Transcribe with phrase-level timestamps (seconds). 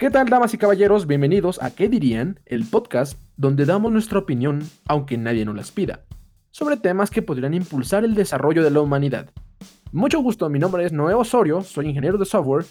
[0.00, 1.06] ¿Qué tal, damas y caballeros?
[1.06, 2.40] Bienvenidos a ¿Qué dirían?
[2.46, 6.06] El podcast donde damos nuestra opinión, aunque nadie nos las pida,
[6.50, 9.28] sobre temas que podrían impulsar el desarrollo de la humanidad.
[9.92, 12.64] Mucho gusto, mi nombre es Noé Osorio, soy ingeniero de software,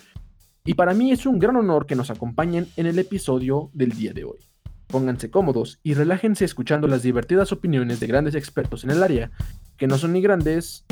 [0.66, 4.12] y para mí es un gran honor que nos acompañen en el episodio del día
[4.12, 4.40] de hoy.
[4.88, 9.30] Pónganse cómodos y relájense escuchando las divertidas opiniones de grandes expertos en el área,
[9.78, 10.84] que no son ni grandes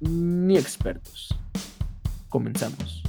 [0.00, 1.38] ni expertos.
[2.28, 3.04] Comenzamos.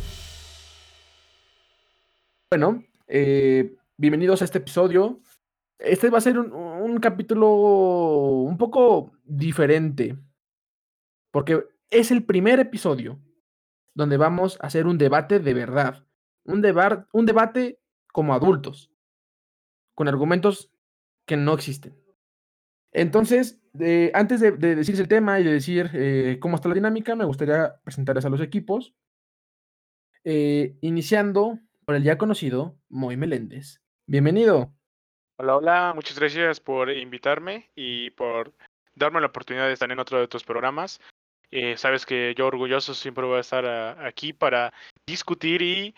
[2.58, 5.20] Bueno, eh, bienvenidos a este episodio.
[5.78, 10.18] Este va a ser un, capítulo un poco diferente,
[11.32, 13.20] porque es el primer episodio
[13.94, 16.08] donde vamos a hacer un debate de verdad,
[16.46, 16.64] un,
[17.12, 17.82] un debate
[18.14, 18.90] como adultos,
[19.94, 20.72] con argumentos
[21.26, 21.94] que no existen.
[22.94, 23.60] Entonces,
[24.14, 27.26] antes de, de, decirse el tema y de decir eh, cómo está la dinámica, me
[27.26, 28.96] gustaría presentarles a los equipos,
[30.24, 33.80] eh, iniciando por el ya conocido Moy Meléndez.
[34.08, 34.74] Bienvenido.
[35.38, 38.54] Hola, hola, muchas gracias por invitarme y por
[38.96, 41.00] darme la oportunidad de estar en otro de tus programas.
[41.52, 44.74] Eh, sabes que yo orgulloso siempre voy a estar a, aquí para
[45.06, 45.96] discutir y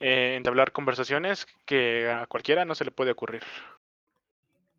[0.00, 3.42] eh, entablar conversaciones que a cualquiera no se le puede ocurrir.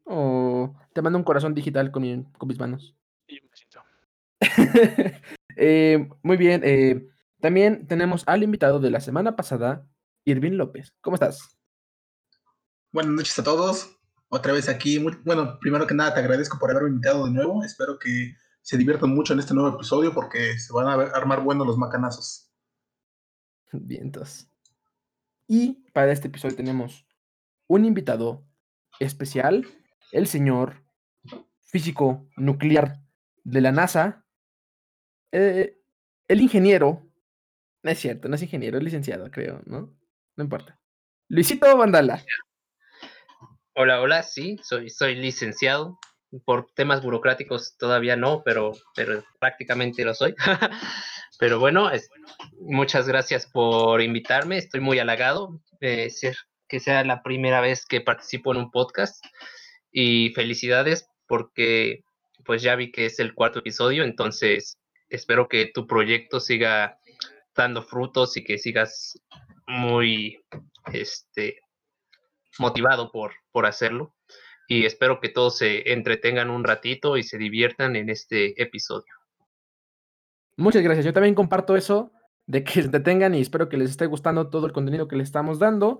[0.03, 2.95] Oh, te mando un corazón digital con, mi, con mis manos.
[3.27, 3.83] Y me siento.
[5.55, 7.09] eh, muy bien.
[7.41, 9.85] También tenemos al invitado de la semana pasada,
[10.27, 10.93] Irving López.
[10.99, 11.57] ¿Cómo estás?
[12.91, 13.97] Buenas noches a todos.
[14.27, 14.99] Otra vez aquí.
[14.99, 17.63] Muy, bueno, primero que nada te agradezco por haberme invitado de nuevo.
[17.63, 21.65] Espero que se diviertan mucho en este nuevo episodio porque se van a armar buenos
[21.65, 22.51] los macanazos.
[23.71, 24.49] Vientos.
[25.47, 27.07] Y para este episodio tenemos
[27.67, 28.45] un invitado
[28.99, 29.65] especial,
[30.11, 30.83] el señor
[31.61, 33.01] físico nuclear
[33.45, 34.25] de la NASA,
[35.31, 35.79] eh,
[36.27, 37.09] el ingeniero,
[37.81, 39.96] no es cierto, no es ingeniero, es licenciado, creo, ¿no?
[40.37, 40.79] No importa.
[41.29, 42.23] Luisito Vandala.
[43.75, 45.99] Hola, hola, sí, soy, soy licenciado.
[46.45, 50.35] Por temas burocráticos todavía no, pero, pero prácticamente lo soy.
[51.39, 52.09] pero bueno, es,
[52.59, 56.35] muchas gracias por invitarme, estoy muy halagado de ser,
[56.67, 59.23] que sea la primera vez que participo en un podcast
[59.91, 62.03] y felicidades porque
[62.45, 64.77] pues ya vi que es el cuarto episodio, entonces
[65.09, 66.99] espero que tu proyecto siga
[67.55, 69.19] dando frutos y que sigas
[69.67, 70.43] muy
[70.93, 71.59] este
[72.59, 74.15] motivado por, por hacerlo
[74.67, 79.13] y espero que todos se entretengan un ratito y se diviertan en este episodio.
[80.57, 81.05] Muchas gracias.
[81.05, 82.11] Yo también comparto eso
[82.47, 85.27] de que se entretengan y espero que les esté gustando todo el contenido que les
[85.27, 85.99] estamos dando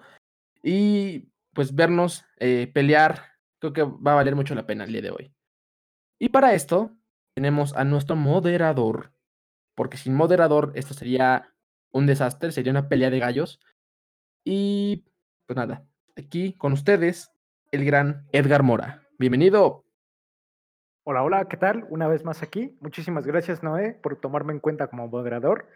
[0.64, 5.02] y pues vernos eh, pelear creo que va a valer mucho la pena el día
[5.02, 5.34] de hoy.
[6.20, 6.96] Y para esto
[7.36, 9.14] tenemos a nuestro moderador,
[9.76, 11.54] porque sin moderador esto sería
[11.92, 13.60] un desastre, sería una pelea de gallos.
[14.44, 15.06] Y
[15.46, 17.32] pues nada, aquí con ustedes
[17.72, 19.04] el gran Edgar Mora.
[19.20, 19.86] Bienvenido.
[21.04, 21.86] Hola, hola, ¿qué tal?
[21.90, 22.78] Una vez más aquí.
[22.82, 25.68] Muchísimas gracias, Noé, por tomarme en cuenta como moderador.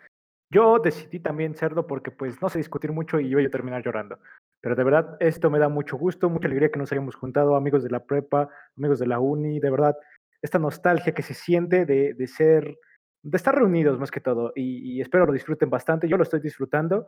[0.49, 4.19] Yo decidí también serlo porque pues no sé discutir mucho y iba a terminar llorando.
[4.61, 7.83] Pero de verdad, esto me da mucho gusto, mucha alegría que nos hayamos juntado, amigos
[7.83, 9.95] de la prepa, amigos de la uni, de verdad,
[10.41, 12.77] esta nostalgia que se siente de, de ser,
[13.23, 14.53] de estar reunidos más que todo.
[14.55, 17.07] Y, y espero lo disfruten bastante, yo lo estoy disfrutando.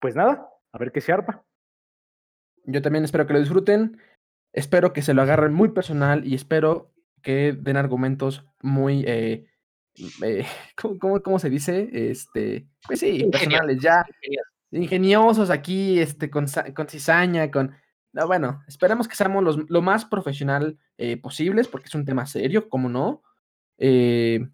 [0.00, 1.44] Pues nada, a ver qué se arma.
[2.64, 4.00] Yo también espero que lo disfruten.
[4.52, 6.92] Espero que se lo agarren muy personal y espero
[7.22, 9.46] que den argumentos muy, eh,
[10.22, 10.44] eh,
[10.76, 11.88] ¿cómo, cómo, cómo, se dice?
[11.92, 14.04] Este, pues sí, personales, ya,
[14.70, 17.74] ingeniosos aquí, este, con, con cizaña, con...
[18.12, 22.26] No, bueno, esperemos que seamos los, lo más profesional eh, posibles, porque es un tema
[22.26, 23.22] serio, como no.
[23.78, 24.46] Eh,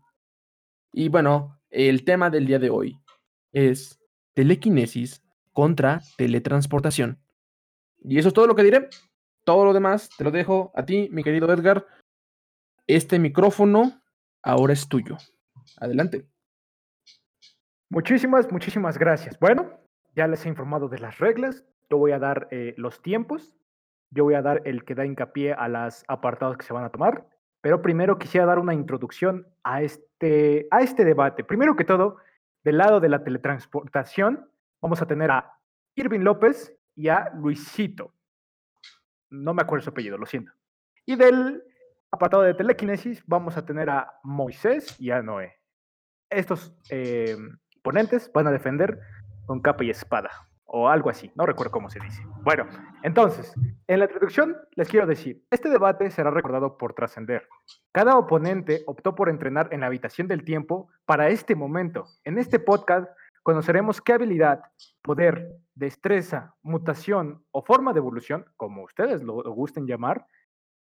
[0.93, 2.99] y bueno, el tema del día de hoy
[3.53, 4.00] es
[4.34, 5.22] telequinesis
[5.53, 7.19] contra teletransportación.
[8.00, 8.88] Y eso es todo lo que diré.
[9.44, 11.87] Todo lo demás te lo dejo a ti, mi querido Edgar.
[12.87, 14.00] Este micrófono
[14.43, 15.16] ahora es tuyo.
[15.78, 16.26] Adelante.
[17.91, 19.38] Muchísimas, muchísimas gracias.
[19.38, 19.81] Bueno,
[20.15, 21.65] ya les he informado de las reglas.
[21.91, 23.56] Yo voy a dar eh, los tiempos.
[24.11, 26.91] Yo voy a dar el que da hincapié a los apartados que se van a
[26.91, 27.26] tomar.
[27.60, 31.44] Pero primero quisiera dar una introducción a este, a este debate.
[31.44, 32.19] Primero que todo,
[32.64, 34.49] del lado de la teletransportación,
[34.81, 35.58] vamos a tener a
[35.96, 38.12] Irving López y a Luisito.
[39.31, 40.52] No me acuerdo su apellido, lo siento.
[41.05, 41.62] Y del
[42.10, 45.58] apartado de telequinesis vamos a tener a Moisés y a Noé.
[46.31, 47.37] Estos eh,
[47.82, 49.00] ponentes van a defender
[49.46, 50.31] con capa y espada,
[50.70, 52.23] o algo así, no recuerdo cómo se dice.
[52.43, 52.67] Bueno,
[53.03, 53.55] entonces,
[53.87, 57.49] en la introducción les quiero decir, este debate será recordado por trascender.
[57.93, 62.05] Cada oponente optó por entrenar en la habitación del tiempo para este momento.
[62.25, 63.11] En este podcast
[63.43, 64.61] conoceremos qué habilidad,
[65.00, 70.26] poder, destreza, mutación o forma de evolución, como ustedes lo, lo gusten llamar,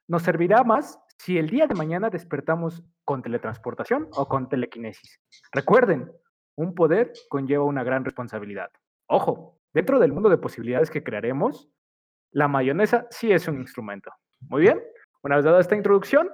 [0.07, 5.19] nos servirá más si el día de mañana despertamos con teletransportación o con telequinesis.
[5.51, 6.11] Recuerden,
[6.55, 8.71] un poder conlleva una gran responsabilidad.
[9.07, 11.69] Ojo, dentro del mundo de posibilidades que crearemos,
[12.31, 14.09] la mayonesa sí es un instrumento.
[14.39, 14.81] Muy bien,
[15.21, 16.31] una vez dada esta introducción,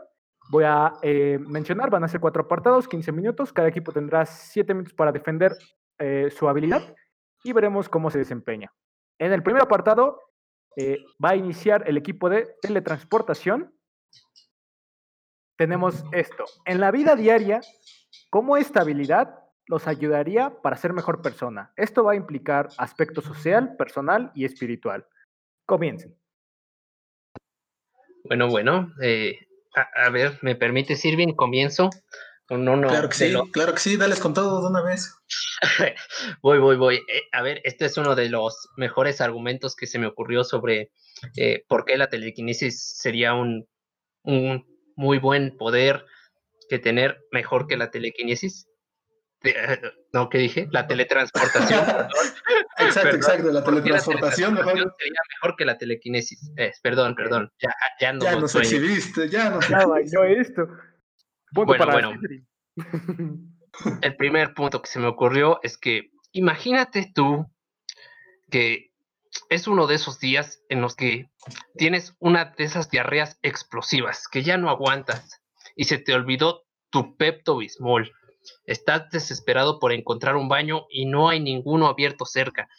[0.52, 4.74] voy a eh, mencionar, van a ser cuatro apartados, 15 minutos, cada equipo tendrá 7
[4.76, 5.58] minutos para defender
[5.98, 6.96] eh, su habilidad
[7.44, 8.72] y veremos cómo se desempeña.
[9.18, 10.20] En el primer apartado
[10.78, 13.74] eh, va a iniciar el equipo de teletransportación.
[15.58, 16.46] Tenemos esto.
[16.66, 17.60] En la vida diaria,
[18.30, 19.41] ¿cómo esta habilidad
[19.72, 21.72] los ayudaría para ser mejor persona?
[21.78, 25.08] Esto va a implicar aspecto social, personal y espiritual.
[25.66, 26.14] Comiencen.
[28.26, 29.40] Bueno, bueno, eh,
[29.76, 31.34] a, a ver, ¿me permite, Sirvin?
[31.34, 31.90] Comienzo
[32.46, 35.16] con uno Claro que sí, los- claro que sí, dales con todo de una vez.
[36.44, 36.96] voy, voy, voy.
[36.98, 40.92] Eh, a ver, este es uno de los mejores argumentos que se me ocurrió sobre
[41.38, 43.68] eh, por qué la telequinesis sería un,
[44.24, 44.66] un
[44.98, 46.06] muy buen poder
[46.70, 48.68] que tener mejor que la telequinesis.
[50.14, 50.68] No, ¿qué dije?
[50.72, 51.80] La teletransportación.
[52.78, 54.74] Exacto, Perdón, exacto, la ¿por qué la teletransportación mejor.
[54.74, 56.52] teletransportación sería mejor que la telequinesis.
[56.58, 57.52] Eh, perdón, perdón.
[57.60, 58.68] Ya, ya ando Ya nos sueño.
[58.68, 60.68] exhibiste, ya nos Ya bailó esto.
[61.54, 62.20] Punto Bueno, para bueno.
[64.02, 67.50] El primer punto que se me ocurrió es que imagínate tú
[68.50, 68.92] que
[69.50, 71.30] es uno de esos días en los que
[71.78, 75.42] tienes una de esas diarreas explosivas que ya no aguantas
[75.76, 78.12] y se te olvidó tu Pepto Bismol.
[78.66, 82.70] Estás desesperado por encontrar un baño y no hay ninguno abierto cerca.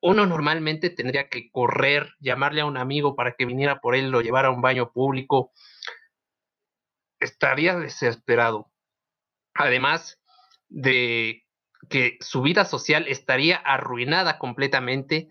[0.00, 4.20] Uno normalmente tendría que correr, llamarle a un amigo para que viniera por él, lo
[4.20, 5.52] llevara a un baño público.
[7.18, 8.70] Estaría desesperado
[9.58, 10.20] además
[10.68, 11.44] de
[11.88, 15.28] que su vida social estaría arruinada completamente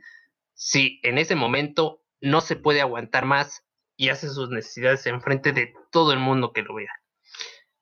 [0.53, 3.65] si en ese momento no se puede aguantar más
[3.97, 6.91] y hace sus necesidades en frente de todo el mundo que lo vea.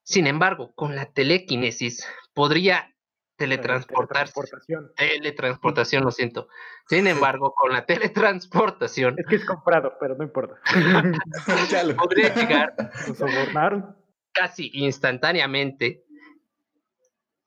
[0.03, 2.93] Sin embargo, con la telequinesis podría
[3.37, 4.33] teletransportarse.
[4.33, 4.91] Teletransportación.
[4.95, 6.47] Teletransportación, lo siento.
[6.87, 10.55] Sin embargo, con la teletransportación Es que es comprado, pero no importa.
[11.97, 12.75] Podría llegar
[13.17, 13.95] sobornaron.
[14.31, 16.03] casi instantáneamente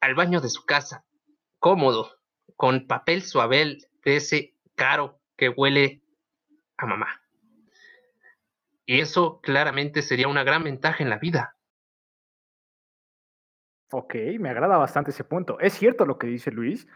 [0.00, 1.04] al baño de su casa,
[1.58, 2.18] cómodo,
[2.56, 6.02] con papel suavel de ese caro que huele
[6.76, 7.22] a mamá.
[8.84, 11.55] Y eso claramente sería una gran ventaja en la vida.
[13.92, 15.58] Ok, me agrada bastante ese punto.
[15.60, 16.88] Es cierto lo que dice Luis.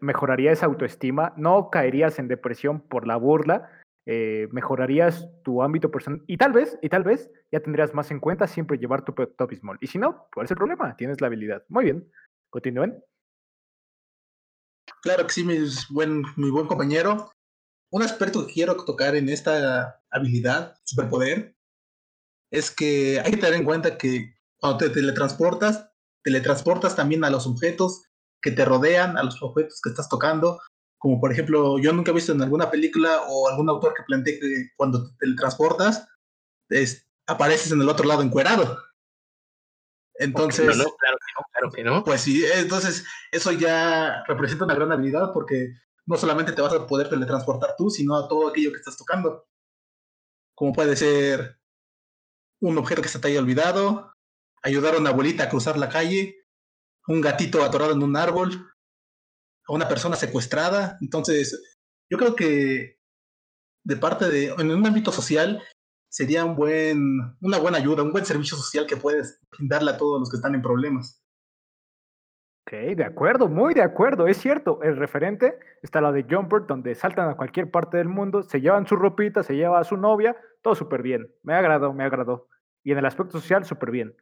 [0.00, 3.68] mejoraría esa autoestima, no caerías en depresión por la burla,
[4.06, 8.18] eh, mejorarías tu ámbito personal y tal vez, y tal vez ya tendrías más en
[8.18, 9.78] cuenta siempre llevar tu Pepto Bismol.
[9.80, 10.96] Y si no, ¿cuál es el problema?
[10.96, 11.64] Tienes la habilidad.
[11.68, 12.10] Muy bien,
[12.48, 13.04] continúen.
[15.02, 15.58] Claro que sí, mi
[15.90, 17.30] buen, mi buen compañero.
[17.92, 21.56] Un aspecto que quiero tocar en esta habilidad, superpoder,
[22.50, 25.89] es que hay que tener en cuenta que cuando te teletransportas,
[26.22, 28.02] teletransportas también a los objetos
[28.42, 30.60] que te rodean, a los objetos que estás tocando.
[30.98, 34.38] Como por ejemplo, yo nunca he visto en alguna película o algún autor que plantee
[34.38, 36.06] que cuando te teletransportas,
[36.68, 38.78] es- apareces en el otro lado encuerado.
[40.14, 42.04] Entonces, no, no, claro que no, claro que no.
[42.04, 45.72] pues sí, entonces eso ya representa una gran habilidad porque
[46.06, 49.46] no solamente te vas a poder teletransportar tú, sino a todo aquello que estás tocando.
[50.54, 51.58] Como puede ser
[52.60, 54.12] un objeto que se te haya olvidado,
[54.62, 56.44] ayudar a una abuelita a cruzar la calle,
[57.06, 58.50] un gatito atorado en un árbol,
[59.66, 60.98] a una persona secuestrada.
[61.00, 61.78] Entonces,
[62.10, 62.98] yo creo que
[63.84, 65.62] de parte de, en un ámbito social,
[66.10, 66.98] sería un buen,
[67.40, 70.54] una buena ayuda, un buen servicio social que puedes brindarle a todos los que están
[70.54, 71.22] en problemas.
[72.66, 74.82] Ok, de acuerdo, muy de acuerdo, es cierto.
[74.82, 78.86] El referente está la de Jumper, donde saltan a cualquier parte del mundo, se llevan
[78.86, 81.32] su ropita, se lleva a su novia, todo súper bien.
[81.42, 82.48] Me agradó, me agradó.
[82.84, 84.14] Y en el aspecto social, súper bien.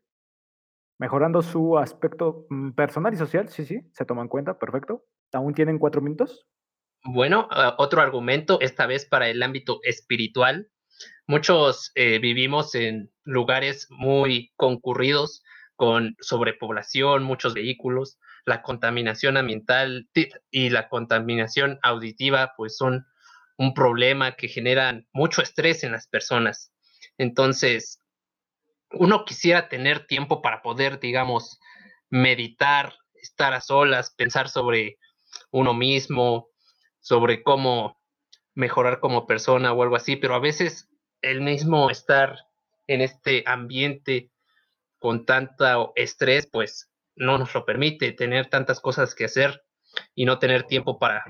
[0.98, 5.04] Mejorando su aspecto mm, personal y social, sí, sí, se toma en cuenta, perfecto.
[5.32, 6.46] ¿Aún tienen cuatro minutos?
[7.04, 10.70] Bueno, ah, otro argumento, esta vez para el ámbito espiritual.
[11.26, 15.44] Muchos eh, vivimos en lugares muy concurridos,
[15.76, 20.08] con sobrepoblación, muchos vehículos, la contaminación ambiental
[20.50, 23.06] y la contaminación auditiva, pues son
[23.58, 26.72] un problema que generan mucho estrés en las personas.
[27.16, 28.00] Entonces,
[28.92, 31.58] uno quisiera tener tiempo para poder, digamos,
[32.10, 34.98] meditar, estar a solas, pensar sobre
[35.50, 36.48] uno mismo,
[37.00, 38.00] sobre cómo
[38.54, 40.88] mejorar como persona o algo así, pero a veces
[41.22, 42.36] el mismo estar
[42.86, 44.30] en este ambiente
[44.98, 49.62] con tanto estrés, pues no nos lo permite tener tantas cosas que hacer.
[50.14, 51.24] y no tener tiempo para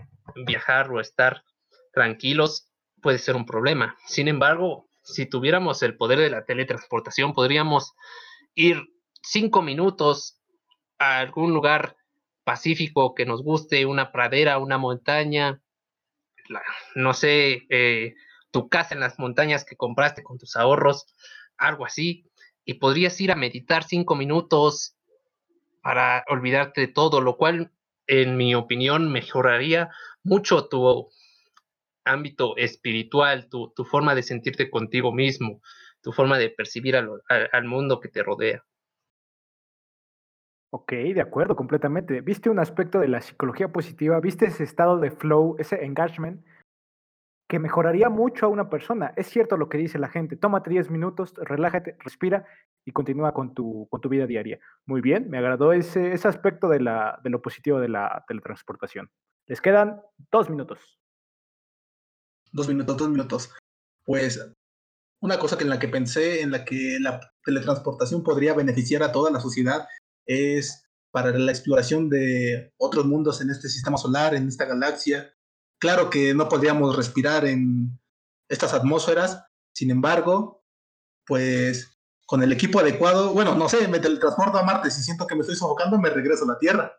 [0.44, 1.44] viajar o estar
[1.92, 3.96] tranquilos puede ser un problema.
[4.04, 7.94] Sin embargo, si tuviéramos el poder de la teletransportación, podríamos
[8.54, 8.82] ir
[9.22, 10.40] cinco minutos
[10.98, 11.96] a algún lugar
[12.44, 15.62] pacífico que nos guste, una pradera, una montaña,
[16.94, 18.14] no sé, eh,
[18.50, 21.06] tu casa en las montañas que compraste con tus ahorros,
[21.56, 22.30] algo así,
[22.64, 24.96] y podrías ir a meditar cinco minutos
[25.82, 27.70] para olvidarte de todo, lo cual,
[28.06, 29.90] en mi opinión, mejoraría
[30.22, 31.10] mucho tu
[32.08, 35.60] ámbito espiritual, tu, forma de sentirte contigo mismo,
[36.02, 38.64] tu forma de percibir al mundo que te rodea.
[40.70, 42.20] Ok, de acuerdo, completamente.
[42.20, 44.20] ¿Viste un aspecto de la psicología positiva?
[44.20, 46.44] ¿Viste ese estado de flow, ese engagement
[47.48, 49.14] que mejoraría mucho a una persona?
[49.16, 50.36] Es cierto lo que dice la gente.
[50.36, 52.44] Tómate 10 minutos, relájate, respira
[52.84, 54.58] y continúa con tu, con tu vida diaria.
[54.84, 59.10] Muy bien, me agradó ese, ese aspecto de, la, de lo positivo de la teletransportación.
[59.46, 61.00] Les quedan dos minutos.
[62.52, 63.50] Dos minutos, dos minutos.
[64.04, 64.40] Pues
[65.20, 69.12] una cosa que en la que pensé, en la que la teletransportación podría beneficiar a
[69.12, 69.86] toda la sociedad,
[70.26, 75.32] es para la exploración de otros mundos en este sistema solar, en esta galaxia.
[75.80, 77.98] Claro que no podríamos respirar en
[78.48, 80.64] estas atmósferas, sin embargo,
[81.26, 85.34] pues con el equipo adecuado, bueno, no sé, me teletransporto a Marte, si siento que
[85.34, 86.92] me estoy sofocando, me regreso a la Tierra.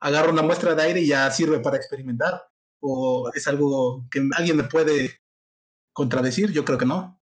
[0.00, 2.42] Agarro una muestra de aire y ya sirve para experimentar.
[2.86, 5.22] ¿O es algo que alguien me puede
[5.94, 6.52] contradecir?
[6.52, 7.18] Yo creo que no.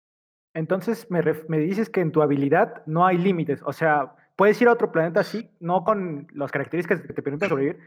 [0.55, 4.69] Entonces me, me dices que en tu habilidad no hay límites, o sea, puedes ir
[4.69, 7.79] a otro planeta, sí, no con las características que te permiten sobrevivir,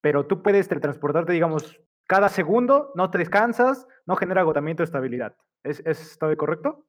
[0.00, 5.36] pero tú puedes teletransportarte, digamos, cada segundo, no te descansas, no genera agotamiento de estabilidad.
[5.62, 6.86] ¿Es, es ¿Está correcto?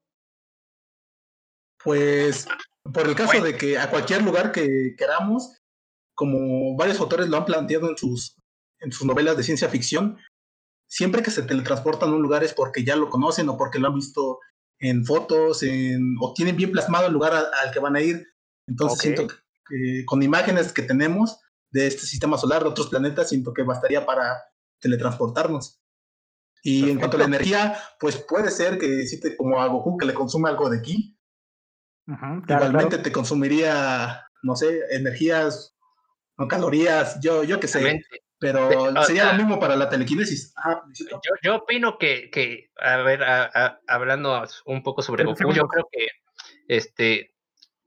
[1.83, 2.47] Pues,
[2.93, 5.57] por el caso de que a cualquier lugar que queramos,
[6.15, 8.37] como varios autores lo han planteado en sus,
[8.79, 10.17] en sus novelas de ciencia ficción,
[10.89, 13.87] siempre que se teletransportan a un lugar es porque ya lo conocen o porque lo
[13.87, 14.39] han visto
[14.79, 18.27] en fotos en, o tienen bien plasmado el lugar al que van a ir.
[18.67, 21.39] Entonces siento que con imágenes que tenemos
[21.71, 24.41] de este sistema solar, de otros planetas, siento que bastaría para
[24.79, 25.79] teletransportarnos.
[26.63, 30.05] Y en cuanto a la energía, pues puede ser que te como a Goku que
[30.05, 31.17] le consume algo de aquí.
[32.47, 35.75] Igualmente te consumiría, no sé, energías,
[36.37, 38.01] no calorías, yo, yo qué sé.
[38.39, 40.53] Pero sería lo mismo para la telequinesis.
[40.93, 43.21] yo, yo, opino que, que a ver,
[43.87, 46.07] hablando un poco sobre Goku, yo creo que
[46.69, 47.35] este,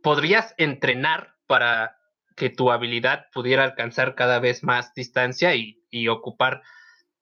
[0.02, 1.97] podrías entrenar para
[2.37, 5.78] que tu habilidad pudiera alcanzar cada vez más distancia y,
[6.09, 6.62] ocupar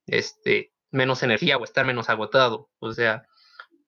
[0.07, 2.71] este, menos energía o estar menos agotado.
[2.79, 3.27] O sea,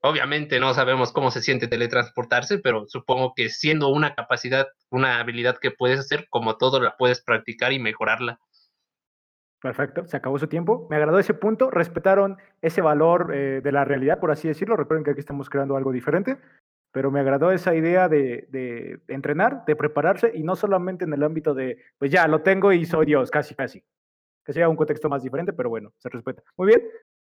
[0.01, 5.59] obviamente no sabemos cómo se siente teletransportarse, pero supongo que siendo una capacidad, una habilidad
[5.59, 8.41] que puedes hacer, como todo, la puedes practicar y mejorarla.
[9.62, 10.87] Perfecto, se acabó su tiempo.
[10.90, 11.71] Me agradó ese punto.
[11.71, 14.76] Respetaron ese valor eh, de la realidad, por así decirlo.
[14.76, 16.38] Recuerden que aquí estamos creando algo diferente
[16.92, 21.54] pero me agradó esa idea de, entrenar, de prepararse y no solamente en el ámbito
[21.54, 23.83] de, pues ya, lo tengo y soy Dios, casi, casi.
[24.45, 26.42] Que sea un contexto más diferente, pero bueno, se respeta.
[26.57, 26.83] Muy bien.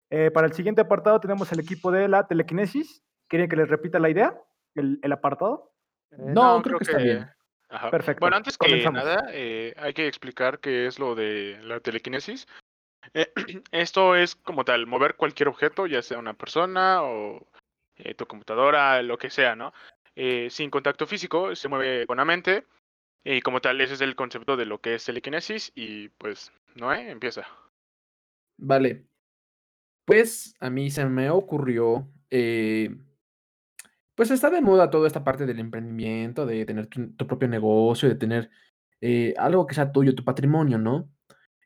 [0.10, 3.04] Eh, para el siguiente apartado tenemos el equipo de la telequinesis.
[3.28, 4.42] ¿Quieren que les repita la idea?
[4.76, 5.74] ¿El, apartado?
[6.12, 7.30] Eh, no, creo, que, está bien.
[7.70, 8.22] Perfecto.
[8.22, 12.48] Bueno, antes que nada, eh, hay que explicar qué es lo de la telequinesis.
[13.72, 17.48] esto es como tal, mover cualquier objeto, ya sea una persona o
[17.98, 19.74] eh, tu computadora, lo que sea, ¿no?
[20.16, 22.66] Eh, sin contacto físico, se mueve con la mente.
[23.24, 25.72] Y como tal, ese es el concepto de lo que es telequinesis.
[25.76, 27.46] Y pues, Noé, empieza.
[28.58, 29.06] Vale.
[30.06, 32.08] Pues a mí se me ocurrió.
[34.20, 38.10] Eh, pues está de moda toda esta parte del emprendimiento, de tener tu, propio negocio,
[38.10, 38.50] de tener
[39.38, 41.10] algo que sea tuyo, tu patrimonio, ¿no?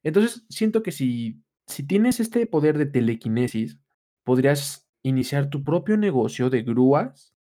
[0.04, 3.80] Entonces, siento que si, si tienes este poder de telequinesis,
[4.24, 7.34] podrías iniciar tu propio negocio de grúas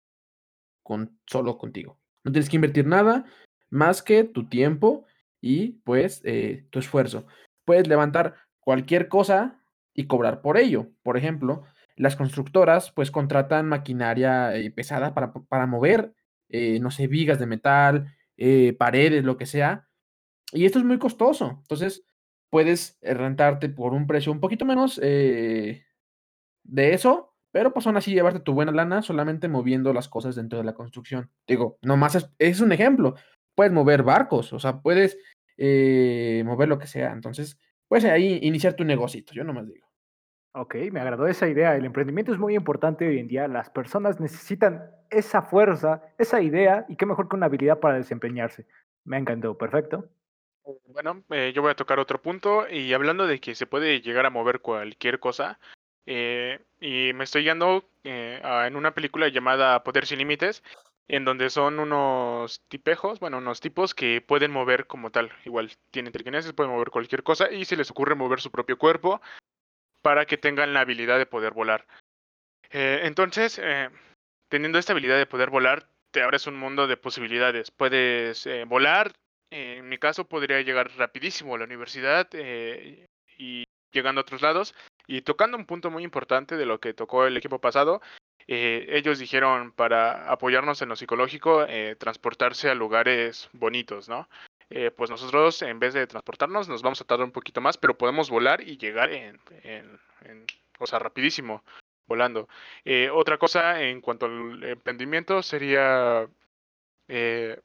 [0.82, 2.00] con, solo contigo.
[2.24, 3.26] No tienes que invertir nada
[3.70, 5.04] más que tu tiempo
[5.40, 7.26] y pues eh, tu esfuerzo.
[7.64, 9.60] Puedes levantar cualquier cosa
[9.94, 10.88] y cobrar por ello.
[11.02, 11.64] Por ejemplo,
[11.96, 16.14] las constructoras pues contratan maquinaria eh, pesada para, para mover,
[16.48, 18.14] eh, no sé, vigas de metal,
[18.78, 19.88] paredes, lo que sea.
[20.52, 21.58] Y esto es muy costoso.
[21.62, 22.04] Entonces,
[22.50, 25.84] puedes rentarte por un precio un poquito menos de
[26.64, 30.64] eso pero pues aún así llevarte tu buena lana solamente moviendo las cosas dentro de
[30.64, 31.30] la construcción.
[31.46, 33.14] Digo, nomás es, es un ejemplo.
[33.54, 35.18] Puedes mover barcos, o sea, puedes
[35.58, 37.12] eh, mover lo que sea.
[37.12, 39.91] Entonces, puedes ahí iniciar tu negocito, yo nomás digo.
[40.54, 41.74] Ok, me agradó esa idea.
[41.76, 43.48] El emprendimiento es muy importante hoy en día.
[43.48, 48.66] Las personas necesitan esa fuerza, esa idea, y qué mejor que una habilidad para desempeñarse.
[49.04, 50.10] Me encantó, perfecto.
[50.88, 54.26] Bueno, eh, yo voy a tocar otro punto y hablando de que se puede llegar
[54.26, 55.58] a mover cualquier cosa,
[56.06, 60.62] eh, y me estoy guiando eh, en una película llamada Poder sin Límites,
[61.08, 66.12] en donde son unos tipejos, bueno, unos tipos que pueden mover como tal, igual tienen
[66.12, 69.20] telequinesis, pueden mover cualquier cosa y se les ocurre mover su propio cuerpo
[70.02, 71.86] para que tengan la habilidad de poder volar.
[72.70, 73.88] Eh, entonces, eh,
[74.48, 77.70] teniendo esta habilidad de poder volar, te abres un mundo de posibilidades.
[77.70, 79.12] Puedes eh, volar,
[79.50, 82.28] eh, en mi caso podría llegar rapidísimo a la universidad
[83.38, 84.74] y llegando a otros lados.
[85.06, 88.00] Y tocando un punto muy importante de lo que tocó el equipo pasado,
[88.46, 91.66] ellos dijeron para apoyarnos en lo psicológico,
[91.98, 94.28] transportarse a lugares bonitos, ¿no?
[94.74, 97.98] Eh, pues nosotros en vez de transportarnos nos vamos a tardar un poquito más, pero
[97.98, 100.46] podemos volar y llegar en, en-
[100.78, 101.62] o sea, rapidísimo
[102.06, 102.48] volando.
[102.84, 106.26] Eh, otra cosa en cuanto al emprendimiento sería
[107.08, 107.60] eh,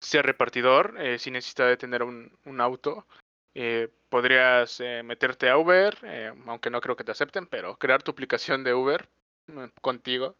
[0.00, 3.06] ser repartidor, eh, si necesitas de tener un, un auto.
[3.54, 5.96] eh, podrías meterte a Uber,
[6.46, 9.08] aunque no creo que te acepten, pero crear tu aplicación de Uber
[9.48, 10.36] mm, contigo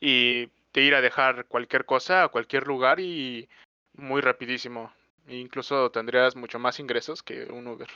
[0.00, 3.48] y te ir a dejar cualquier cosa a cualquier lugar y
[3.94, 4.92] muy rapidísimo.
[5.28, 7.88] E incluso tendrías mucho más ingresos que un Uber.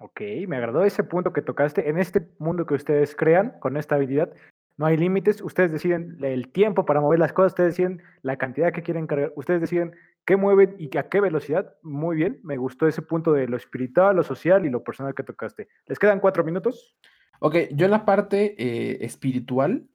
[0.00, 1.88] Ok, me agradó ese punto que tocaste.
[1.88, 4.32] En este mundo que ustedes crean, con esta habilidad,
[4.76, 5.40] no hay límites.
[5.40, 9.32] Ustedes deciden el tiempo para mover las cosas, ustedes deciden la cantidad que quieren cargar,
[9.36, 11.74] ustedes deciden qué mueven y a qué velocidad.
[11.82, 15.24] Muy bien, me gustó ese punto de lo espiritual, lo social y lo personal que
[15.24, 15.68] tocaste.
[15.86, 16.96] ¿Les quedan cuatro minutos?
[17.40, 19.88] Ok, yo en la parte eh, espiritual,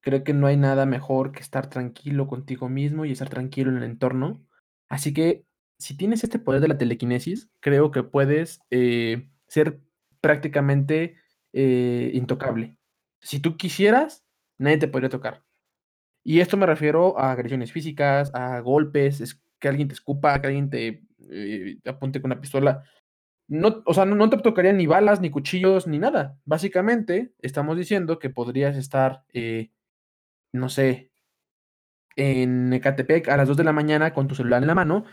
[0.00, 3.78] creo que no hay nada mejor que estar tranquilo contigo mismo y estar tranquilo en
[3.78, 4.44] el entorno.
[4.88, 5.44] Así que
[5.80, 9.80] si tienes este poder de la telequinesis, creo que puedes eh, ser
[10.20, 11.16] prácticamente
[11.52, 12.76] eh, intocable.
[13.20, 14.24] Si tú quisieras,
[14.58, 15.42] nadie te podría tocar.
[16.22, 20.48] Y esto me refiero a agresiones físicas, a golpes, es que alguien te escupa, que
[20.48, 22.84] alguien te eh, apunte con una pistola.
[23.48, 26.38] No, o sea, no, te tocarían ni balas, ni cuchillos, ni nada.
[26.44, 29.24] Básicamente, estamos diciendo que podrías estar,
[30.52, 31.10] no sé,
[32.16, 35.04] en Ecatepec a las 2 de la mañana con tu celular en la mano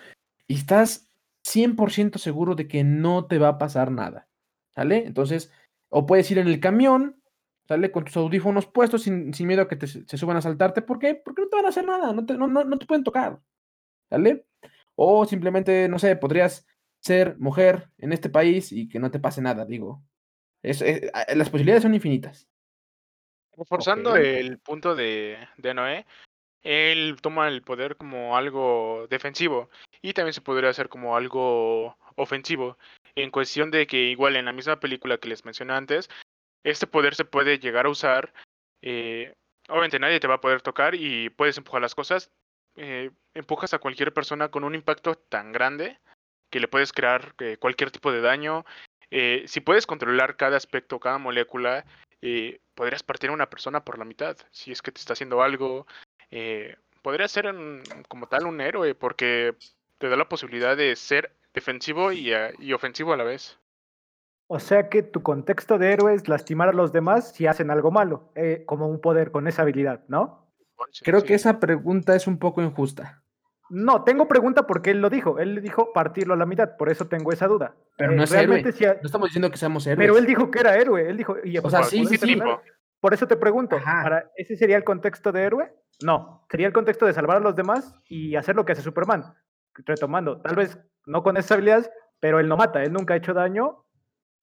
[0.47, 1.09] y estás
[1.45, 4.27] 100% seguro de que no te va a pasar nada.
[4.75, 5.05] ¿Sale?
[5.05, 5.51] Entonces,
[5.89, 7.21] o puedes ir en el camión,
[7.67, 7.91] ¿sale?
[7.91, 10.81] Con tus audífonos puestos sin, sin miedo a que te, se suban a saltarte.
[10.81, 11.15] ¿Por qué?
[11.15, 13.39] Porque no te van a hacer nada, no te, no, no, no te pueden tocar.
[14.09, 14.45] ¿Sale?
[14.95, 16.65] O simplemente, no sé, podrías
[16.99, 20.03] ser mujer en este país y que no te pase nada, digo.
[20.61, 22.47] Es, es- a- las posibilidades son infinitas.
[23.55, 26.05] Reforzando el punto de, de Noé,
[26.63, 29.69] él toma el poder como algo defensivo
[30.01, 32.77] y también se podría hacer como algo ofensivo,
[33.15, 36.09] en cuestión de que igual en la misma película que les mencioné antes,
[36.63, 38.33] este poder se puede llegar a usar,
[38.81, 39.33] eh,
[39.69, 42.31] obviamente nadie te va a poder tocar y puedes empujar las cosas,
[42.77, 45.99] eh, empujas a cualquier persona con un impacto tan grande
[46.51, 48.65] que le puedes crear eh, cualquier tipo de daño.
[49.09, 51.85] Eh, si puedes controlar cada aspecto, cada molécula,
[52.75, 54.37] podrías partir a una persona por la mitad.
[54.51, 55.87] Si es que te está haciendo algo,
[56.31, 59.55] eh, podrías ser un- como tal un héroe porque
[59.97, 63.57] te da la posibilidad de ser defensivo y, eh, y ofensivo a la vez.
[64.47, 67.91] O sea que tu contexto de héroe es lastimar a los demás si hacen algo
[67.91, 70.47] malo, eh, como un poder con esa habilidad, ¿no?
[71.03, 71.25] Creo Sí.
[71.27, 73.23] que esa pregunta es un poco injusta.
[73.69, 75.39] No, tengo pregunta porque él lo dijo.
[75.39, 77.75] Él dijo partirlo a la mitad, por eso tengo esa duda.
[77.97, 78.77] Pero Eh, no es realmente héroe.
[78.77, 79.97] sí ha- No estamos diciendo que seamos héroes.
[80.07, 81.09] Pero él dijo que era héroe.
[81.09, 82.39] Él dijo, y O sea, por sí, sí, sí.
[83.01, 84.03] Por eso te pregunto, Ajá.
[84.03, 85.73] ¿para ¿ese sería el contexto de héroe?
[86.03, 89.33] No, sería el contexto de salvar a los demás y hacer lo que hace Superman.
[89.85, 93.33] Retomando, tal vez no con esas habilidades, pero él no mata, él nunca ha hecho
[93.33, 93.83] daño.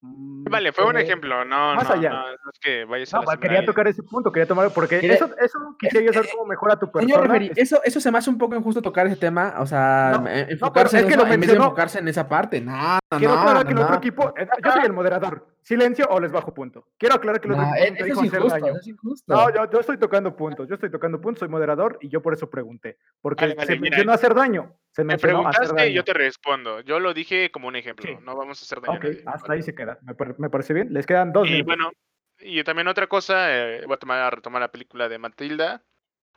[0.01, 2.11] Mm, Vale, fue un eh, ejemplo, no, más no, allá.
[2.11, 5.15] no, no es que vayas No, a quería tocar ese punto, quería tomar, porque Quería-
[5.17, 7.15] eso, eso quisiera yo saber cómo mejora tu persona.
[7.15, 9.67] Señor referí, es- eso, eso se me hace un poco injusto tocar ese tema, o
[9.67, 11.65] sea, No, no, enfocarse pero es en que eso lo en vez de mencionó.
[11.65, 12.61] enfocarse en esa parte.
[12.61, 13.97] No, no, no, que el no, otro no.
[13.99, 15.54] equipo, eh, yo soy el moderador.
[15.65, 16.87] ¿Silencio o les bajo punto?
[16.99, 18.67] Quiero aclarar que otro No, dijo es hacer injusto, daño.
[18.67, 19.35] eso es injusto.
[19.35, 22.35] No, yo, yo estoy tocando puntos, yo estoy tocando puntos, soy moderador y yo por
[22.35, 22.99] eso pregunté.
[23.23, 24.79] Porque Vale, vale, se mira, mencionó hacer daño.
[24.91, 26.81] Se Me mencionó hacer preguntaste y yo te respondo.
[26.83, 28.05] Yo lo dije como un ejemplo.
[28.07, 28.15] Sí.
[28.23, 29.23] No vamos a hacer daño Ok, a nadie.
[29.27, 29.55] hasta ¿vale?
[29.59, 29.99] ahí se queda.
[30.03, 30.93] Me, par- me parece bien.
[30.93, 31.67] Les quedan dos Y minutos.
[31.77, 31.93] bueno,
[32.41, 35.83] y también otra cosa, eh, voy a, tomar, a retomar la película de Matilda.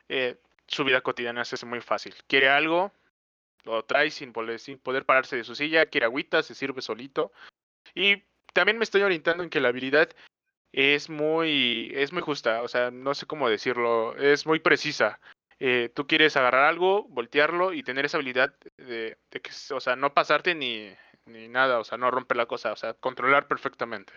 [0.08, 2.14] eh, su vida cotidiana se hace muy fácil.
[2.26, 2.92] Quiere algo,
[3.64, 5.84] lo trae sin poder, sin poder pararse de su silla.
[5.86, 7.30] Quiere agüita, se sirve solito.
[7.94, 8.24] Y
[8.58, 10.08] también me estoy orientando en que la habilidad
[10.72, 12.62] es muy, es muy justa.
[12.62, 14.16] O sea, no sé cómo decirlo.
[14.16, 15.20] Es muy precisa.
[15.60, 19.94] Eh, tú quieres agarrar algo, voltearlo y tener esa habilidad de, de que, o sea,
[19.94, 20.92] no pasarte ni,
[21.26, 21.78] ni nada.
[21.78, 22.72] O sea, no romper la cosa.
[22.72, 24.12] O sea, controlar perfectamente.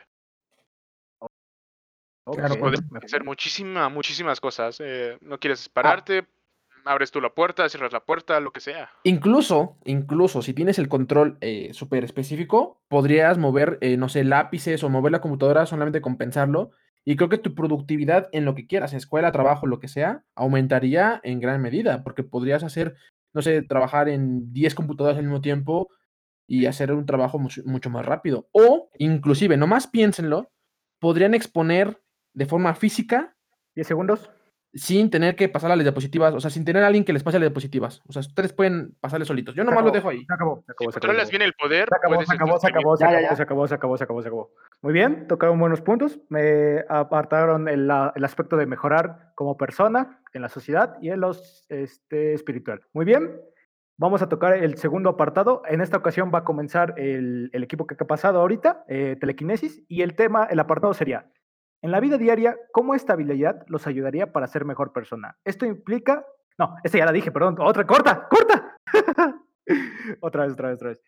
[2.34, 4.80] Claro, Puedes hacer muchísimas, muchísimas cosas.
[4.80, 6.26] eh, no quieres pararte,
[6.86, 8.92] abres tú la puerta, cierras la puerta, lo que sea.
[9.04, 14.84] Incluso, incluso si tienes el control eh, súper específico, podrías mover, eh, no sé, lápices
[14.84, 16.72] o mover la computadora solamente con pensarlo.
[17.04, 21.20] Y creo que tu productividad en lo que quieras, escuela, trabajo, lo que sea, aumentaría
[21.24, 22.96] en gran medida, porque podrías hacer,
[23.34, 25.90] no sé, trabajar en 10 computadoras al mismo tiempo
[26.48, 28.48] y hacer un trabajo mucho, mucho más rápido.
[28.52, 30.52] O, inclusive, nomás piénsenlo,
[31.00, 32.02] podrían exponer
[32.34, 33.36] de forma física
[33.76, 34.30] 10 segundos.
[34.74, 37.40] Sin tener que pasar las diapositivas, o sea, sin tener a alguien que les pase
[37.40, 38.02] las diapositivas.
[38.08, 39.54] O sea, ustedes pueden pasarle solitos.
[39.56, 40.26] Yo Se nomás lo acabó, dejo ahí.
[40.26, 41.02] Se acabó, se Si acabó, se acabó.
[41.02, 43.36] controlas se bien el poder, acabó, se acabó, se acabó, se Ya, ya, acabó, ya.
[43.36, 44.52] se acabó, se acabó, se acabó, se acabó.
[44.82, 46.20] Muy bien, tocaron buenos puntos.
[46.30, 51.66] Me apartaron el, el aspecto de mejorar como persona en la sociedad y en los
[51.70, 52.82] este, espiritual.
[52.94, 53.42] Muy bien,
[53.98, 55.64] vamos a tocar el segundo apartado.
[55.68, 59.84] En esta ocasión va a comenzar el, el equipo que ha pasado ahorita, eh, telequinesis,
[59.88, 61.30] y el tema, el apartado sería,
[61.82, 65.38] en la vida diaria, ¿cómo esta habilidad los ayudaría para ser mejor persona?
[65.44, 66.26] Esto implica...
[66.58, 67.56] No, esta ya la dije, perdón.
[67.60, 68.78] Otra, corta, corta.
[70.22, 71.02] otra vez, otra vez, otra vez.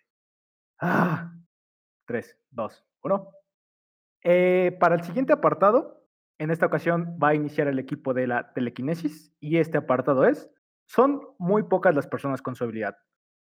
[0.81, 1.33] Ah,
[2.05, 3.31] 3, 2, 1.
[4.23, 6.07] Eh, para el siguiente apartado,
[6.39, 10.49] en esta ocasión va a iniciar el equipo de la telequinesis y este apartado es,
[10.87, 12.97] son muy pocas las personas con su habilidad.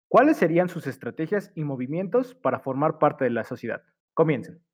[0.08, 3.84] ¿Cuáles serían sus estrategias y movimientos para formar parte de la sociedad?
[4.14, 4.65] Comiencen.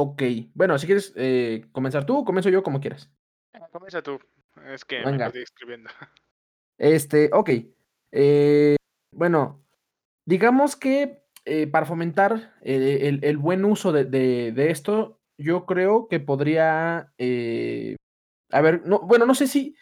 [0.00, 0.22] Ok.
[0.54, 3.10] Bueno, si quieres eh, comenzar tú, comienzo yo como quieras.
[3.52, 4.18] Ah, Comienza tú.
[4.66, 5.26] Es que Venga.
[5.26, 5.90] me perdí escribiendo.
[6.78, 7.50] Este, ok.
[8.12, 8.76] Eh,
[9.12, 9.62] bueno,
[10.26, 16.08] digamos que eh, para fomentar el, el buen uso de, de- de esto, yo creo
[16.08, 17.12] que podría,
[18.50, 19.76] a ver, no, bueno, no sé si,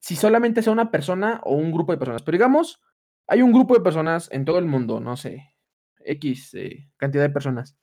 [0.00, 2.80] si solamente sea una persona o un grupo de personas, pero digamos,
[3.26, 5.56] hay un grupo de personas en todo el mundo, no sé,
[6.04, 6.52] X
[6.96, 7.76] cantidad de personas.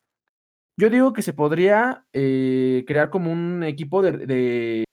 [0.77, 4.85] Yo digo que se podría eh, crear como un equipo de, de-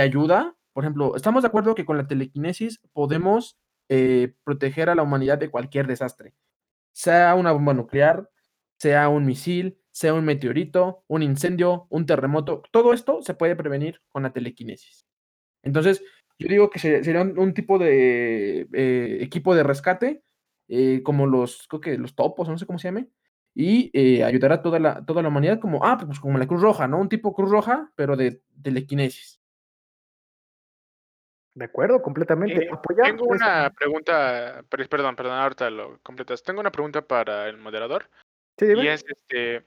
[0.00, 0.56] ayuda.
[0.72, 3.58] Por ejemplo, estamos de acuerdo que con la telequinesis podemos
[3.88, 6.34] eh, proteger a la humanidad de cualquier desastre,
[6.92, 8.30] sea una bomba nuclear,
[8.80, 12.62] sea un misil, sea un meteorito, un incendio, un terremoto.
[12.72, 15.06] Todo esto se puede prevenir con la telequinesis.
[15.62, 16.02] Entonces,
[16.38, 20.22] yo digo que se- sería un, tipo de eh, equipo de rescate,
[20.68, 23.08] eh, como los, que los topos, no sé cómo se llame,
[23.58, 26.60] y eh, ayudar a toda la, toda la humanidad, como, ah, pues como la Cruz
[26.60, 26.98] Roja, ¿no?
[26.98, 29.40] Un tipo Cruz Roja, pero de telequinesis.
[31.54, 32.66] De acuerdo, completamente.
[32.66, 32.70] Eh,
[33.02, 36.42] Tengo una pregunta, per- perdón, perdón, ahorita lo completas.
[36.42, 38.10] Tengo una pregunta para el moderador.
[38.58, 38.84] Sí, dime.
[38.84, 39.64] Y es, este,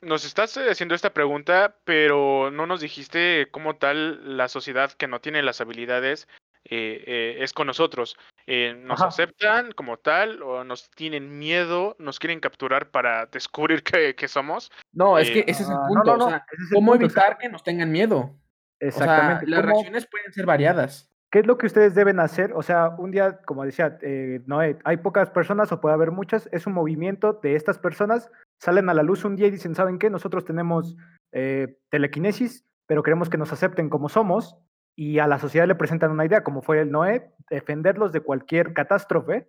[0.00, 5.20] nos estás haciendo esta pregunta, pero no nos dijiste cómo tal la sociedad que no
[5.20, 6.28] tiene las habilidades
[6.70, 8.16] eh, eh, es con nosotros.
[8.46, 9.08] Eh, ¿Nos Ajá.
[9.08, 14.70] aceptan como tal o nos tienen miedo, nos quieren capturar para descubrir qué, qué somos?
[14.92, 16.10] No, es Eh, que ese es el Ah, no, punto.
[16.12, 18.18] no, no, O sea, ese es el ¿cómo punto, evitar que nos tengan miedo?
[18.18, 18.30] O
[18.78, 19.46] sea, Exactamente.
[19.46, 21.10] las ¿Cómo- reacciones pueden ser variadas.
[21.32, 22.52] ¿Qué es lo que ustedes deben hacer?
[22.54, 26.48] O sea, un día, como decía eh, Noé, hay pocas personas o puede haber muchas,
[26.52, 29.98] es un movimiento de estas personas, salen a la luz un día y dicen, ¿saben
[29.98, 30.08] qué?
[30.08, 30.94] Nosotros tenemos
[31.32, 34.56] eh, telequinesis, pero queremos que nos acepten como somos
[34.96, 38.72] y a la sociedad le presentan una idea, como fue el Noé, defenderlos de cualquier
[38.72, 39.48] catástrofe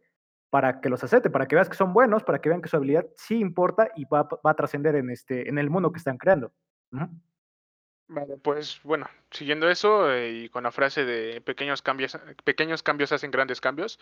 [0.50, 2.76] para que los acepte, para que veas que son buenos, para que vean que su
[2.76, 6.52] habilidad sí importa y va, a trascender en, este, en el mundo que están creando.
[8.10, 13.12] Vale, pues bueno, siguiendo eso eh, y con la frase de pequeños cambios, pequeños cambios
[13.12, 14.00] hacen grandes cambios,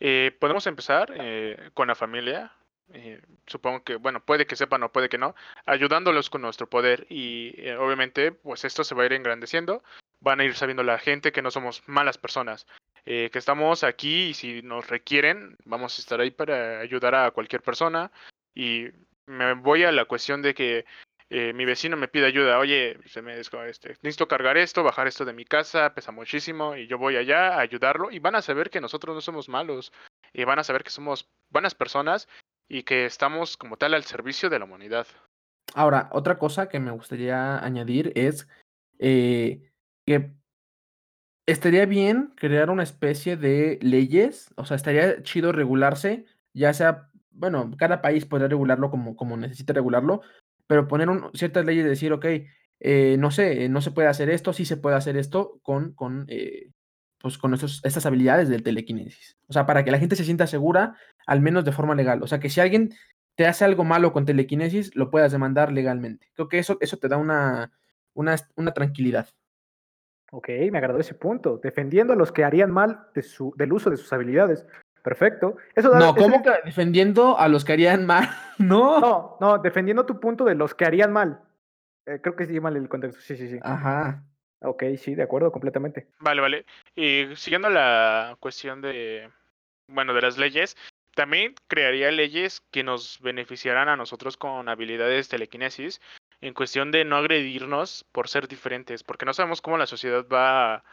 [0.00, 2.52] eh, podemos empezar eh, con la familia.
[2.92, 5.34] Eh, supongo que, bueno, puede que sepan o puede que no,
[5.66, 9.82] ayudándolos con nuestro poder y eh, obviamente, pues esto se va a ir engrandeciendo.
[10.20, 12.66] Van a ir sabiendo la gente que no somos malas personas,
[13.06, 17.30] eh, que estamos aquí y si nos requieren, vamos a estar ahí para ayudar a
[17.30, 18.10] cualquier persona.
[18.54, 18.86] Y
[19.26, 20.84] me voy a la cuestión de que
[21.30, 25.26] eh, mi vecino me pide ayuda, oye, se me este, necesito cargar esto, bajar esto
[25.26, 28.70] de mi casa, pesa muchísimo, y yo voy allá a ayudarlo, y van a saber
[28.70, 29.92] que nosotros no somos malos,
[30.32, 32.28] y van a saber que somos buenas personas
[32.68, 35.06] y que estamos como tal al servicio de la humanidad.
[35.74, 38.48] Ahora, otra cosa que me gustaría añadir es
[38.98, 39.70] eh,
[40.06, 40.32] que
[41.46, 47.70] estaría bien crear una especie de leyes, o sea, estaría chido regularse, ya sea, bueno,
[47.78, 50.20] cada país podría regularlo como, como necesite regularlo,
[50.66, 52.26] pero poner ciertas leyes de decir, ok,
[52.80, 56.26] eh, no sé, no se puede hacer esto, sí se puede hacer esto con, con,
[56.28, 56.70] eh,
[57.20, 59.36] pues con estos, estas habilidades del telequinesis.
[59.48, 60.94] O sea, para que la gente se sienta segura,
[61.26, 62.22] al menos de forma legal.
[62.22, 62.90] O sea, que si alguien
[63.34, 66.28] te hace algo malo con telequinesis, lo puedas demandar legalmente.
[66.34, 67.72] Creo que eso, eso te da una,
[68.14, 69.28] una, una tranquilidad.
[70.30, 71.58] Ok, me agradó ese punto.
[71.62, 74.66] Defendiendo a los que harían mal de su, del uso de sus habilidades.
[75.02, 75.56] Perfecto.
[75.74, 78.28] Eso da- No, ¿cómo que defendiendo a los que harían mal?
[78.58, 79.00] No.
[79.00, 81.40] No, no, defendiendo tu punto de los que harían mal.
[82.06, 83.20] Eh, creo que sí mal el contexto.
[83.20, 83.58] Sí, sí, sí.
[83.62, 84.24] Ajá.
[84.60, 86.08] Ok, sí, de acuerdo, completamente.
[86.18, 86.66] Vale, vale.
[86.96, 89.30] Y siguiendo la cuestión de,
[89.86, 90.76] bueno, de las leyes,
[91.14, 96.00] también crearía leyes que nos beneficiaran a nosotros con habilidades telequinesis
[96.40, 100.84] en cuestión de no agredirnos por ser diferentes, porque no sabemos cómo la sociedad va,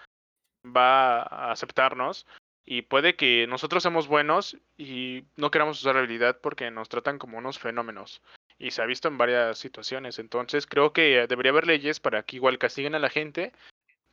[0.65, 2.25] va a aceptarnos
[2.65, 7.37] y puede que nosotros seamos buenos y no queramos usar habilidad porque nos tratan como
[7.37, 8.21] unos fenómenos.
[8.57, 10.17] Y se ha visto en varias situaciones.
[10.19, 13.51] Entonces creo que debería haber leyes para que igual castiguen a la gente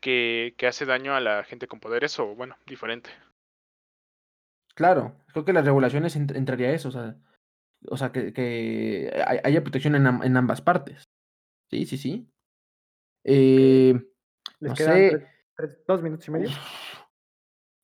[0.01, 3.11] que, que hace daño a la gente con poderes o, bueno, diferente.
[4.75, 7.15] Claro, creo que las regulaciones ent- entraría eso, o sea,
[7.89, 11.05] o sea que, que hay- haya protección en, am- en ambas partes.
[11.71, 12.27] Sí, sí, sí.
[13.25, 13.95] Eh,
[14.59, 15.11] Les No quedan sé.
[15.11, 16.49] tres- tres- dos minutos y medio.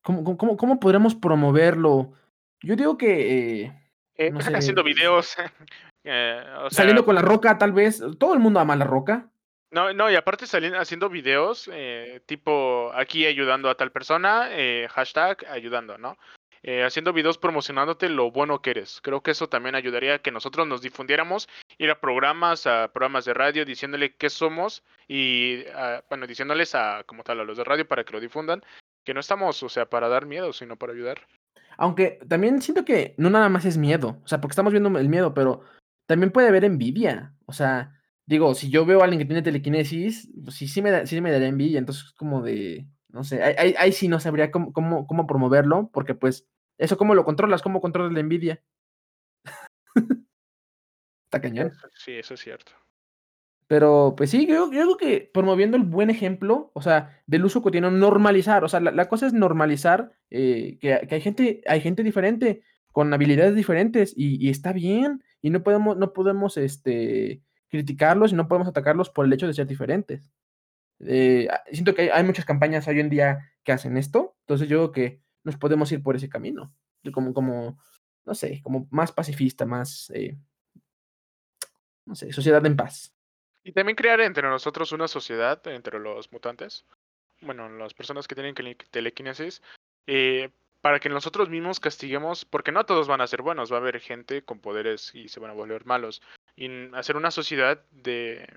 [0.03, 2.13] ¿Cómo, cómo- cómo, podremos promoverlo?
[2.61, 3.75] Yo digo que eh,
[4.15, 4.53] Eh, No sé.
[4.55, 5.35] haciendo videos.
[6.03, 8.01] eh, o sea, saliendo con la roca, tal vez.
[8.17, 9.29] Todo el mundo ama la roca.
[9.71, 14.87] No, no, y aparte saliendo haciendo videos, eh, tipo aquí ayudando a tal persona, eh,
[14.89, 16.17] hashtag ayudando, ¿no?
[16.63, 18.99] Eh, haciendo videos promocionándote lo bueno que eres.
[19.01, 23.25] Creo que eso también ayudaría a que nosotros nos difundiéramos, ir a programas, a programas
[23.25, 27.63] de radio, diciéndole qué somos y, ah, bueno, diciéndoles a, como tal, a los de
[27.63, 28.61] radio para que lo difundan,
[29.05, 31.21] que no estamos, o sea, para dar miedo, sino para ayudar.
[31.77, 34.17] Aunque también siento que no nada más es miedo.
[34.25, 35.61] O sea, porque estamos viendo el miedo, pero
[36.09, 37.35] también puede haber envidia.
[37.45, 37.93] O sea,
[38.25, 41.21] digo, si yo veo a alguien que tiene telequinesis, pues sí, sí me, da- sí
[41.21, 41.77] me daría envidia.
[41.77, 42.87] Entonces, como de.
[43.09, 46.47] No sé, ahí, ahí- ahí sí no sabría cómo, cómo, cómo promoverlo, porque pues,
[46.79, 48.63] eso cómo lo controlas, cómo controlas la envidia.
[51.25, 51.71] Está cañón.
[51.95, 52.71] Sí, eso es cierto.
[53.67, 57.61] Pero, pues sí, yo, yo creo que promoviendo el buen ejemplo, o sea, del uso
[57.61, 61.79] cotidiano, normalizar, o sea, la, la cosa es normalizar eh, que, que hay gente, hay
[61.81, 67.41] gente diferente, con habilidades diferentes, y, y está bien, y no podemos, no podemos este,
[67.69, 70.31] criticarlos y no podemos atacarlos por el hecho de ser diferentes.
[70.99, 74.77] Eh, ah, siento que hay, muchas campañas hoy en día que hacen esto, entonces yo
[74.77, 76.73] creo que nos podemos ir por ese camino,
[77.13, 77.79] como, como,
[78.25, 80.37] no sé, como más pacifista, más, eh,
[82.05, 83.15] no sé, sociedad en paz.
[83.63, 86.85] Y también crear entre nosotros una sociedad, entre los mutantes,
[87.41, 89.61] bueno, las personas que tienen tele- telequinesis,
[90.07, 90.49] eh,
[90.81, 93.99] para que nosotros mismos castiguemos, porque no todos van a ser buenos, va a haber
[93.99, 96.21] gente con poderes y se van a volver malos.
[96.55, 98.47] Y hacer una sociedad de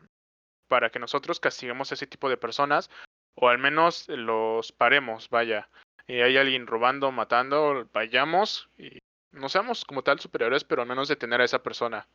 [0.68, 2.90] para que nosotros castiguemos a ese tipo de personas,
[3.34, 5.68] o al menos los paremos, vaya.
[6.06, 8.98] Eh, hay alguien robando, matando, vayamos y
[9.32, 12.08] no seamos como tal superiores, pero al menos detener a esa persona.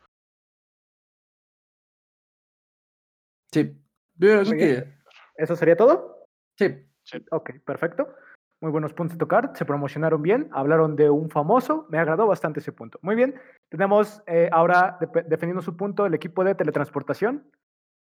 [3.51, 3.75] Sí,
[4.15, 4.97] yo que.
[5.35, 6.25] ¿Eso sería todo?
[6.57, 7.23] sí.
[7.31, 8.13] Ok, perfecto.
[8.59, 9.51] Muy buenos puntos a tocar.
[9.55, 10.49] Se promocionaron bien.
[10.51, 11.85] Hablaron de un famoso.
[11.89, 12.97] Me agradó bastante ese punto.
[13.03, 13.39] Muy bien.
[13.69, 17.51] Tenemos eh, ahora defendiendo su punto el equipo de teletransportación.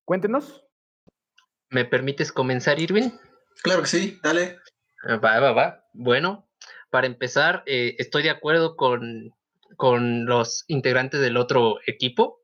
[0.04, 0.66] Cuéntenos.
[1.70, 3.10] ¿Me permites comenzar, Irving?
[3.62, 4.58] Claro que sí, dale.
[5.04, 5.84] Ah, Va, va, va.
[5.94, 6.46] Bueno,
[6.90, 9.34] para empezar, eh, estoy de acuerdo con,
[9.76, 12.42] con los integrantes del otro equipo.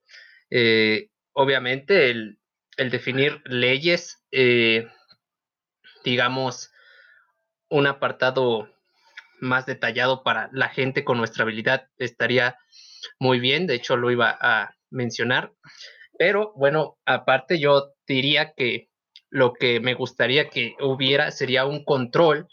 [0.48, 2.38] Eh, obviamente, el,
[2.78, 4.88] el definir leyes, eh,
[6.04, 6.72] digamos,
[7.68, 8.68] un apartado
[9.40, 12.57] más detallado para la gente con nuestra habilidad estaría
[13.18, 13.66] muy bien.
[13.66, 15.52] De hecho, lo iba a mencionar.
[16.18, 18.88] Pero bueno, aparte yo diría que
[19.31, 22.48] lo que me gustaría que hubiera sería un control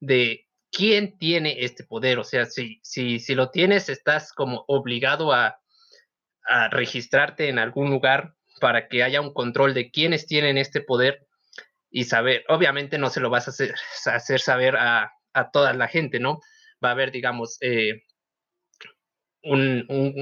[0.00, 2.18] de quién tiene este poder.
[2.18, 5.60] O sea, si, si, si lo tienes, estás como obligado a,
[6.44, 11.25] a registrarte en algún lugar para que haya un control de quiénes tienen este poder
[11.96, 13.48] y saber, obviamente no se lo vas
[14.06, 16.40] a hacer, saber a, a toda la gente, ¿no?
[16.84, 18.02] Va a haber, digamos, eh,
[19.42, 20.12] un, un,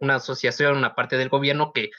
[0.00, 1.90] una, asociación, una parte del gobierno que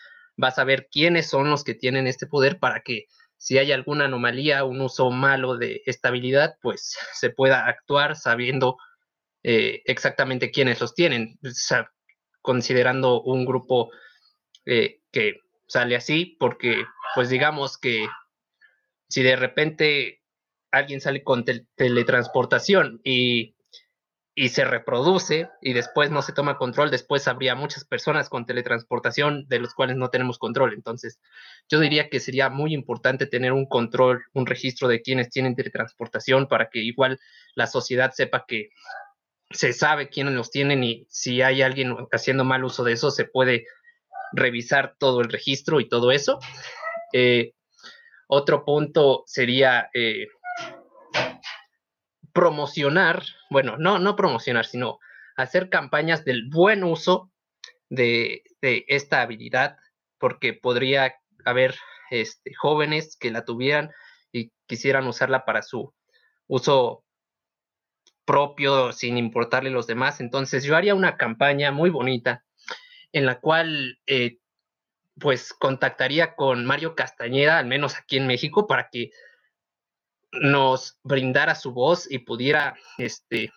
[0.41, 3.05] va a saber quiénes son los que tienen este poder para que
[3.37, 8.75] si hay alguna anomalía, un uso malo de esta habilidad, pues se pueda actuar sabiendo
[9.41, 11.89] eh, exactamente quiénes los tienen, o sea,
[12.41, 13.89] considerando un grupo
[14.65, 16.83] eh, que sale así, porque
[17.15, 18.05] pues digamos que
[19.09, 20.21] si de repente
[20.71, 23.55] alguien sale con tel- teletransportación y,
[24.35, 29.45] y se reproduce y después no se toma control, después habría muchas personas con teletransportación
[29.47, 30.73] de los cuales no tenemos control.
[30.73, 31.19] Entonces,
[31.69, 36.47] yo diría que sería muy importante tener un control, un registro de quienes tienen teletransportación
[36.47, 37.19] para que igual
[37.55, 38.69] la sociedad sepa que
[39.51, 43.25] se sabe quiénes los tienen y si hay alguien haciendo mal uso de eso, se
[43.25, 43.67] puede
[44.31, 46.39] revisar todo el registro y todo eso.
[47.13, 47.53] Eh,
[48.33, 50.27] otro punto sería eh,
[52.33, 54.99] promocionar, bueno, no, no promocionar, sino
[55.35, 57.31] hacer campañas del buen uso
[57.89, 59.77] de, de esta habilidad,
[60.17, 61.13] porque podría
[61.45, 61.75] haber
[62.09, 63.91] este, jóvenes que la tuvieran
[64.31, 65.93] y quisieran usarla para su
[66.47, 67.03] uso
[68.25, 70.21] propio sin importarle los demás.
[70.21, 72.43] Entonces yo haría una campaña muy bonita
[73.11, 74.37] en la cual eh,
[75.19, 79.11] pues contactaría con Mario Castañeda, al menos aquí en México, para que
[80.31, 83.51] nos brindara su voz y pudiera este,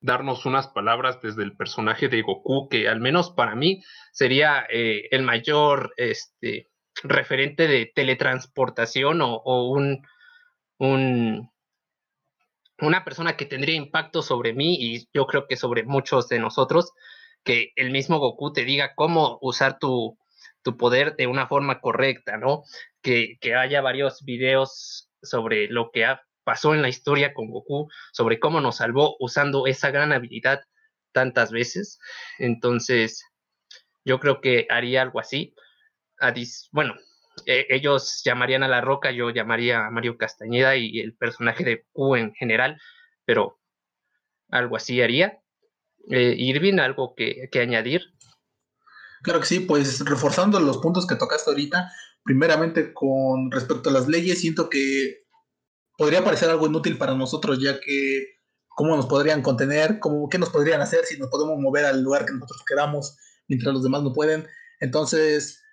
[0.00, 5.08] darnos unas palabras desde el personaje de Goku, que al menos para mí sería eh,
[5.10, 6.68] el mayor este,
[7.02, 10.06] referente de teletransportación o, un,
[10.78, 11.50] un,
[12.80, 16.92] una persona que tendría impacto sobre mí y yo creo que sobre muchos de nosotros,
[17.48, 20.18] que el mismo Goku te diga cómo usar tu,
[20.62, 22.64] tu poder de una forma correcta, ¿no?
[23.00, 27.88] Que, que haya varios videos sobre lo que ha pasó en la historia con Goku,
[28.12, 30.60] sobre cómo nos salvó usando esa gran habilidad
[31.12, 31.98] tantas veces.
[32.38, 33.24] Entonces,
[34.04, 35.54] yo creo que haría algo así.
[36.70, 36.96] bueno,
[37.46, 41.86] e, ellos llamarían a La Roca, yo llamaría a Mario Castañeda y el personaje de
[41.94, 42.78] Goku en general,
[43.24, 43.58] pero
[44.50, 45.40] algo así haría.
[46.10, 48.02] Eh, Irving, ¿algo que, que añadir?
[49.22, 51.90] Claro que sí, pues reforzando los puntos que tocaste ahorita,
[52.24, 55.24] primeramente con respecto a las leyes, siento que
[55.96, 60.50] podría parecer algo inútil para nosotros, ya que cómo nos podrían contener, cómo, qué nos
[60.50, 63.16] podrían hacer si nos podemos mover al lugar que nosotros queramos
[63.48, 64.46] mientras los demás no pueden.
[64.78, 65.64] Entonces,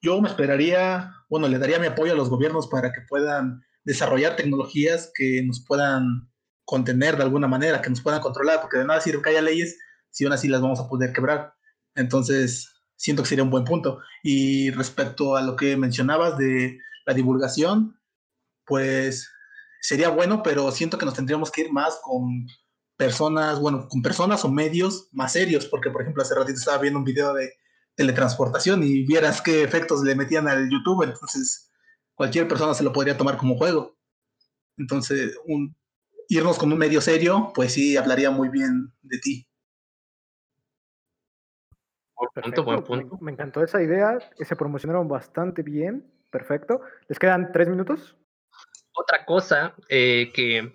[0.00, 4.36] yo me esperaría, bueno, le daría mi apoyo a los gobiernos para que puedan desarrollar
[4.36, 6.30] tecnologías que nos puedan
[6.70, 9.76] contener de alguna manera, que nos puedan controlar, porque de nada sirve que haya leyes
[10.10, 11.52] si aún así las vamos a poder quebrar.
[11.96, 13.98] Entonces, siento que sería un buen punto.
[14.22, 17.98] Y respecto a lo que mencionabas de la divulgación,
[18.64, 19.28] pues
[19.80, 22.46] sería bueno, pero siento que nos tendríamos que ir más con
[22.96, 27.00] personas, bueno, con personas o medios más serios, porque por ejemplo hace ratito estaba viendo
[27.00, 27.52] un video de
[27.96, 31.68] teletransportación y vieras qué efectos le metían al YouTube, entonces
[32.14, 33.96] cualquier persona se lo podría tomar como juego.
[34.76, 35.74] Entonces, un,
[36.30, 39.46] irnos con un medio serio, pues sí, hablaría muy bien de ti.
[42.34, 43.16] Perfecto, buen punto.
[43.16, 46.80] Me, me, encantó esa idea, se promocionaron bastante bien, perfecto.
[47.08, 48.16] ¿Les quedan tres minutos?
[49.00, 50.72] otra cosa eh, que,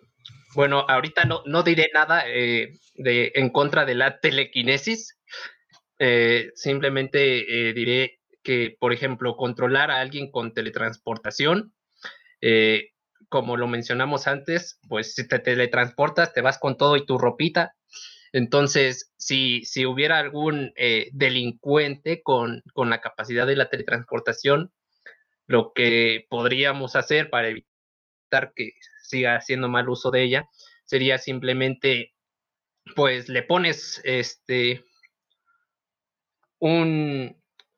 [0.55, 5.19] bueno, ahorita no, no diré nada eh, de, en contra de la telequinesis,
[5.99, 11.73] eh, simplemente diré que, por ejemplo, controlar a alguien con teletransportación,
[13.35, 17.75] como lo mencionamos antes, pues si te teletransportas, te vas con todo y tu ropita.
[18.31, 20.71] Entonces, si, si hubiera algún
[21.11, 24.71] delincuente con, con la capacidad de la teletransportación,
[25.47, 28.71] lo que podríamos hacer para evitar que
[29.03, 30.49] siga haciendo mal uso de ella,
[30.85, 32.13] sería simplemente,
[32.95, 34.81] pues le pones este,
[36.59, 37.35] un,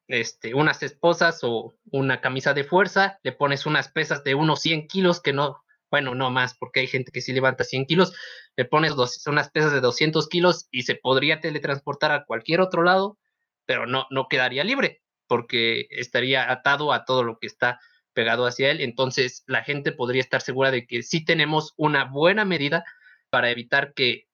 [0.07, 4.87] este, unas esposas o una camisa de fuerza, le pones unas pesas de unos 100
[4.87, 8.13] kilos que no, bueno, no más, porque hay gente que sí levanta 100 kilos,
[8.55, 12.83] le pones dos, unas pesas de 200 kilos y se podría teletransportar a cualquier otro
[12.83, 13.17] lado,
[13.65, 17.79] pero no, no quedaría libre, porque estaría atado a todo lo que está
[18.13, 22.45] pegado hacia él, entonces la gente podría estar segura de que sí tenemos una buena
[22.45, 22.83] medida
[23.29, 24.27] para evitar que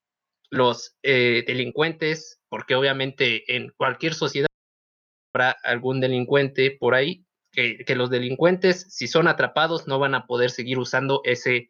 [0.50, 4.48] los eh, delincuentes, porque obviamente en cualquier sociedad
[5.34, 10.26] habrá algún delincuente por ahí, que, que los delincuentes, si son atrapados, no van a
[10.26, 11.70] poder seguir usando ese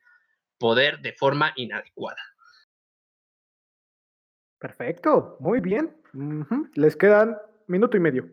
[0.58, 2.22] poder de forma inadecuada.
[4.60, 5.94] Perfecto, muy bien.
[6.76, 8.30] Les quedan minuto y medio.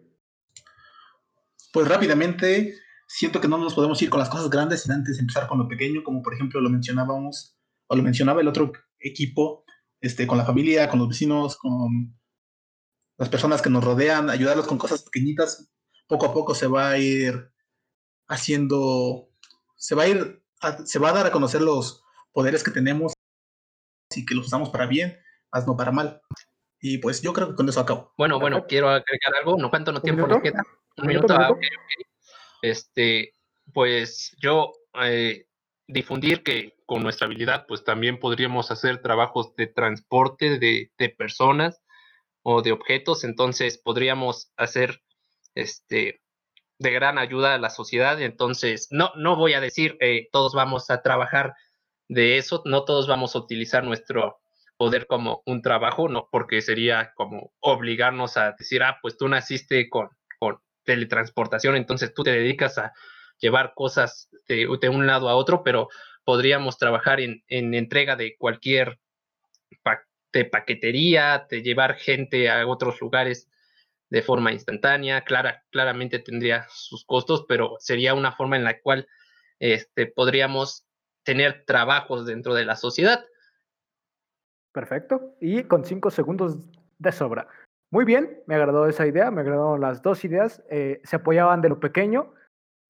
[1.72, 2.74] Pues rápidamente,
[3.06, 5.66] siento que no nos podemos ir con las cosas grandes sin antes empezar con lo
[5.66, 7.56] pequeño, como por ejemplo lo mencionábamos,
[7.88, 9.64] o lo mencionaba el otro equipo,
[10.00, 12.19] este, con la familia, con los vecinos, con
[13.20, 15.70] las personas que nos rodean, ayudarlos con cosas pequeñitas.
[16.08, 17.52] Poco a poco se va a ir
[18.28, 19.28] haciendo,
[19.76, 20.42] se va a ir,
[20.86, 22.02] se va a dar a conocer los
[22.32, 23.12] poderes que tenemos
[24.16, 25.20] y que los usamos para bien,
[25.52, 26.22] más no para mal.
[26.80, 28.14] Y pues yo creo que con eso acabo.
[28.16, 29.58] Bueno, bueno, quiero agregar algo.
[29.58, 30.62] ¿No cuánto no tiempo nos queda?
[30.96, 31.34] Un minuto.
[31.34, 31.50] Ah,
[32.62, 33.34] este,
[33.74, 35.46] pues yo eh,
[35.86, 41.82] difundir que con nuestra habilidad, pues también podríamos hacer trabajos de transporte de, de personas
[42.42, 45.02] o de objetos, entonces podríamos hacer
[45.54, 46.20] este
[46.78, 48.20] de gran ayuda a la sociedad.
[48.22, 51.54] Entonces, no, no voy a decir eh, todos vamos a trabajar
[52.08, 54.40] de eso, no todos vamos a utilizar nuestro
[54.78, 59.90] poder como un trabajo, no, porque sería como obligarnos a decir, ah, pues tú naciste
[59.90, 60.08] con
[60.84, 62.92] teletransportación, entonces tú te dedicas a
[63.38, 65.88] llevar cosas de, un lado a otro, pero
[66.24, 68.98] podríamos trabajar en, entrega de cualquier
[70.32, 73.48] de paquetería, de llevar gente a otros lugares
[74.10, 75.22] de forma instantánea.
[75.22, 79.06] Clara, claramente tendría sus costos, pero sería una forma en la cual
[79.58, 80.86] este, podríamos
[81.22, 83.24] tener trabajos dentro de la sociedad.
[84.72, 85.36] Perfecto.
[85.40, 86.58] Y con cinco segundos
[86.98, 87.48] de sobra.
[87.90, 90.62] Muy bien, me agradó esa idea, me agradaron las dos ideas.
[90.70, 92.32] Eh, se apoyaban de lo pequeño,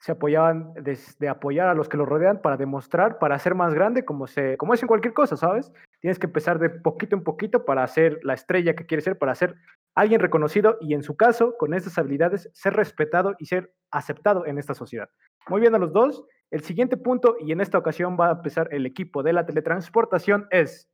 [0.01, 4.07] se apoyaban de, apoyar a los que lo rodean para demostrar, para hacer más grande,
[4.07, 5.71] como, se, como es en cualquier cosa, ¿sabes?
[6.01, 9.35] Tienes que empezar de poquito en poquito para ser la estrella que quieres ser, para
[9.35, 9.57] ser
[9.95, 14.57] alguien reconocido y en su caso, con estas habilidades, ser respetado y ser aceptado en
[14.57, 15.11] esta sociedad.
[15.51, 16.25] Muy bien a los dos.
[16.51, 20.47] El siguiente punto, y en esta ocasión va a empezar el equipo de la teletransportación,
[20.51, 20.89] es,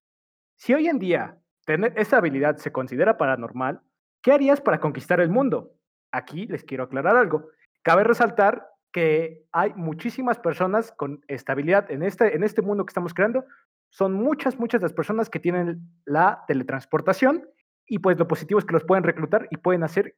[0.56, 3.80] si hoy en día tener esa habilidad se considera paranormal,
[4.20, 5.74] ¿qué harías para conquistar el mundo?
[6.10, 7.50] Aquí les quiero aclarar algo.
[7.82, 13.12] Cabe resaltar que hay muchísimas personas con estabilidad en este, en este mundo que estamos
[13.12, 13.44] creando.
[13.90, 17.46] Son muchas, muchas las personas que tienen la teletransportación
[17.86, 20.16] y pues lo positivo es que los pueden reclutar y pueden hacer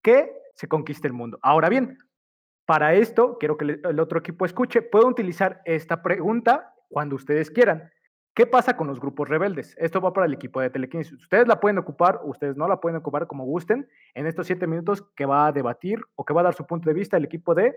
[0.00, 1.40] que se conquiste el mundo.
[1.42, 1.98] Ahora bien,
[2.66, 7.90] para esto, quiero que el otro equipo escuche, puedo utilizar esta pregunta cuando ustedes quieran.
[8.32, 9.74] ¿Qué pasa con los grupos rebeldes?
[9.76, 11.20] Esto va para el equipo de Telequinesis.
[11.20, 15.02] Ustedes la pueden ocupar, ustedes no la pueden ocupar como gusten en estos siete minutos
[15.16, 17.56] que va a debatir o que va a dar su punto de vista el equipo
[17.56, 17.74] de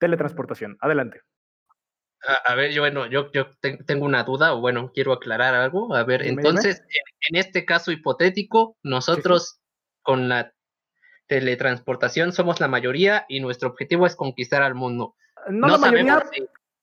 [0.00, 0.76] teletransportación.
[0.80, 1.20] Adelante.
[2.44, 3.48] A, ver, yo, bueno, yo, yo
[3.86, 5.94] tengo una duda, o bueno, quiero aclarar algo.
[5.94, 6.82] A ver, entonces,
[7.30, 9.60] En, este caso hipotético, nosotros
[10.02, 10.52] con la
[11.28, 15.14] teletransportación somos la mayoría y nuestro objetivo es conquistar al mundo.
[15.48, 16.22] No, la mayoría,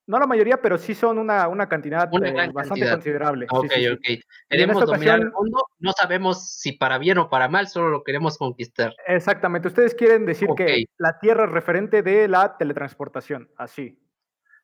[0.07, 3.45] no la mayoría, pero sí son una, una cantidad eh, bastante considerable.
[3.49, 4.19] Ok, ok.
[4.49, 8.37] Queremos dominar el mundo, no sabemos si para bien o para mal, solo lo queremos
[8.37, 8.95] conquistar.
[9.05, 14.01] Exactamente, ustedes quieren decir que la Tierra es referente de la teletransportación, así.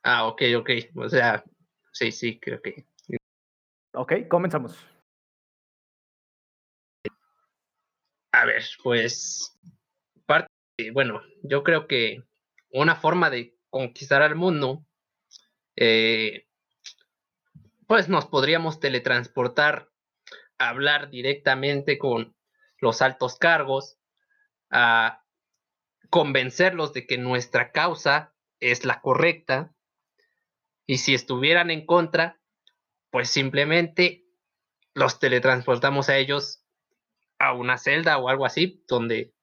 [0.02, 0.70] Ah, ok, ok.
[0.96, 1.44] O sea,
[1.92, 2.86] sí, sí, creo que.
[3.94, 4.88] Ok, comenzamos.
[8.32, 9.60] A ver, pues,
[10.26, 10.50] parte,
[10.94, 12.24] bueno, yo creo que
[12.72, 14.86] una forma de conquistar al mundo
[15.76, 16.48] eh,
[17.88, 19.90] pues nos podríamos teletransportar,
[20.58, 22.36] hablar directamente con
[22.80, 23.98] los altos cargos,
[24.70, 25.24] a
[26.10, 29.74] convencerlos de que nuestra causa es la correcta
[30.86, 32.40] y si estuvieran en contra,
[33.10, 34.26] pues simplemente
[34.94, 36.66] los teletransportamos a ellos
[37.40, 39.34] a una celda o algo así, donde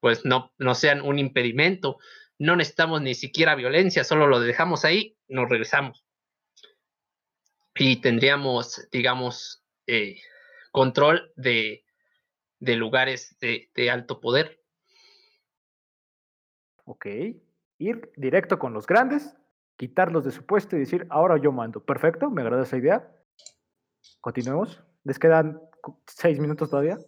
[0.00, 1.98] pues no, no sean un impedimento
[2.38, 6.04] no necesitamos ni siquiera violencia, solo lo dejamos ahí, nos regresamos.
[7.74, 10.20] Y tendríamos, digamos, eh,
[10.70, 11.84] control de,
[12.60, 14.60] lugares de, de, alto poder.
[16.84, 17.06] Ok,
[17.78, 19.36] ir directo con los grandes,
[19.76, 21.84] quitarlos de su puesto y decir, ahora yo mando.
[21.84, 23.10] Perfecto, me agrada esa idea.
[24.20, 24.82] Continuemos.
[25.02, 25.60] Les quedan
[26.06, 26.98] seis minutos todavía.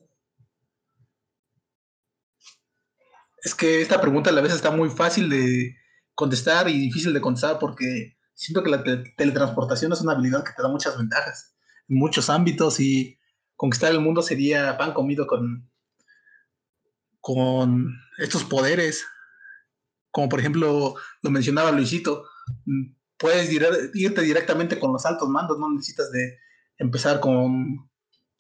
[3.47, 5.77] Es que esta pregunta a la vez está muy fácil de
[6.17, 10.63] contestar y difícil de contestar porque siento que la teletransportación es una habilidad que te
[10.63, 11.55] da muchas ventajas
[11.89, 13.21] en muchos ámbitos y
[13.55, 15.71] conquistar el mundo sería pan comido con,
[17.21, 19.07] con estos poderes.
[20.11, 22.25] Como por ejemplo lo mencionaba Luisito,
[23.17, 23.49] puedes
[23.95, 26.37] irte directamente con los altos mandos, no necesitas de
[26.79, 27.89] empezar con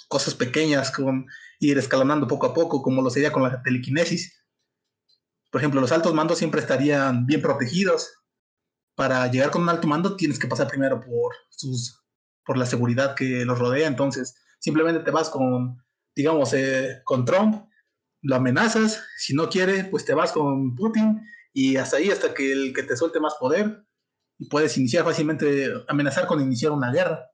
[0.08, 1.28] cosas pequeñas, con
[1.60, 4.36] ir escalonando poco a poco, como lo sería con la telequinesis
[5.56, 8.12] por ejemplo, los altos mandos siempre estarían bien protegidos.
[8.94, 12.04] Para llegar con un alto mando tienes que pasar primero por sus
[12.44, 15.82] por la seguridad que los rodea, entonces simplemente te vas con,
[16.14, 17.70] digamos, eh, con Trump,
[18.20, 21.22] lo amenazas, si no quiere, pues te vas con Putin
[21.54, 23.82] y hasta ahí, hasta que el que te suelte más poder
[24.38, 27.30] y puedes iniciar fácilmente, amenazar con iniciar una guerra.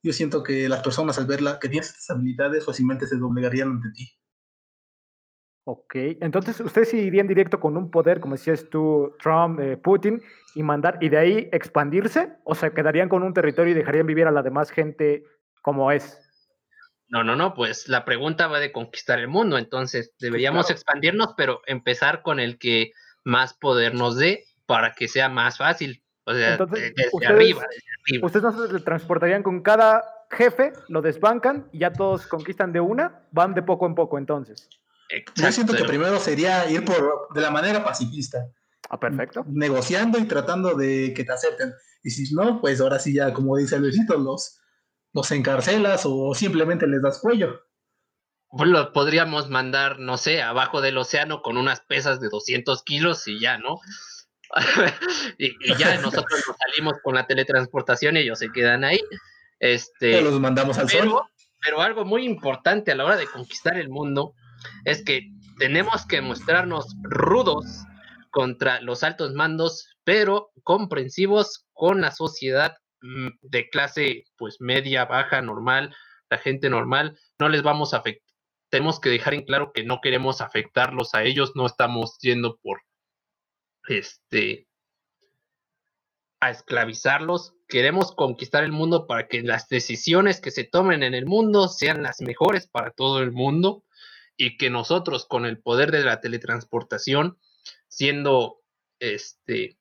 [0.00, 3.90] Yo siento que las personas al verla que tienes estas habilidades fácilmente se doblegarían ante
[3.90, 4.16] ti.
[5.66, 10.22] Ok, entonces ustedes irían directo con un poder, como decías tú, Trump, eh, Putin,
[10.54, 14.26] y mandar, y de ahí expandirse, o se quedarían con un territorio y dejarían vivir
[14.26, 15.24] a la demás gente
[15.62, 16.20] como es.
[17.08, 21.62] No, no, no, pues la pregunta va de conquistar el mundo, entonces deberíamos expandirnos, pero
[21.66, 22.92] empezar con el que
[23.24, 26.02] más poder nos dé para que sea más fácil.
[26.26, 26.94] O sea, desde,
[27.26, 27.66] arriba,
[28.22, 33.22] Ustedes no se transportarían con cada jefe, lo desbancan y ya todos conquistan de una,
[33.30, 34.68] van de poco en poco entonces.
[35.34, 38.46] Yo siento que primero sería ir por de la manera pacifista.
[38.88, 39.44] Ah, perfecto.
[39.48, 41.72] Negociando y tratando de que te acepten.
[42.02, 44.60] Y si no, pues ahora sí ya, como dice Luisito, los,
[45.12, 47.62] los encarcelas o simplemente les das cuello.
[48.50, 53.26] Pues lo podríamos mandar, no sé, abajo del océano con unas pesas de 200 kilos
[53.26, 53.80] y ya, ¿no?
[55.38, 59.00] y, ya nosotros nos salimos con la teletransportación y ellos se quedan ahí.
[59.58, 61.20] Este, los mandamos al sol.
[61.60, 64.34] Pero algo muy importante a la hora de conquistar el mundo
[64.84, 67.84] es que tenemos que mostrarnos rudos
[68.30, 75.40] contra los altos mandos, pero comprensivos con la sociedad mm, de clase pues media, baja,
[75.40, 75.94] normal,
[76.30, 78.24] la gente normal, no les vamos a afectar.
[78.70, 82.80] Tenemos que dejar en claro que no queremos afectarlos a ellos, no estamos yendo por
[83.86, 84.66] este
[86.40, 91.24] a esclavizarlos, queremos conquistar el mundo para que las decisiones que se tomen en el
[91.24, 93.83] mundo sean las mejores para todo el mundo
[94.36, 97.38] y que nosotros con el poder de la teletransportación,
[97.88, 98.62] siendo
[98.98, 99.78] este,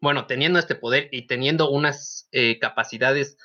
[0.00, 3.36] bueno, teniendo este poder y teniendo unas eh, capacidades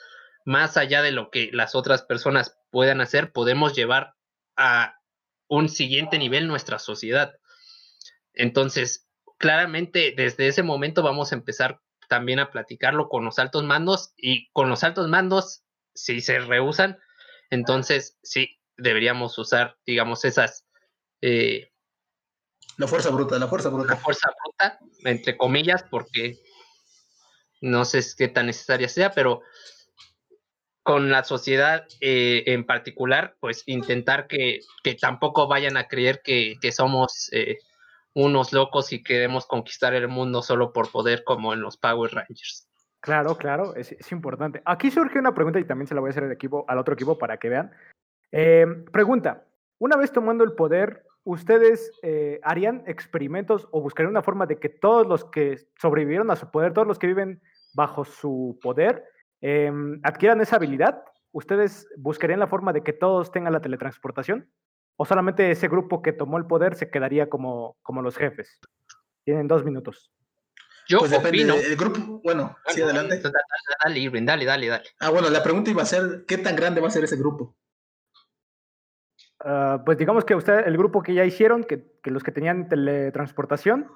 [0.43, 4.15] más allá de lo que las otras personas puedan hacer, podemos llevar
[4.55, 4.99] a
[5.47, 7.35] un siguiente nivel nuestra sociedad.
[8.33, 11.79] Entonces, claramente desde ese momento vamos a empezar
[12.09, 16.97] también a platicarlo con los altos mandos y con los altos mandos, si se rehusan,
[17.49, 20.65] entonces sí, deberíamos usar, digamos, esas...
[21.21, 21.71] Eh,
[22.77, 23.95] la fuerza bruta, la fuerza bruta.
[23.95, 26.37] La fuerza bruta, entre comillas, porque
[27.61, 29.41] no sé qué tan necesaria sea, pero
[30.83, 36.55] con la sociedad eh, en particular, pues intentar que, que, tampoco vayan a creer que,
[36.61, 37.57] que somos eh,
[38.13, 42.67] unos locos y queremos conquistar el mundo solo por poder como en los Power Rangers.
[42.99, 44.61] Claro, claro, es, importante.
[44.65, 46.93] Aquí surge una pregunta y también se la voy a hacer al, equipo, al otro
[46.93, 47.71] equipo para que vean.
[48.31, 49.45] Eh, pregunta,
[49.79, 54.69] una vez tomando el poder, ¿ustedes eh, harían experimentos o buscarían una forma de que
[54.69, 57.41] todos los que sobrevivieron a su poder, todos los que viven
[57.73, 59.03] bajo su poder,
[59.41, 61.03] em, adquieran esa habilidad?
[61.31, 64.49] ¿Ustedes buscarían la forma de que todos tengan la teletransportación?
[64.95, 68.59] ¿O solamente ese grupo que tomó el poder se quedaría como, como los jefes?
[69.23, 70.11] Tienen dos minutos.
[70.87, 71.53] Yo pues opino.
[71.55, 73.19] El grupo, bueno, sí, adelante.
[73.19, 74.85] Dale, dale, dale, dale.
[74.99, 77.55] Ah, bueno, la pregunta iba a ser, ¿qué tan grande va a ser ese grupo?
[79.43, 82.67] Uh, pues digamos que usted, el grupo que ya hicieron, que, que los que tenían
[82.69, 83.87] teletransportación,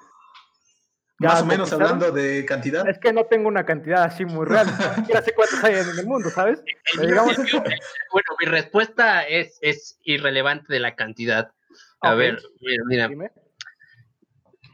[1.22, 2.88] más o menos hablando de cantidad.
[2.88, 4.66] Es que no tengo una cantidad así muy real.
[5.08, 6.62] Ya sé cuántos hay en el mundo, ¿sabes?
[6.96, 11.52] bueno, mi respuesta es, es irrelevante de la cantidad.
[12.00, 12.42] A ver,
[12.86, 13.08] mira,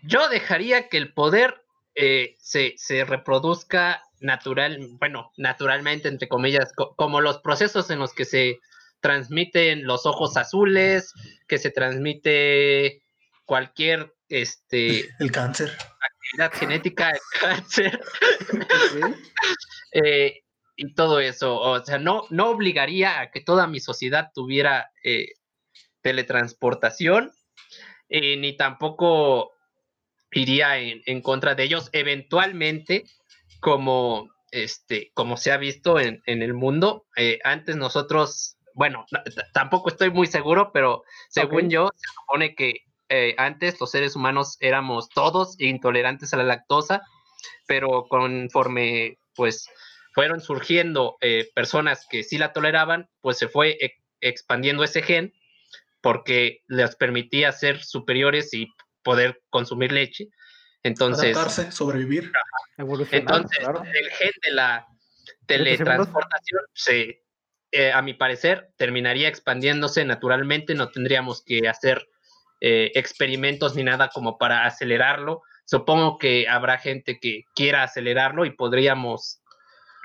[0.02, 1.62] Yo dejaría que el poder
[1.94, 8.24] eh, se, se, reproduzca natural, bueno, naturalmente, entre comillas, como los procesos en los que
[8.24, 8.60] se
[9.01, 11.12] transmiten los ojos azules,
[11.46, 13.03] que se transmite
[13.44, 15.70] cualquier este el cáncer
[16.53, 18.01] genética de cáncer
[19.92, 20.40] eh,
[20.76, 21.59] y todo eso.
[21.59, 25.32] O sea, no, no obligaría a que toda mi sociedad tuviera eh,
[26.03, 27.32] teletransportación,
[28.09, 29.53] eh, ni tampoco
[30.30, 31.88] iría en, contra de ellos.
[31.92, 33.05] Eventualmente,
[33.61, 37.07] como, este, como se ha visto en, el mundo,
[37.42, 39.04] antes nosotros, bueno,
[39.52, 44.56] tampoco estoy muy seguro, pero según yo, se supone que eh, antes los seres humanos
[44.60, 47.02] éramos todos intolerantes a la lactosa,
[47.66, 49.68] pero conforme pues
[50.14, 55.32] fueron surgiendo eh, personas que sí la toleraban, pues se fue e, expandiendo ese gen
[56.00, 58.68] porque les permitía ser superiores y
[59.02, 60.28] poder consumir leche.
[60.84, 62.30] Entonces, Adaptarse, sobrevivir.
[63.10, 64.86] Entonces, el gen de la
[65.46, 67.24] teletransportación se,
[67.70, 72.08] eh, a mi parecer, terminaría expandiéndose naturalmente, no tendríamos que hacer
[72.60, 75.42] eh, experimentos ni nada como para acelerarlo.
[75.64, 79.42] Supongo que habrá gente que quiera acelerarlo y podríamos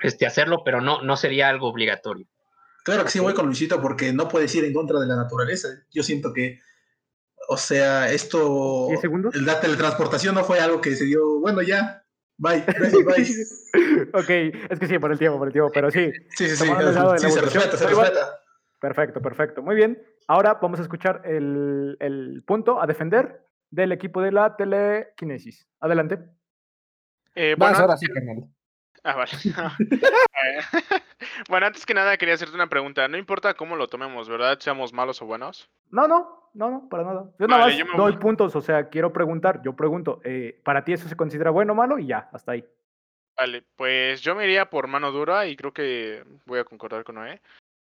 [0.02, 2.26] este, hacerlo, pero no, no sería algo obligatorio.
[2.84, 5.68] Claro que sí, voy con Luisito porque no puedes ir en contra de la naturaleza.
[5.90, 6.60] Yo siento que,
[7.48, 12.03] o sea, esto, el la teletransportación no fue algo que se dio, bueno, ya,
[12.38, 14.10] bye, bye, bye.
[14.12, 14.30] ok,
[14.70, 16.12] es que sí, por el tiempo, por el tiempo, pero sí.
[16.30, 18.40] Sí, sí, sí, sí se respeta, se respeta.
[18.80, 19.62] Perfecto, perfecto.
[19.62, 20.02] Muy bien.
[20.26, 25.66] Ahora vamos a escuchar el, punto a defender del equipo de la telequinesis.
[25.80, 26.18] Adelante.
[27.34, 28.06] Eh, bueno, ahora sí,
[29.04, 29.32] Ah, vale.
[31.54, 33.06] bueno, antes que nada quería hacerte una pregunta.
[33.06, 34.58] No importa cómo lo tomemos, ¿verdad?
[34.58, 35.70] Seamos malos o buenos.
[35.88, 37.30] No, no, no, no, para nada.
[37.38, 41.08] Yo nada más doy puntos, o sea, quiero preguntar, yo pregunto, eh, ¿para ti eso
[41.08, 41.96] se considera bueno o malo?
[42.00, 42.64] Y ya, hasta ahí.
[43.36, 47.14] Vale, pues yo me iría por mano dura y creo que voy a concordar con
[47.14, 47.40] Noé.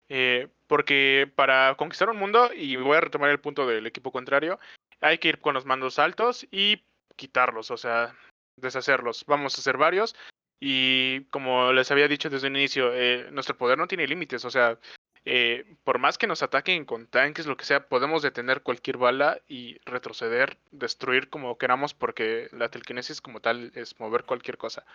[0.10, 4.58] Eh, porque para conquistar un mundo, y voy a retomar el punto del equipo contrario,
[5.00, 6.82] hay que ir con los mandos altos y
[7.16, 8.16] quitarlos, o sea,
[8.56, 9.26] deshacerlos.
[9.28, 10.16] Vamos a hacer varios.
[10.60, 14.50] Y como les había dicho desde el inicio, eh, nuestro poder no tiene límites, o
[14.50, 14.78] sea,
[15.26, 19.40] eh, por más que nos ataquen con tanques, lo que sea, podemos detener cualquier bala
[19.48, 24.86] y retroceder, destruir como queramos, porque la telequinesis como tal es mover cualquier cosa.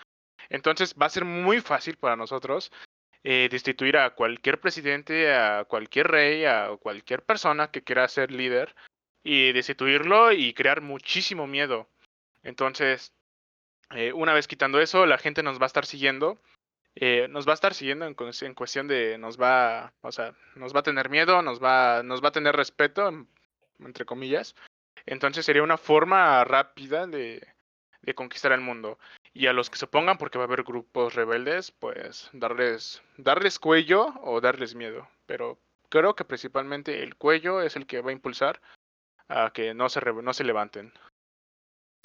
[0.49, 2.73] Entonces va a ser muy fácil para nosotros
[3.23, 8.75] eh, destituir a cualquier presidente, a cualquier rey, a cualquier persona que quiera ser líder
[9.23, 11.89] y destituirlo y crear muchísimo miedo.
[12.43, 13.15] Entonces,
[13.91, 16.39] eh, una vez quitando eso, la gente nos va a estar siguiendo.
[16.97, 20.75] eh, nos va a estar siguiendo en, en cuestión de nos va, o sea, nos
[20.75, 23.29] va a tener miedo, nos va, nos va a tener respeto, en-
[23.81, 24.55] entre comillas.
[25.07, 27.47] Entonces sería una forma rápida de,
[28.15, 28.99] conquistar el mundo.
[29.33, 33.59] Y a los que se opongan, porque va a haber grupos rebeldes, pues darles, darles
[33.59, 35.09] cuello o darles miedo.
[35.27, 35.59] Pero
[35.89, 38.61] creo que principalmente el cuello es el que va a impulsar
[39.29, 40.93] a que no se, no se levanten.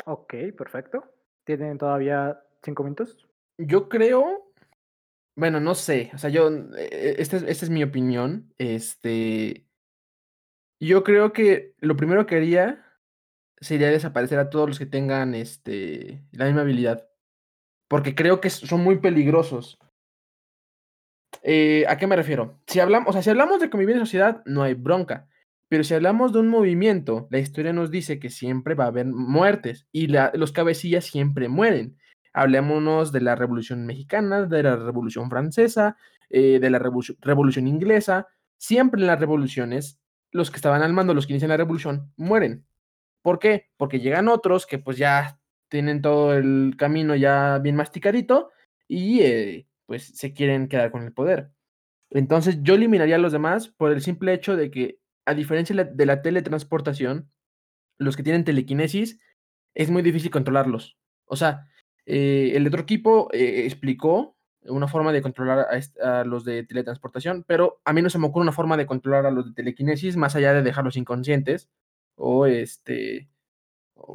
[0.05, 1.03] Ok, perfecto.
[1.45, 3.27] ¿Tienen todavía cinco minutos?
[3.57, 4.51] Yo creo,
[5.35, 9.65] bueno, no sé, o sea, yo, eh, esta es, esta es mi opinión, este,
[10.79, 12.85] yo creo que lo primero que haría
[13.59, 17.09] sería desaparecer a todos los que tengan, este, la misma habilidad,
[17.87, 19.79] porque creo que son muy peligrosos.
[21.41, 22.59] Eh, ¿a qué me refiero?
[22.67, 25.28] Si hablamos, o sea, si hablamos de convivir en sociedad, no hay bronca.
[25.69, 29.05] Pero si hablamos de un movimiento, la historia nos dice que siempre va a haber
[29.05, 31.97] muertes y los cabecillas siempre mueren.
[32.33, 35.95] Hablémonos de la Revolución Mexicana, de la Revolución Francesa,
[36.29, 38.27] eh, de la Revolución, Revolución Inglesa.
[38.57, 39.99] Siempre en las revoluciones,
[40.31, 42.65] los que estaban al mando, los que inician la revolución, mueren.
[43.21, 43.69] ¿Por qué?
[43.77, 45.39] Porque llegan otros que pues ya
[45.69, 48.51] tienen todo el camino ya bien masticadito
[48.87, 51.51] y eh, pues se quieren quedar con el poder.
[52.11, 54.98] Entonces yo eliminaría a los demás por el simple hecho de que,
[55.29, 57.29] a diferencia de la, teletransportación,
[57.97, 59.19] los que tienen telequinesis
[59.75, 60.97] es muy difícil controlarlos.
[61.25, 61.67] O sea,
[62.05, 67.43] eh, el otro equipo eh, explicó una forma de controlar a, a los de teletransportación,
[67.47, 70.17] pero a mí no se me ocurre una forma de controlar a los de telequinesis
[70.17, 71.69] más allá de dejarlos inconscientes
[72.15, 73.29] o este,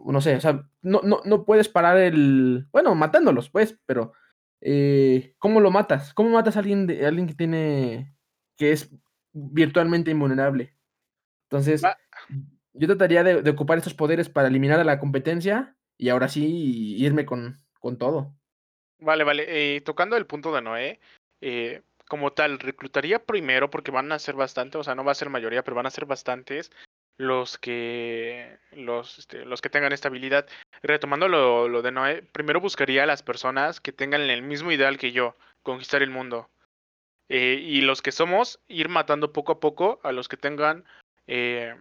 [0.07, 4.13] no sé, o sea, no, no, no puedes parar el, bueno, matándolos, pues, pero
[4.61, 6.15] eh, ¿cómo lo matas?
[6.15, 8.15] ¿Cómo matas a alguien, de, a alguien que tiene,
[8.57, 8.95] que es
[9.33, 10.75] virtualmente invulnerable?
[11.55, 11.97] Entonces, Va-
[12.73, 16.97] yo trataría de, de ocupar estos poderes para eliminar a la competencia y ahora sí
[16.97, 18.35] irme con, con todo.
[18.99, 19.45] Vale, vale.
[19.47, 21.01] eh, tocando el punto de Noé,
[21.41, 25.15] eh, como tal, reclutaría primero porque van a ser bastante, o sea, no va a
[25.15, 26.73] ser mayoría, pero van a ser bastantes
[27.19, 30.49] los que los, este, los que tengan esta habilidad.
[30.83, 34.99] Retomando lo, lo de Noé, primero buscaría a las personas que tengan el mismo ideal
[34.99, 36.51] que yo, conquistar el mundo.
[37.29, 40.85] Eh, y los que somos, ir matando poco a poco a los que tengan
[41.27, 41.75] eh,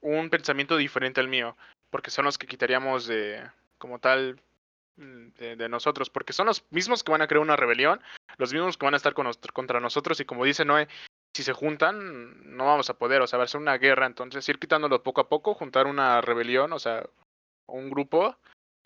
[0.00, 1.56] un pensamiento diferente al mío,
[1.90, 3.42] porque son los que quitaríamos de,
[3.78, 4.40] como tal,
[4.96, 8.00] mm, de, de nosotros, porque son los mismos que van a crear una rebelión,
[8.38, 10.88] los mismos que van a estar con nos- contra nosotros, y como dice Noé,
[11.34, 14.48] si se juntan, no vamos a poder, o sea, va a ser una guerra, entonces
[14.48, 17.04] ir quitándolo poco a poco, juntar una rebelión, o sea,
[17.66, 18.36] un grupo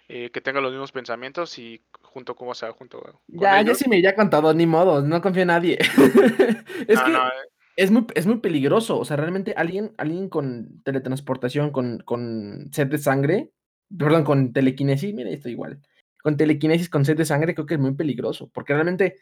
[0.08, 3.60] eh, que tenga los mismos pensamientos y junto con, o sea, junto con Ya, ya
[3.60, 3.78] ellos.
[3.78, 5.78] sí me iría con todo, ni modo, no confío en nadie.
[6.88, 7.28] es No, que no,
[7.76, 8.98] es muy, es muy peligroso.
[8.98, 13.50] O sea, realmente alguien, alguien con teletransportación, con, con sed de sangre,
[13.96, 15.80] perdón, con telequinesis, mira, esto igual.
[16.22, 18.50] Con telequinesis, con sed de sangre, creo que es muy peligroso.
[18.52, 19.16] Porque realmente,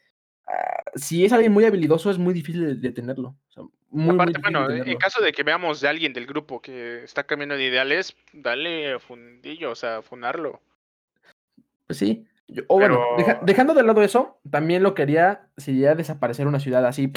[0.47, 3.37] ah, si es alguien muy habilidoso, es muy difícil de detenerlo.
[3.49, 6.61] O sea, muy, muy Aparte, bueno, en caso de que veamos de alguien del grupo
[6.61, 10.61] que está cambiando de ideales, dale fundillo, o sea, fundarlo.
[11.87, 12.27] Pues sí.
[12.49, 16.61] Yo- o bueno, deja- dejando de lado eso, también lo que haría sería desaparecer una
[16.61, 17.13] ciudad así,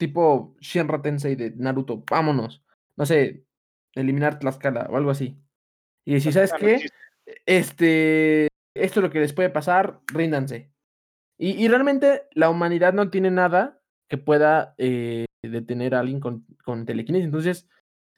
[0.00, 2.02] tipo Shinra Tensei de Naruto.
[2.10, 2.64] Vámonos.
[2.96, 3.44] No sé,
[3.94, 5.38] eliminar Tlaxcala o algo así.
[6.04, 6.86] Y decir, ¿sabes qué?
[7.46, 10.72] Este, esto es lo que les puede pasar, ríndanse.
[11.38, 16.46] Y, y realmente la humanidad no tiene nada que pueda eh, detener a alguien con,
[16.64, 17.26] con telequinesis.
[17.26, 17.68] Entonces,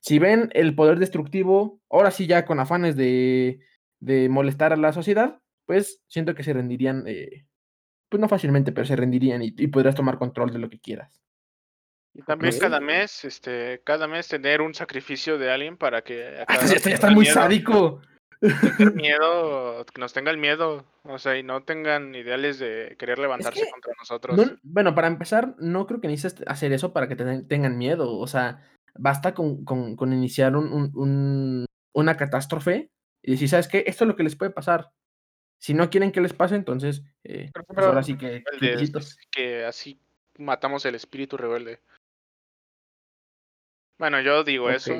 [0.01, 3.61] si ven el poder destructivo, ahora sí ya con afanes de,
[4.01, 7.47] de molestar a la sociedad, pues siento que se rendirían, eh,
[8.09, 11.22] pues no fácilmente, pero se rendirían y, y podrías tomar control de lo que quieras.
[12.15, 16.59] Y también cada mes, este, cada mes tener un sacrificio de alguien para que Ah,
[16.67, 18.03] ya está muy miedo, sádico.
[18.95, 23.65] miedo, que nos tenga el miedo, o sea, y no tengan ideales de querer levantarse
[23.65, 24.37] que contra nosotros.
[24.37, 28.19] No, bueno, para empezar, no creo que necesites hacer eso para que te- tengan miedo.
[28.19, 28.63] O sea,
[28.95, 32.91] basta con, con- con iniciar un- un- un- una catástrofe
[33.23, 33.85] y decir, ¿sabes qué?
[33.87, 34.91] Esto es lo que les puede pasar.
[35.61, 38.43] Si no quieren que les pase, entonces, eh, pues ahora sí que
[39.31, 40.01] que así
[40.39, 41.81] matamos el espíritu rebelde.
[43.99, 44.93] Bueno, yo digo eso.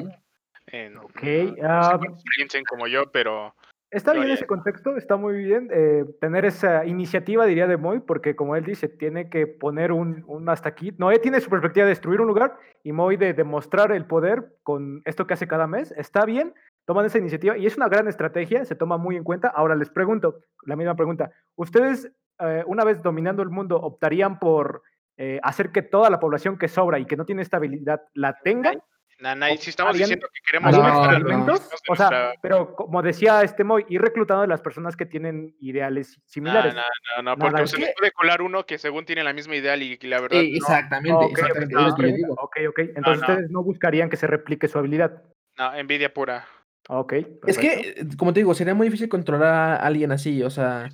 [0.66, 1.22] En, Ok,
[1.59, 2.01] no- ah,
[2.36, 3.55] piensen como yo, pero
[3.90, 8.34] Está bien ese contexto, está muy bien eh, tener esa iniciativa, diría de Moy, porque
[8.34, 10.95] como él dice, tiene que poner un, un hasta aquí.
[10.97, 15.03] Noé tiene su perspectiva de destruir un lugar y Moy de demostrar el poder con
[15.05, 15.93] esto que hace cada mes.
[15.93, 16.55] Está bien,
[16.86, 19.49] toman esa iniciativa y es una gran estrategia, se toma muy en cuenta.
[19.49, 24.80] Ahora les pregunto, la misma pregunta, ¿ustedes eh, una vez dominando el mundo optarían por
[25.17, 28.75] eh, hacer que toda la población que sobra y que no tiene estabilidad la tenga?
[29.21, 31.55] Na- na- si estamos ¿Harían- diciendo que queremos ¿Harían No, no.
[31.55, 35.55] O sea, nuestra- pero como decía este Moy, ir reclutando a las personas que tienen
[35.61, 36.75] ideales similares.
[36.75, 36.83] no,
[37.19, 39.81] no, no, porque se que- nos puede colar uno que según tiene la misma ideal
[39.81, 41.75] y, y la verdad Eh, no, exactamente, Ok, ok, exactamente.
[41.75, 42.27] no, es lo que yo pregunta.
[42.27, 42.35] digo.
[42.43, 42.79] ok, ok.
[42.97, 43.29] Entonces no.
[43.35, 45.23] ustedes no buscarían que se replique su habilidad.
[45.57, 46.45] no, envidia pura.
[46.89, 47.13] Ok.
[47.47, 50.89] Es que, eh, como te digo, sería muy difícil controlar a alguien así, o sea,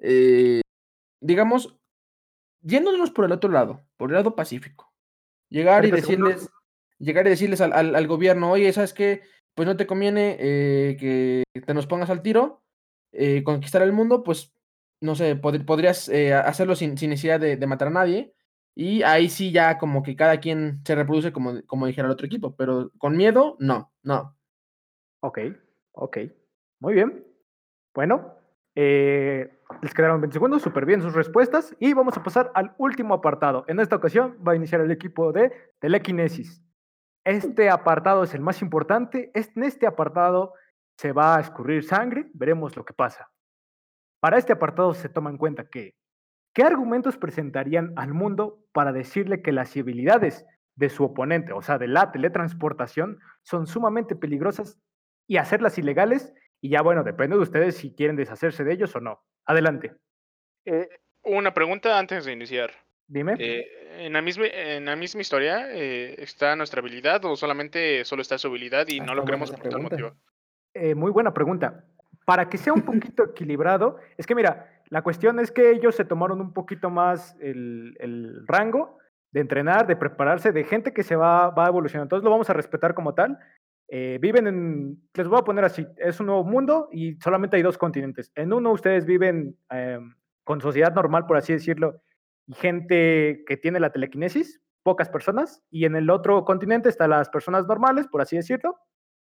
[0.00, 0.62] eh,
[1.20, 1.76] digamos,
[2.62, 4.92] yéndonos por el otro lado, por el lado pacífico,
[5.48, 6.30] llegar y 30 segundos.
[6.34, 6.54] decirles,
[6.98, 9.22] llegar y decirles al, al- al gobierno, oye, ¿sabes qué?
[9.54, 12.62] Pues no te conviene eh, que te nos pongas al tiro,
[13.12, 14.52] eh, conquistar el mundo, pues,
[15.00, 18.34] no sé, pod- podrías eh, hacerlo sin, sin necesidad de, de matar a nadie,
[18.74, 22.26] y ahí sí ya como que cada quien se reproduce como, como dijera el otro
[22.26, 24.36] equipo, pero con miedo, no, no.
[25.20, 25.38] Ok,
[25.92, 26.18] ok.
[26.80, 27.24] Muy bien.
[27.94, 28.34] Bueno,
[28.76, 31.74] eh, les quedaron 20 segundos, súper bien sus respuestas.
[31.80, 33.64] Y vamos a pasar al último apartado.
[33.66, 36.62] En esta ocasión va a iniciar el equipo de telequinesis.
[37.24, 39.32] Este apartado es el más importante.
[39.34, 40.52] En este apartado
[40.96, 42.30] se va a escurrir sangre.
[42.34, 43.30] Veremos lo que pasa.
[44.20, 45.96] Para este apartado se toma en cuenta que
[46.52, 51.78] ¿qué argumentos presentarían al mundo para decirle que las habilidades de su oponente, o sea,
[51.78, 54.78] de la teletransportación, son sumamente peligrosas
[55.26, 56.34] y hacerlas ilegales?
[56.60, 59.22] Y ya, bueno, depende de ustedes si quieren deshacerse de ellos o no.
[59.44, 59.92] Adelante,
[60.64, 60.88] Eh,
[61.22, 62.70] una pregunta antes de iniciar.
[63.06, 63.34] dime.
[63.38, 68.22] Eh, en, la misma, en la misma historia, eh, ¿está nuestra habilidad o solamente solo
[68.22, 70.14] está su habilidad y Ah, no lo queremos por tal motivo?
[70.94, 71.84] Muy buena pregunta.
[72.24, 72.82] Para que sea un
[73.12, 77.36] poquito equilibrado, es que mira, la cuestión es que ellos se tomaron un poquito más
[77.40, 78.98] el, el rango
[79.32, 82.04] de entrenar, de prepararse, de gente que se va, va evolucionando.
[82.06, 83.38] Entonces lo vamos a respetar como tal.
[83.88, 87.62] Eh, viven en, les voy a poner así, es un nuevo mundo y solamente hay
[87.62, 88.32] dos continentes.
[88.34, 90.00] En uno ustedes viven eh,
[90.44, 92.02] con sociedad normal, por así decirlo,
[92.46, 97.28] y gente que tiene la telequinesis, pocas personas, y en el otro continente están las
[97.28, 98.76] personas normales, por así decirlo,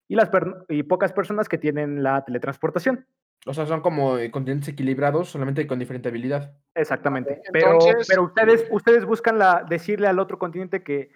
[0.09, 3.07] y, las per- y pocas personas que tienen la teletransportación.
[3.47, 6.57] O sea, son como eh, continentes equilibrados, solamente con diferente habilidad.
[6.75, 7.43] Exactamente.
[7.53, 11.11] Pero, entonces- pero ustedes, ustedes buscan la, decirle al otro continente que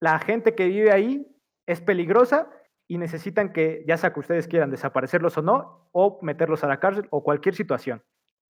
[0.00, 1.26] la gente que vive ahí
[1.66, 2.50] es peligrosa
[2.90, 6.80] y necesitan que, ya sea que ustedes quieran desaparecerlos o no, o meterlos a la
[6.80, 8.02] cárcel o cualquier situación.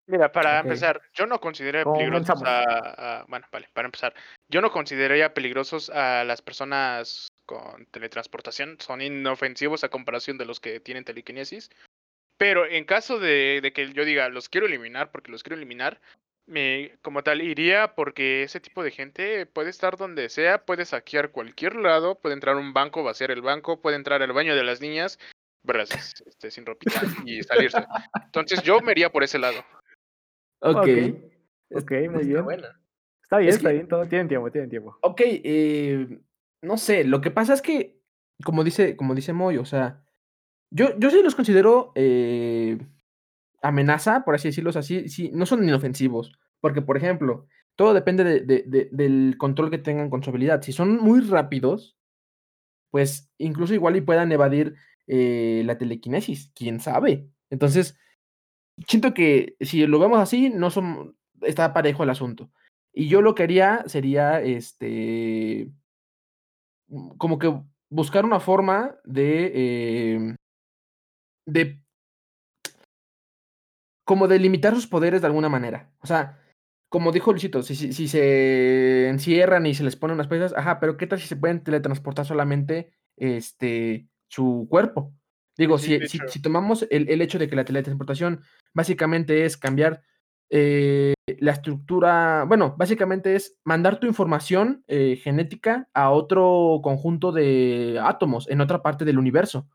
[0.07, 4.15] Mira, para empezar, yo no considero peligrosos a, a- Bueno, vale, para empezar,
[4.49, 8.77] yo no consideraría peligrosos a las personas con teletransportación.
[8.79, 11.69] Son inofensivos a comparación de los que tienen telequinesis.
[12.39, 16.01] Pero en caso de, de que yo diga, los quiero eliminar porque los quiero eliminar,
[16.51, 21.31] me, como tal, iría porque ese tipo de gente puede estar donde sea, puede saquear
[21.31, 24.63] cualquier lado, puede entrar a un banco, vaciar el banco, puede entrar al baño de
[24.63, 25.17] las niñas,
[25.63, 25.89] verlas
[26.25, 27.83] este, sin ropita y salirse.
[28.25, 29.59] Entonces yo me iría por ese lado.
[30.59, 30.75] Ok.
[30.77, 32.43] Ok, Es- ok, muy está bien.
[32.43, 32.79] buena.
[33.23, 34.97] Está bien, Es está que- bien, todo tienen tiempo, tienen tiempo.
[35.01, 36.19] Ok, eh,
[36.61, 38.01] no sé, lo que pasa es que,
[38.43, 40.03] como dice, como dice Moy, o sea,
[40.69, 42.77] yo, yo sí los considero eh,
[43.61, 48.41] amenaza, por así decirlo, sea, sí, no son inofensivos, porque, por ejemplo, todo depende de-
[48.41, 50.61] de- de- del control que tengan con su habilidad.
[50.61, 51.97] Si son muy rápidos,
[52.91, 54.75] pues incluso igual y puedan evadir
[55.07, 57.27] eh, la telequinesis, quién sabe.
[57.49, 57.97] Entonces,
[58.87, 62.51] siento que si lo vemos así, no son, está parejo el asunto.
[62.93, 65.71] Y yo lo que haría sería, este,
[67.17, 67.53] como que
[67.89, 70.35] buscar una forma de, em,
[71.45, 71.80] de,
[74.11, 75.89] como de limitar sus poderes de alguna manera.
[76.01, 76.37] O sea,
[76.89, 80.81] como dijo Luisito, si, si, si se encierran y se les ponen unas piezas, ajá,
[80.81, 85.13] pero ¿qué tal si se pueden teletransportar solamente este, su cuerpo?
[85.57, 88.41] Digo, Sí, si, si tomamos el, el hecho de que la teletransportación
[88.73, 90.01] básicamente es cambiar
[90.49, 97.97] eh, la estructura, bueno, básicamente es mandar tu información eh, genética a otro conjunto de
[98.03, 99.69] átomos en otra parte del universo.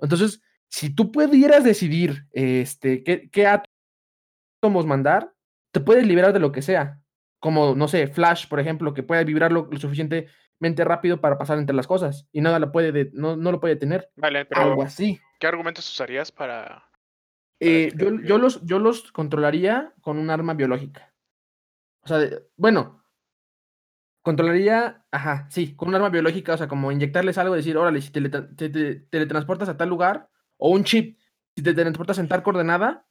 [0.00, 0.42] Entonces,
[0.74, 5.32] si tú pudieras decidir este, qué, qué átomos mandar,
[5.72, 7.00] te puedes liberar de lo que sea.
[7.38, 11.58] Como, no sé, Flash, por ejemplo, que puede vibrar lo, lo suficientemente rápido para pasar
[11.58, 14.10] entre las cosas y nada lo puede, de- no, no lo puede tener.
[14.16, 15.20] Vale, pero Algo así.
[15.38, 16.90] ¿qué argumentos usarías para...
[17.60, 21.14] Eh, yo, yo los, yo los controlaría con un arma biológica.
[22.02, 22.18] O sea,
[22.56, 23.04] bueno,
[24.22, 28.10] controlaría, ajá, sí, con un arma biológica, o sea, como inyectarles algo, decir, órale, si
[28.10, 31.18] te, te- te- teletransportas a tal lugar, o un chip,
[31.56, 33.06] si te teletransportas en tal coordenada,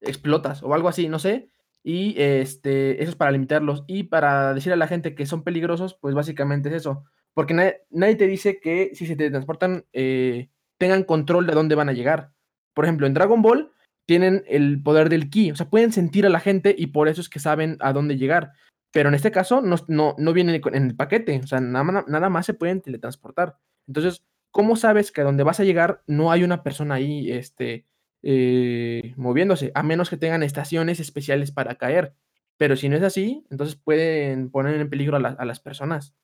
[0.00, 1.50] explotas, o algo así, no sé.
[1.82, 3.84] Y este, eso es para limitarlos.
[3.86, 7.04] Y para decir a la gente que son peligrosos, pues básicamente es eso.
[7.32, 11.88] Porque nadie, nadie te dice que si se teletransportan, eh, tengan control de dónde van
[11.88, 12.32] a llegar.
[12.74, 13.70] Por ejemplo, en Dragon Ball
[14.06, 17.20] tienen el poder del ki, o sea, pueden sentir a la gente y por eso
[17.20, 18.52] es que saben a dónde llegar.
[18.92, 22.04] Pero en este caso no, no, no viene con- en el paquete, o sea, nada,
[22.06, 23.56] nada más se pueden teletransportar.
[23.86, 24.22] Entonces,
[24.56, 27.84] ¿cómo sabes que a donde vas a llegar no hay una persona ahí este,
[28.22, 29.70] eh, moviéndose?
[29.74, 32.14] A menos que tengan estaciones especiales para caer.
[32.56, 36.14] Pero si no es así, entonces pueden poner en peligro a, la- a las personas.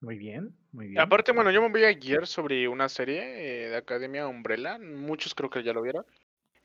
[0.00, 1.00] Muy bien, muy bien.
[1.00, 3.20] Aparte, bueno, yo me voy a guiar sobre una serie
[3.66, 4.80] eh, de Academia Umbrella.
[4.80, 6.04] Muchos creo que ya lo vieron.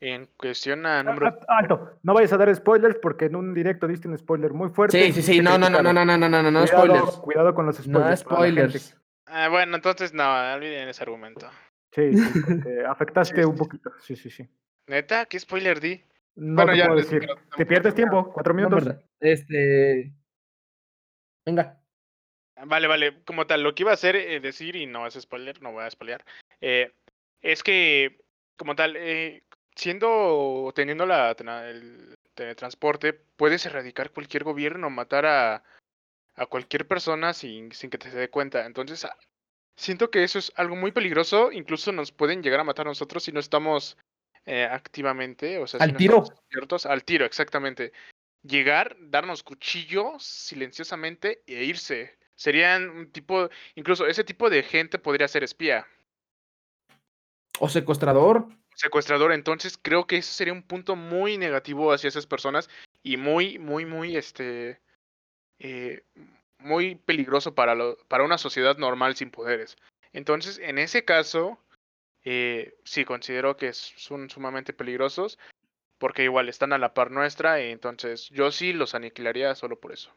[0.00, 1.26] En cuestión a Ah, número.
[1.48, 4.70] ah, Alto, no vayas a dar spoilers porque en un directo diste un spoiler muy
[4.70, 5.00] fuerte.
[5.06, 7.16] Sí, sí, sí, no, no, no, no, no, no, no, no, no, Cuidado, spoilers.
[7.18, 8.26] Cuidado con los spoilers.
[8.26, 8.96] No spoilers.
[9.30, 11.50] Ah, bueno, entonces no, olviden ese argumento.
[11.92, 13.90] Sí, sí, porque afectaste un poquito.
[14.00, 14.48] Sí, sí, sí.
[14.86, 16.02] Neta, ¿qué spoiler di?
[16.36, 17.28] No Bueno, te ya puedo decir.
[17.56, 18.84] Te pierdes tiempo, cuatro minutos.
[19.20, 20.12] Este.
[21.44, 21.80] Venga.
[22.64, 25.62] Vale, vale, como tal, lo que iba a hacer, eh, decir, y no es spoiler,
[25.62, 26.24] no voy a spoilear,
[26.60, 26.92] eh,
[27.40, 28.20] es que,
[28.56, 29.44] como tal, eh,
[29.76, 31.36] siendo, teniendo la,
[31.70, 35.62] el teletransporte, puedes erradicar cualquier gobierno, matar a,
[36.38, 38.64] a cualquier persona sin, sin que te se dé cuenta.
[38.64, 39.16] Entonces, ah,
[39.76, 43.24] siento que eso es algo muy peligroso, incluso nos pueden llegar a matar a nosotros
[43.24, 43.96] si no estamos
[44.46, 46.24] eh, activamente, o sea, Al si tiro.
[46.84, 47.92] al tiro, exactamente.
[48.42, 52.16] Llegar, darnos cuchillo silenciosamente e irse.
[52.34, 55.86] Serían un tipo, incluso ese tipo de gente podría ser espía,
[57.58, 58.46] O secuestrador.
[58.76, 59.32] secuestrador.
[59.32, 62.70] Entonces creo que ese sería un punto muy negativo hacia esas personas
[63.02, 64.80] y muy, muy, muy, este,
[65.58, 66.02] eh,
[66.58, 69.76] muy peligroso para, lo, para una sociedad normal sin poderes.
[70.12, 71.58] Entonces, en ese caso,
[72.24, 75.38] eh, sí considero que son sumamente peligrosos
[75.98, 77.60] porque igual están a la par nuestra.
[77.64, 80.10] y entonces, yo sí los aniquilaría solo por eso.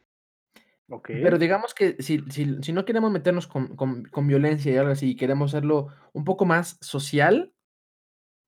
[0.90, 1.10] Ok.
[1.24, 4.92] Pero digamos que si, si, si no queremos meternos con, con- con violencia y algo
[4.92, 7.54] así, y queremos hacerlo un poco más social,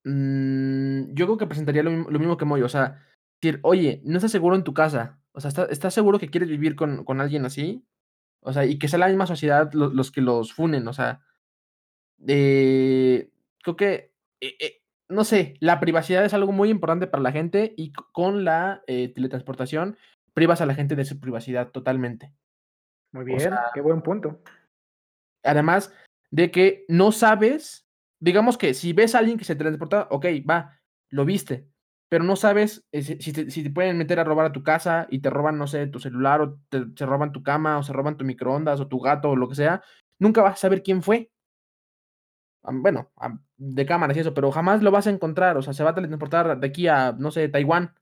[0.04, 2.62] mm, yo creo que presentaría lo, mismo- lo mismo que Moy.
[2.62, 3.06] O sea,
[3.42, 5.20] decir, oye, no estás seguro en tu casa.
[5.34, 7.84] O sea, ¿está- ¿estás seguro que quieres vivir con, con alguien así?
[8.42, 10.88] O sea, y que sea la misma sociedad lo- los que los funen.
[10.88, 11.22] O sea,
[12.28, 13.30] eh,
[13.64, 17.74] creo que, eh, eh, no sé, la privacidad es algo muy importante para la gente
[17.78, 19.98] y con la eh, teletransportación
[20.34, 22.34] privas a la gente de su privacidad totalmente.
[23.12, 24.42] Muy o bien, sea- qué buen punto.
[25.44, 25.94] Además
[26.32, 27.86] de que no sabes,
[28.20, 30.80] digamos que si ves a alguien que se transporta, ok, va,
[31.10, 31.68] lo viste,
[32.14, 35.08] pero no sabes eh, si, te, si te pueden meter a robar a tu casa
[35.10, 37.92] y te roban, no sé, tu celular o te, se roban tu cama o se
[37.92, 39.82] roban tu microondas o tu gato o lo que sea,
[40.22, 41.32] nunca vas a saber quién fue.
[42.62, 43.12] Bueno,
[43.58, 45.96] de cámaras y eso, pero jamás lo vas a encontrar, o sea, se va a
[45.96, 47.96] teletransportar de aquí a, no sé, Taiwán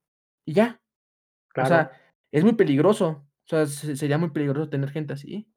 [0.45, 0.81] y ya.
[1.53, 1.67] Claro.
[1.67, 1.91] O sea,
[2.33, 3.07] es muy peligroso.
[3.45, 5.49] O sea, se- sería muy peligroso tener gente así.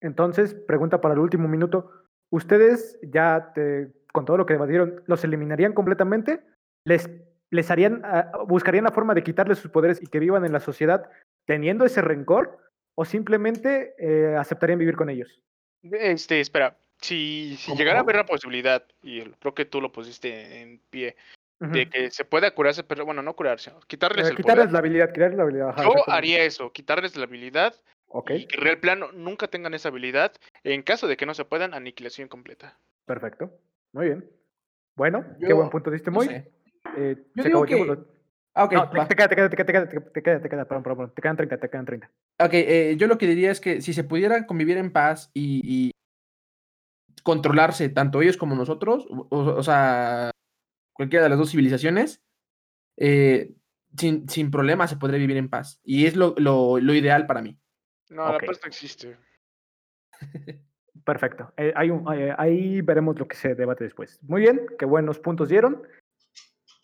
[0.00, 1.90] Entonces, pregunta para el último minuto.
[2.30, 6.44] ¿Ustedes ya te- con todo lo que debatieron, los eliminarían completamente?
[6.86, 7.10] ¿Les,
[7.52, 10.60] les harían, ah, buscarían la forma de quitarles sus poderes y que vivan en la
[10.60, 11.08] sociedad
[11.46, 12.58] teniendo ese rencor?
[12.94, 15.40] ¿O simplemente eh, aceptarían vivir con ellos?
[15.82, 19.90] Este, espera, si, si ¿Cómo, llegara a haber la posibilidad, y creo que tú lo
[19.92, 21.16] pusiste en pie,
[21.60, 24.72] de que se pueda curarse, pero bueno, no curarse, quitarles Eh, el quitarles poder.
[24.72, 25.68] la habilidad, quitarles la habilidad.
[25.70, 27.74] ajá, Yo haría eso, quitarles la habilidad
[28.28, 30.32] y que en el plano nunca tengan esa habilidad.
[30.64, 32.76] En caso de que no se puedan, aniquilación completa.
[33.06, 33.50] perfecto.
[33.92, 34.30] Muy bien.
[34.96, 36.26] Bueno, qué buen punto diste, no Moy.
[36.26, 36.50] sé.
[36.96, 38.12] Eh, Yo se digo tiempo, que- lo-
[38.54, 40.48] Ah, ok, No, te, te queda, te queda, te queda, te queda, te queda, te
[40.50, 42.10] queda, perdón, perdón, perdón, te quedan 30, te quedan 30.
[42.38, 45.62] Ok, eh, yo lo que diría es que si se pudiera convivir en paz y,
[45.64, 45.90] y
[47.22, 50.30] controlarse tanto ellos como nosotros, o, o- sea,
[50.92, 52.20] cualquiera de las dos civilizaciones,
[52.98, 53.54] eh,
[53.96, 55.80] sin, sin problema se podría vivir en paz.
[55.82, 57.58] Y es lo, lo- lo ideal para mí.
[58.10, 58.42] No, Ok.
[58.42, 59.16] la paz no existe.
[61.04, 61.52] Perfecto.
[61.56, 64.18] Eh, hay un- eh, ahí veremos lo que se debate después.
[64.22, 65.82] Muy bien, qué buenos puntos dieron.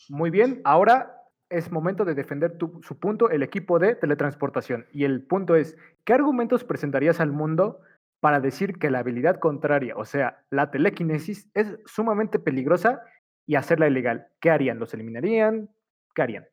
[0.09, 1.19] Muy bien, ahora
[1.51, 4.87] es momento de defender su punto el equipo de teletransportación.
[4.93, 7.81] Y el punto es, ¿qué argumentos presentarías al mundo
[8.21, 13.03] para decir que la habilidad contraria, o sea, la telequinesis, es sumamente peligrosa
[13.47, 14.29] y hacerla ilegal?
[14.41, 14.79] ¿Qué harían?
[14.79, 15.71] ¿Los eliminarían?
[16.15, 16.47] ¿Qué harían?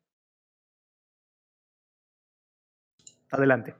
[3.31, 3.75] Adelante.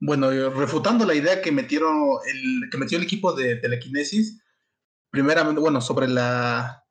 [0.00, 1.94] Bueno, refutando la idea que metieron
[2.26, 4.42] el, que metió el equipo de telequinesis,
[5.10, 6.84] primeramente, bueno, sobre la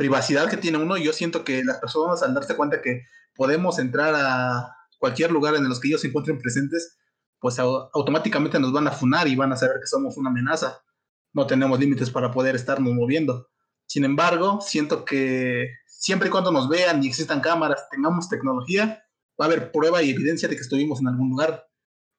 [0.00, 3.02] privacidad que tiene uno, yo siento que las personas al darse cuenta que
[3.34, 6.96] podemos entrar a cualquier lugar en los que ellos se encuentren presentes,
[7.38, 10.80] pues au- automáticamente nos van a funar y van a saber que somos una amenaza.
[11.34, 13.50] No tenemos límites para poder estarnos moviendo.
[13.84, 19.04] Sin embargo, siento que siempre y cuando nos vean y existan cámaras, tengamos tecnología,
[19.38, 21.68] va a haber prueba y evidencia de que estuvimos en algún lugar.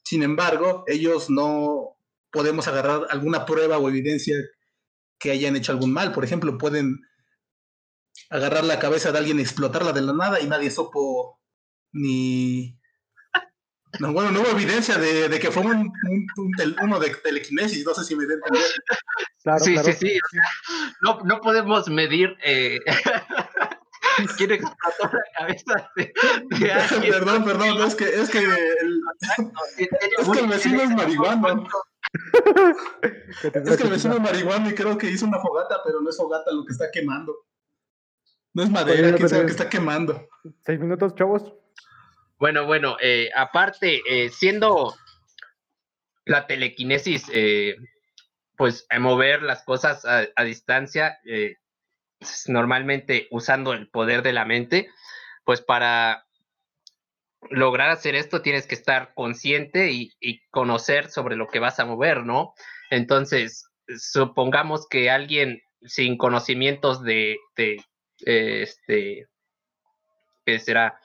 [0.03, 1.97] Sin embargo, ellos no
[2.31, 4.35] podemos agarrar alguna prueba o evidencia
[5.17, 6.11] que hayan hecho algún mal.
[6.11, 6.99] Por ejemplo, pueden
[8.31, 11.39] agarrar la cabeza de alguien y explotarla de la nada y nadie supo
[11.93, 12.79] ni
[13.99, 15.71] No, bueno, no hubo evidencia de, de que fue un,
[16.09, 18.61] un- un tel- uno de telequinesis, no sé si me entender.
[19.43, 19.87] Claro, sí, claro.
[19.91, 20.17] sí, sí.
[20.17, 20.41] o sea,
[21.01, 22.79] no, no podemos medir eh,
[24.37, 26.13] quién explotó la cabeza de,
[26.57, 27.13] de alguien.
[27.13, 29.01] Perdón, perdón, no, es que, es que el,
[29.77, 30.89] es que el vecino es
[33.51, 36.09] tendrá Es que el vecino es marihuano y creo que hizo una fogata, pero no
[36.09, 37.35] es fogata lo que está quemando.
[38.53, 40.27] No es madera, quién sabe lo que está quemando.
[40.65, 41.53] Seis minutos, chavos.
[42.37, 44.93] Bueno, bueno, eh, aparte, eh, siendo
[46.25, 47.75] la telequinesis, eh,
[48.57, 51.57] pues a mover las cosas a, a distancia, eh,
[52.47, 54.89] normalmente usando el poder de la mente,
[55.45, 56.25] pues para
[57.49, 61.85] lograr hacer esto tienes que estar consciente y, y conocer sobre lo que vas a
[61.85, 62.53] mover, ¿no?
[62.91, 63.65] Entonces,
[63.97, 67.83] supongamos que alguien sin conocimientos de, de,
[68.25, 69.27] eh, este,
[70.45, 70.99] ¿qué será?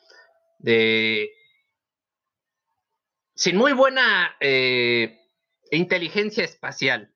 [0.59, 1.31] De
[3.35, 5.21] sin muy buena eh,
[5.71, 7.13] inteligencia espacial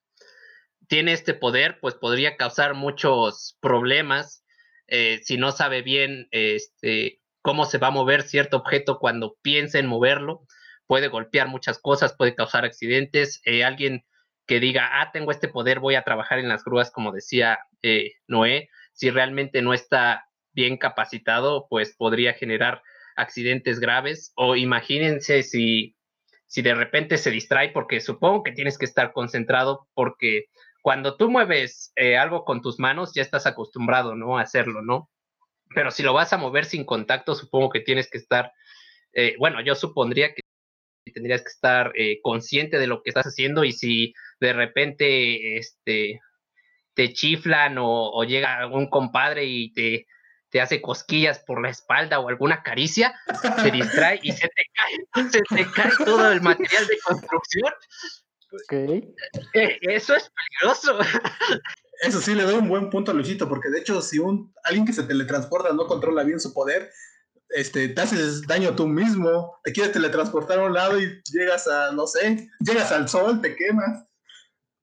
[0.86, 4.44] tiene este poder, pues podría causar muchos problemas
[4.88, 9.78] eh, si no sabe bien este, cómo se va a mover cierto objeto cuando piensa
[9.78, 10.46] en moverlo.
[10.86, 13.40] Puede golpear muchas cosas, puede causar accidentes.
[13.64, 14.04] Alguien
[14.46, 17.60] que diga, ah, tengo este poder, voy a trabajar en las grúas, como decía
[18.26, 18.68] Noé,
[19.00, 22.82] si realmente no está bien capacitado, pues podría generar
[23.16, 24.30] accidentes graves.
[24.36, 25.96] O imagínense si,
[26.46, 30.48] si de repente se distrae, porque supongo que tienes que estar concentrado, porque
[30.82, 34.36] cuando tú mueves eh, algo con tus manos, ya estás acostumbrado, ¿no?
[34.36, 35.08] A hacerlo, ¿no?
[35.74, 38.52] Pero si lo vas a mover sin contacto, supongo que tienes que estar,
[39.14, 40.42] eh, bueno, yo supondría que
[41.14, 46.20] tendrías que estar eh, consciente de lo que estás haciendo y si de repente este,
[46.94, 50.06] te chiflan o, o llega algún compadre y te,
[50.50, 53.14] te hace cosquillas por la espalda o alguna caricia,
[53.62, 57.72] te distrae y se te cae, se te cae todo el material de construcción.
[59.54, 60.98] Eh, eso es peligroso.
[62.02, 64.86] Eso sí, le doy un buen punto a Luisito, porque de hecho, si un alguien
[64.86, 66.90] que se teletransporta no controla bien su poder,
[67.50, 71.92] este, te haces daño tú mismo, te quieres teletransportar a un lado y llegas a,
[71.92, 74.04] no sé, llegas al sol, te quemas.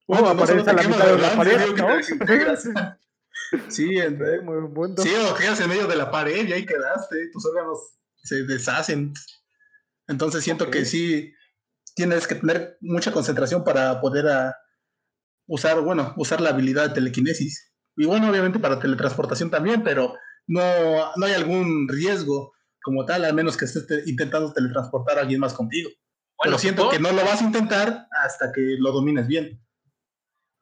[0.08, 1.58] O no aparece a la mitad de la pared.
[3.70, 7.30] Sí, en- muy buen sí, o quedas en medio de la pared y ahí quedaste,
[7.32, 7.80] tus órganos
[8.24, 9.14] se deshacen.
[10.08, 11.34] Entonces siento que sí
[11.95, 14.55] tienes que tener mucha concentración para poder ah,
[15.47, 17.74] usar, bueno, usar la habilidad de telequinesis.
[17.95, 20.14] Y bueno, obviamente para teletransportación también, pero
[20.47, 20.62] no,
[21.16, 25.39] no hay algún riesgo como tal, al menos que estés te- intentando teletransportar a alguien
[25.39, 25.89] más contigo.
[25.89, 29.62] Bueno, pero siento que no lo vas a intentar hasta que lo domines bien.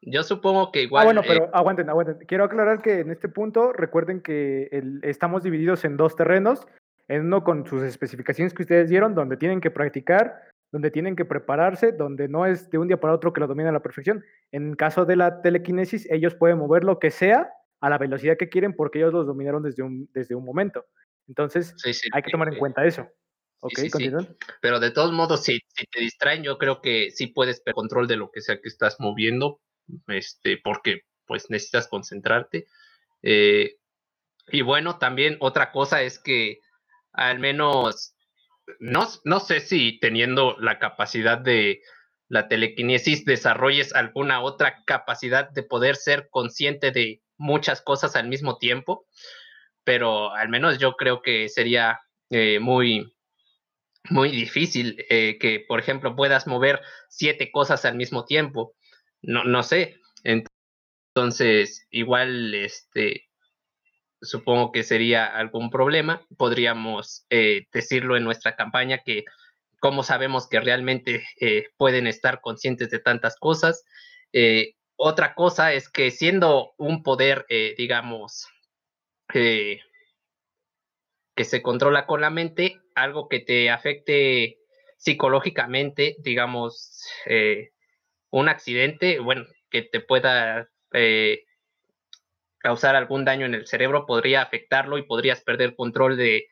[0.01, 1.01] Yo supongo que igual.
[1.01, 2.17] ah, bueno, eh, pero aguanten, aguanten.
[2.27, 6.67] Quiero aclarar que en este punto recuerden que el- estamos divididos en dos terrenos,
[7.07, 10.41] en uno con sus especificaciones que ustedes dieron, donde tienen que practicar,
[10.71, 13.69] donde tienen que prepararse, donde no es de un día para otro que lo dominan
[13.69, 14.23] a la perfección.
[14.51, 17.49] En caso de la telequinesis, ellos pueden mover lo que sea
[17.81, 20.85] a la velocidad que quieren porque ellos los dominaron desde un, desde un momento.
[21.27, 23.07] Entonces, sí, sí, hay que tomar en eh, cuenta eso.
[23.61, 24.11] Ok, sí.
[24.61, 28.07] Pero de todos modos, si, si te distraen, yo creo que sí puedes perder control
[28.07, 29.59] de lo que sea que estás moviendo,
[30.07, 32.67] este, porque pues necesitas concentrarte.
[33.23, 33.77] Eh,
[34.47, 36.59] y bueno, también otra cosa es que
[37.13, 38.15] al menos,
[38.79, 41.81] no, no sé si teniendo la capacidad de
[42.27, 48.57] la telequinesis desarrolles alguna otra capacidad de poder ser consciente de muchas cosas al mismo
[48.57, 49.05] tiempo,
[49.83, 53.15] pero al menos yo creo que sería eh, muy,
[54.09, 58.73] muy difícil eh, que, por ejemplo, puedas mover siete cosas al mismo tiempo.
[59.25, 59.99] No, no sé.
[60.23, 63.29] Entonces, igual, este,
[64.21, 66.25] supongo que sería algún problema.
[66.37, 69.25] Podríamos eh, decirlo en nuestra campaña que
[69.79, 73.83] cómo sabemos que realmente eh, pueden estar conscientes de tantas cosas.
[74.33, 77.45] Eh, otra cosa es que siendo un poder,
[77.77, 78.47] digamos,
[79.27, 79.81] que
[81.43, 84.57] se controla con la mente, algo que te afecte
[84.97, 87.71] psicológicamente, digamos, eh,
[88.39, 91.45] un accidente, bueno, que te pueda eh,
[92.57, 96.47] causar algún daño en el cerebro, podría afectarlo y podrías perder control de,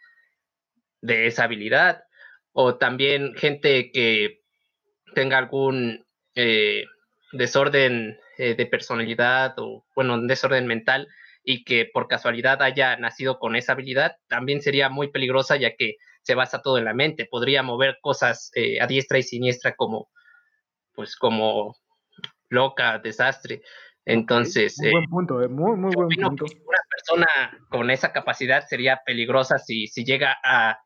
[1.02, 2.06] de esa habilidad.
[2.54, 4.40] O también gente que
[5.14, 6.06] tenga algún
[6.36, 6.86] eh,
[7.34, 11.10] desorden eh, de personalidad o, bueno, un desorden mental
[11.44, 15.98] y que por casualidad haya nacido con esa habilidad, también sería muy peligrosa ya que
[16.22, 17.26] se basa todo en la mente.
[17.26, 20.10] Podría mover cosas a diestra y siniestra como,
[20.94, 21.76] pues, como
[22.50, 23.62] loca, desastre.
[24.06, 26.46] Entonces, Muy eh, buen punto, eh, muy, muy buen punto.
[26.46, 27.28] una persona
[27.70, 30.78] con esa capacidad sería peligrosa si, si llega a,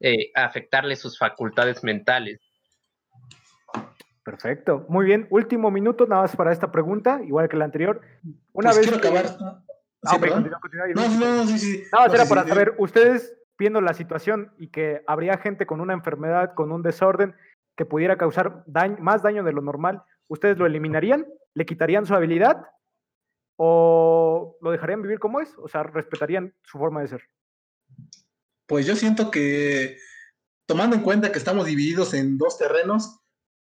[0.00, 2.40] eh, afectarle sus facultades mentales.
[4.24, 4.84] Perfecto.
[4.88, 5.26] Muy bien.
[5.30, 8.00] Último minuto nada más para esta pregunta, igual que la anterior.
[8.52, 9.36] Una Pues vez quiero que- acabar.
[10.04, 10.36] Ah, Sí, ok, perdón.
[10.42, 11.82] continúa, continúa, y No, luego- no, sí, sí.
[11.92, 15.38] Nada más No, era sí, para sí, saber, ustedes viendo la situación y que habría
[15.38, 17.34] gente con una enfermedad, con un desorden
[17.78, 21.24] que pudiera causar daño- más daño de lo normal, ¿ustedes lo eliminarían?
[21.54, 22.66] ¿Le quitarían su habilidad?
[23.56, 25.48] ¿O lo dejarían vivir como es?
[25.58, 27.22] O sea, respetarían su forma de ser.
[28.66, 29.96] Pues yo siento que,
[30.66, 33.20] tomando en cuenta que estamos divididos en dos terrenos,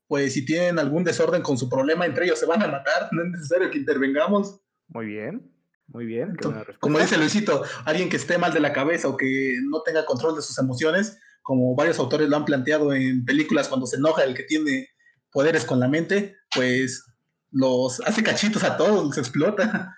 [0.08, 3.24] pues si tienen algún desorden con su problema, entre ellos se van a matar, no
[3.24, 4.62] es necesario que intervengamos.
[4.90, 5.52] Muy bien,
[5.88, 6.36] muy bien.
[6.80, 10.36] Como dice Luisito, alguien que esté mal de la cabeza o que no tenga control
[10.36, 14.34] de sus emociones, como varios autores lo han planteado en películas cuando se enoja el
[14.34, 14.88] que tiene
[15.32, 17.06] poderes con la mente, pues
[17.52, 19.96] los hace cachitos a todos, los explota.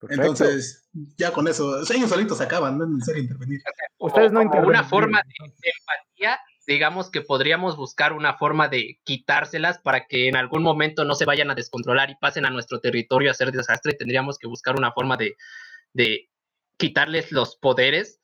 [0.00, 0.22] Perfecto.
[0.22, 3.60] Entonces, ya con eso, ellos solitos se acaban, no es necesario intervenir.
[3.98, 8.68] Ustedes no O- o una forma de, de empatía, digamos que podríamos buscar una forma
[8.68, 12.50] de quitárselas para que en algún momento no se vayan a descontrolar y pasen a
[12.50, 13.94] nuestro territorio a hacer desastre.
[13.94, 15.36] Tendríamos que buscar una forma de,
[15.92, 16.28] de
[16.76, 18.20] quitarles los poderes,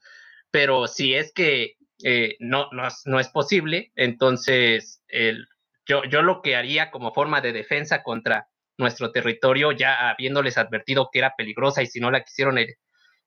[0.51, 5.47] pero si es que eh, no, no, es- no es posible, entonces el,
[5.87, 11.09] yo, yo lo que haría como forma de defensa contra nuestro territorio, ya habiéndoles advertido
[11.13, 12.75] que era peligrosa y si no la quisieron eh,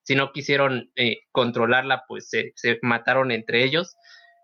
[0.04, 3.94] si no quisieron eh, controlarla, pues se, se mataron entre ellos.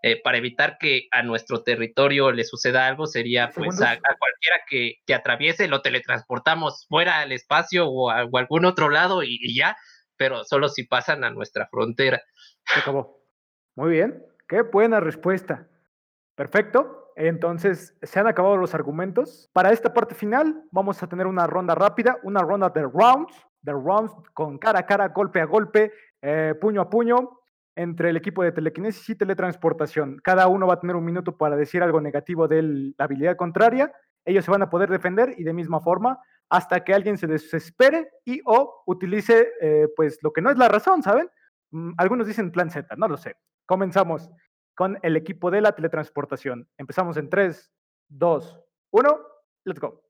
[0.01, 4.93] Eh, para evitar que a nuestro territorio le suceda algo, sería pues a, cualquiera que,
[5.05, 9.53] que atraviese, lo teletransportamos fuera al espacio o a, o algún otro lado y, y
[9.57, 9.75] ya,
[10.15, 12.21] pero solo si pasan a nuestra frontera.
[12.65, 13.18] Se acabó.
[13.79, 15.65] Muy bien, qué buena respuesta.
[16.35, 17.13] Perfecto.
[17.15, 19.49] Entonces, se han acabado los argumentos.
[19.53, 23.71] Para esta parte final, vamos a tener una ronda rápida, una ronda de rounds, de
[23.71, 27.39] rounds con cara a cara, golpe a golpe, eh, puño a puño,
[27.73, 30.19] entre el equipo de telequinesis y teletransportación.
[30.25, 32.61] Cada uno va a tener un minuto para decir algo negativo de
[32.97, 33.93] la habilidad contraria.
[34.25, 36.19] Ellos se van a poder defender y de misma forma
[36.49, 40.67] hasta que alguien se desespere y o utilice eh, pues lo que no es la
[40.67, 41.29] razón, ¿saben?
[41.71, 43.37] Mm, Algunos dicen plan Z, no lo sé.
[43.69, 44.27] Comenzamos
[44.73, 46.67] con el equipo de la teletransportación.
[46.79, 47.71] Empezamos en 3,
[48.07, 48.59] 2,
[48.89, 49.19] 1,
[49.65, 50.03] let's go.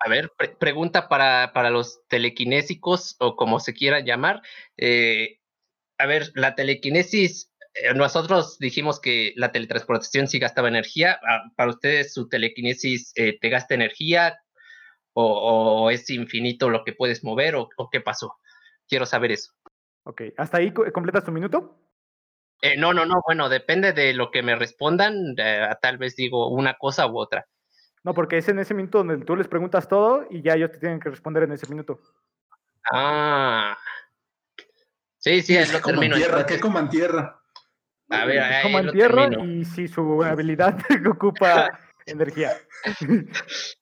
[0.00, 4.42] A ver, pre- pregunta para, para los telequinésicos o como se quiera llamar.
[4.76, 5.40] Eh,
[5.96, 11.18] a ver, la telequinesis, eh, nosotros dijimos que la teletransportación sí gastaba energía.
[11.26, 14.36] Ah, Para ustedes, su telequinesis eh, te gasta energía
[15.14, 15.24] o,
[15.84, 18.34] o es infinito lo que puedes mover o, o qué pasó.
[18.86, 19.54] Quiero saber eso.
[20.02, 21.80] Ok, ¿hasta ahí co- completas tu minuto?
[22.62, 25.34] Eh, no, no, no, bueno, depende de lo que me respondan.
[25.36, 27.46] eh, tal vez digo una cosa u otra.
[28.02, 30.78] No, porque es en ese minuto donde tú les preguntas todo y ya ellos te
[30.78, 32.00] tienen que responder en ese minuto.
[32.92, 33.76] Ah.
[35.18, 36.16] Sí, sí, que lo coman termino.
[36.16, 36.56] tierra, entonces.
[36.56, 37.40] que coman tierra.
[38.08, 39.44] A ver, ahí Como en tierra termino.
[39.52, 40.78] y si su habilidad
[41.10, 41.68] ocupa
[42.06, 42.52] energía.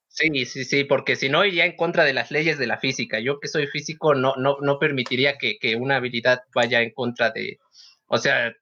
[0.09, 3.19] Sí, sí, sí, porque si no iría en contra de las leyes de la física.
[3.21, 7.31] Yo que soy físico no, no, no permitiría que, que una habilidad vaya en contra
[7.31, 7.59] de,
[8.07, 8.55] o sea,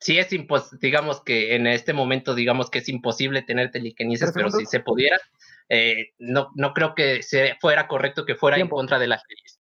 [0.00, 4.34] sí es impos digamos que en este momento digamos que es imposible tener telequinesis, ¿Tres
[4.34, 5.18] pero si se pudiera,
[5.68, 8.76] eh, no, no creo que se, fuera correcto que fuera Tiempo.
[8.76, 9.60] en contra de las leyes.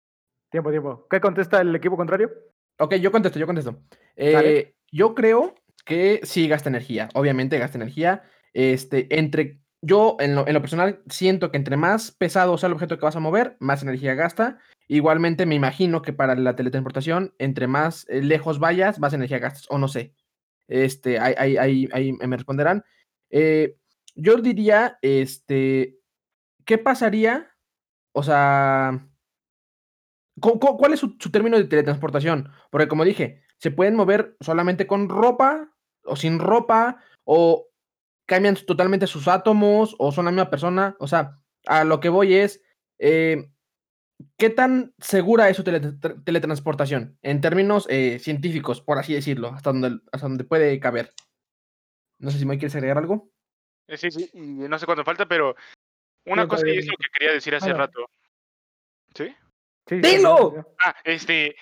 [0.50, 1.06] Tiempo, tiempo.
[1.10, 2.30] ¿Qué contesta el equipo contrario?
[2.78, 3.82] Ok, yo contesto, yo contesto.
[4.16, 7.08] Eh, yo creo que sí gasta energía.
[7.14, 8.24] Obviamente gasta energía.
[8.52, 9.60] Este, entre.
[9.82, 13.04] Yo, en lo, en lo personal, siento que entre más pesado sea el objeto que
[13.04, 14.58] vas a mover, más energía gasta.
[14.88, 19.66] Igualmente, me imagino que para la teletransportación, entre más eh, lejos vayas, más energía gastas.
[19.68, 20.14] O no sé.
[20.68, 22.84] Este, ahí, ahí, ahí, me responderán.
[23.30, 23.76] Eh,
[24.14, 25.98] yo diría, este.
[26.64, 27.50] ¿Qué pasaría?
[28.12, 29.06] O sea.
[30.40, 32.50] ¿Cu- cu- ¿Cuál es su, su término de teletransportación?
[32.70, 35.72] Porque como dije, se pueden mover solamente con ropa
[36.04, 37.68] o sin ropa o
[38.26, 40.96] cambian totalmente sus átomos o son la misma persona.
[41.00, 42.62] O sea, a lo que voy es,
[42.98, 43.48] eh,
[44.36, 49.48] ¿qué tan segura es su tele- tra- teletransportación en términos eh, científicos, por así decirlo,
[49.48, 51.12] hasta donde, hasta donde puede caber?
[52.18, 53.30] No sé si me quieres agregar algo.
[53.88, 55.54] Eh, Sí, sí, y no sé cuánto falta, pero
[56.26, 56.78] una cosa bien.
[56.78, 58.08] es lo que quería decir hace rato.
[59.14, 59.34] ¿Sí?
[59.88, 60.74] ¡Dilo!
[60.80, 61.54] Ah, este,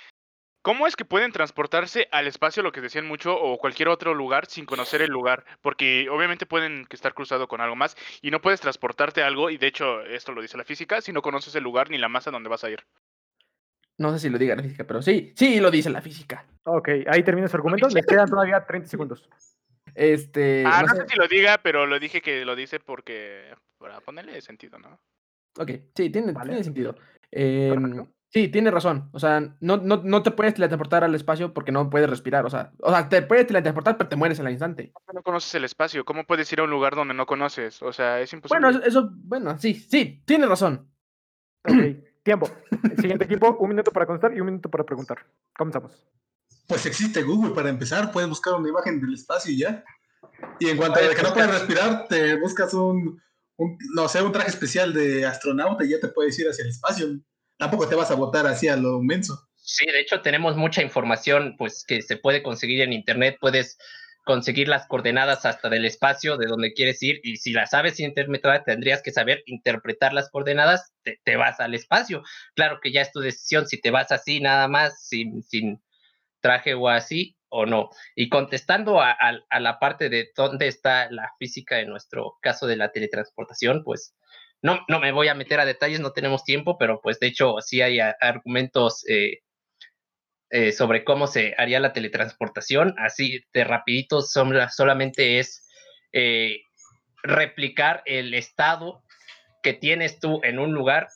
[0.64, 4.46] ¿cómo es que pueden transportarse al espacio, lo que decían mucho, o cualquier otro lugar
[4.46, 5.44] sin conocer el lugar?
[5.60, 9.58] Porque obviamente pueden estar cruzado con algo más y no puedes transportarte a algo, y
[9.58, 12.30] de hecho esto lo dice la física, si no conoces el lugar ni la masa
[12.30, 12.80] donde vas a ir.
[13.98, 16.46] No sé si lo diga la física, pero sí, sí lo dice la física.
[16.64, 17.86] Ok, ahí termina su argumento.
[17.90, 19.28] Les quedan todavía 30 segundos.
[19.94, 21.02] Este, Ah, no no sé.
[21.02, 24.98] sé si lo diga, pero lo dije que lo dice porque, para ponerle sentido, ¿no?
[25.58, 26.48] Ok, sí, tiene, Vale.
[26.50, 26.96] tiene sentido.
[27.30, 28.08] Perfecto.
[28.34, 29.08] Sí, tiene razón.
[29.12, 32.44] O sea, no, no, no te puedes teletransportar al espacio porque no puedes respirar.
[32.44, 34.92] O sea, o sea, te puedes teletransportar, pero te mueres al instante.
[35.12, 36.04] No conoces el espacio.
[36.04, 37.80] ¿Cómo puedes ir a un lugar donde no conoces?
[37.80, 38.60] O sea, es imposible.
[38.60, 40.88] Bueno, eso- eso, bueno, sí, sí, tiene razón.
[41.64, 41.76] Ok,
[42.24, 42.50] tiempo.
[42.82, 45.24] El siguiente equipo, un minuto para contestar y un minuto para preguntar.
[45.56, 46.04] Comenzamos.
[46.66, 49.84] Pues existe Google para empezar, puedes buscar una imagen del espacio y ya.
[50.58, 53.22] Y en cuanto a que no puedes respirar, te buscas un,
[53.58, 56.70] un, no sé, un traje especial de astronauta y ya te puedes ir hacia el
[56.70, 57.06] espacio.
[57.58, 59.48] Tampoco te vas a botar así a lo menso.
[59.56, 63.78] Sí, de hecho tenemos mucha información pues que se puede conseguir en internet, puedes
[64.24, 68.64] conseguir las coordenadas hasta del espacio de donde quieres ir y si las sabes interpretar
[68.64, 72.22] tendrías que saber interpretar las coordenadas, te, te vas al espacio.
[72.54, 75.82] Claro que ya es tu decisión si te vas así nada más sin, sin
[76.40, 77.90] traje o así o no.
[78.16, 82.66] Y contestando a, a, a la parte de dónde está la física en nuestro caso
[82.66, 84.14] de la teletransportación, pues
[84.64, 87.56] no, no me voy a meter a detalles, no tenemos tiempo, pero pues de hecho
[87.60, 89.40] sí hay a- argumentos eh,
[90.50, 92.94] eh, sobre cómo se haría la teletransportación.
[92.98, 95.68] Así de rapidito, son- solamente es
[96.12, 96.62] eh,
[97.22, 99.02] replicar el estado
[99.62, 101.08] que tienes tú en un lugar,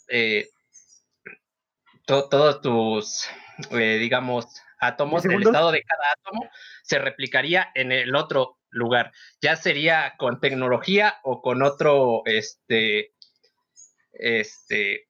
[2.06, 3.28] to- todos tus,
[3.70, 4.46] digamos,
[4.80, 6.50] átomos, el estado de cada átomo
[6.82, 9.12] se replicaría en el otro lugar.
[9.40, 13.12] Ya sería con tecnología o con otro, este,
[14.18, 15.08] este,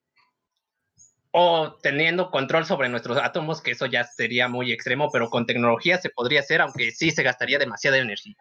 [1.30, 5.98] o teniendo control sobre nuestros átomos, que eso ya sería muy extremo, pero con tecnología
[5.98, 8.36] se podría hacer, aunque sí se gastaría demasiada energía.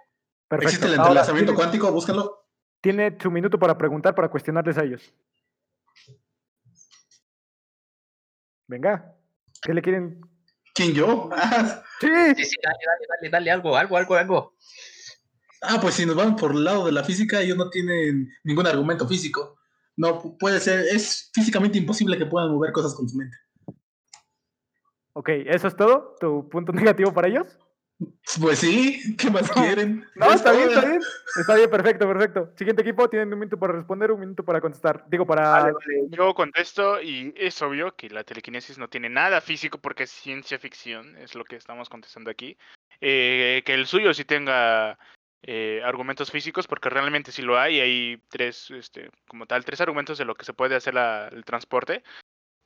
[0.48, 0.70] Perfecto.
[0.70, 2.46] Existe el entrelazamiento cuántico, búscalo.
[2.82, 5.14] tiene su minuto para preguntar, para cuestionarles a ellos.
[8.68, 9.14] Venga.
[9.62, 10.22] ¿Qué le quieren?
[10.74, 11.30] ¿Quién yo?
[11.32, 12.08] Ah, Sí.
[12.36, 14.56] Sí, sí, dale, dale, dale, dale algo, algo, algo, algo.
[15.64, 18.68] ah, pues si nos vamos por el lado de la física, ellos no tienen ningún
[18.68, 19.57] argumento físico.
[19.98, 23.36] No pu- puede ser, es físicamente imposible que puedan mover cosas con su mente.
[25.14, 26.16] Ok, ¿eso es todo?
[26.20, 26.72] ¿Tu punto
[27.02, 27.48] negativo para ellos?
[28.40, 30.06] Pues sí, ¿qué más quieren?
[30.14, 31.02] No, está bien, está bien.
[31.36, 32.54] Está bien, perfecto, perfecto.
[32.56, 35.04] Siguiente equipo, tienen un minuto para responder, un minuto para contestar.
[35.10, 35.50] Digo, para...
[35.50, 40.04] Vale, vale, Yo contesto y es obvio que la telequinesis no tiene nada físico porque
[40.04, 42.56] es ciencia ficción, es lo que estamos contestando aquí.
[43.02, 45.00] Eh, que el suyo sí tenga
[45.44, 50.18] eh, argumentos físicos porque realmente sí lo hay, hay tres, este, como tal, tres argumentos
[50.18, 52.04] de lo que se puede hacer la- el transporte.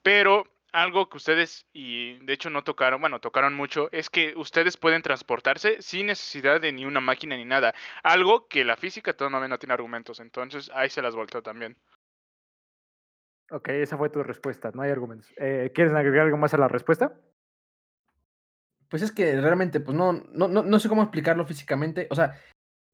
[0.03, 4.77] Pero algo que ustedes, y de hecho no tocaron, bueno, tocaron mucho, es que ustedes
[4.77, 7.73] pueden transportarse sin necesidad de ni una máquina ni nada.
[8.03, 11.77] Algo que la física todavía no tiene argumentos, entonces ahí se las volteó también.
[13.51, 15.27] Ok, esa fue tu respuesta, no hay argumentos.
[15.35, 17.13] Eh, ¿Quieres agregar algo más a la respuesta?
[18.87, 22.07] Pues es que realmente, pues no, no, no, no sé cómo explicarlo físicamente.
[22.09, 22.39] O sea,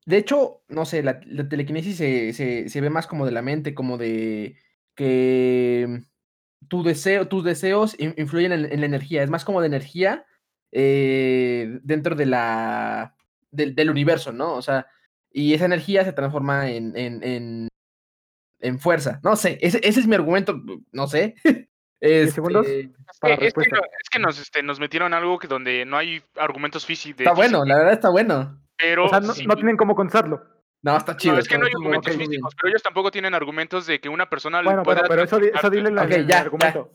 [0.06, 3.41] de hecho, no sé, la, la telequinesis se, se, se ve más como de la
[3.41, 4.57] mente, como de
[4.95, 6.02] que
[6.68, 9.24] tu deseo, tus deseos in- influyen en, en la energía.
[9.24, 10.26] Es más como de energía
[10.72, 13.15] eh, dentro de la,
[13.52, 14.53] del, del universo, ¿no?
[14.56, 14.88] O sea,
[15.32, 17.68] y esa energía se transforma en, en, en,
[18.60, 19.19] en fuerza.
[19.24, 20.61] No sé, ese, ese es mi argumento,
[20.91, 21.36] no sé.
[21.99, 22.68] Este, segundos?
[23.19, 23.53] Para que es
[24.11, 27.22] que nos, este, nos metieron algo que donde no hay argumentos físicos.
[27.22, 28.61] Está bueno, la verdad está bueno.
[28.77, 30.41] Pero O sea, no, sí- no tienen cómo contestarlo.
[30.83, 31.37] No, está no, chido.
[31.39, 32.29] es que no hay argumentos bien.
[32.29, 35.39] físicos, pero ellos tampoco tienen argumentos de que una persona Bueno, pueda bueno, pero eso,
[35.39, 36.39] eso dile el ya, ya.
[36.41, 36.91] argumento.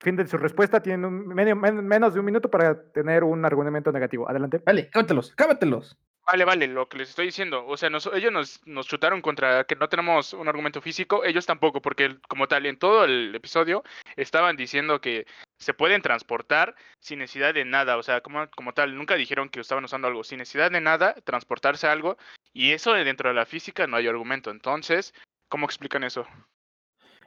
[0.00, 3.44] Fin de su respuesta, tienen un medio- men- menos de un minuto para tener un
[3.44, 4.28] argumento negativo.
[4.28, 4.60] Adelante.
[4.66, 5.96] Vale, cábatelos, cábatelos.
[6.24, 7.66] Vale, vale, lo que les estoy diciendo.
[7.66, 11.82] O sea, ellos nos, nos chutaron contra que no tenemos un argumento físico, ellos tampoco,
[11.82, 13.82] porque como tal, en todo el episodio
[14.16, 15.26] estaban diciendo que
[15.58, 17.96] se pueden transportar sin necesidad de nada.
[17.96, 21.14] O sea, como, como tal, nunca dijeron que estaban usando algo sin necesidad de nada,
[21.24, 22.16] transportarse algo.
[22.52, 24.50] Y eso de dentro de la física no hay argumento.
[24.50, 25.12] Entonces,
[25.48, 26.26] ¿cómo explican eso?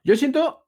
[0.03, 0.65] Yo siento.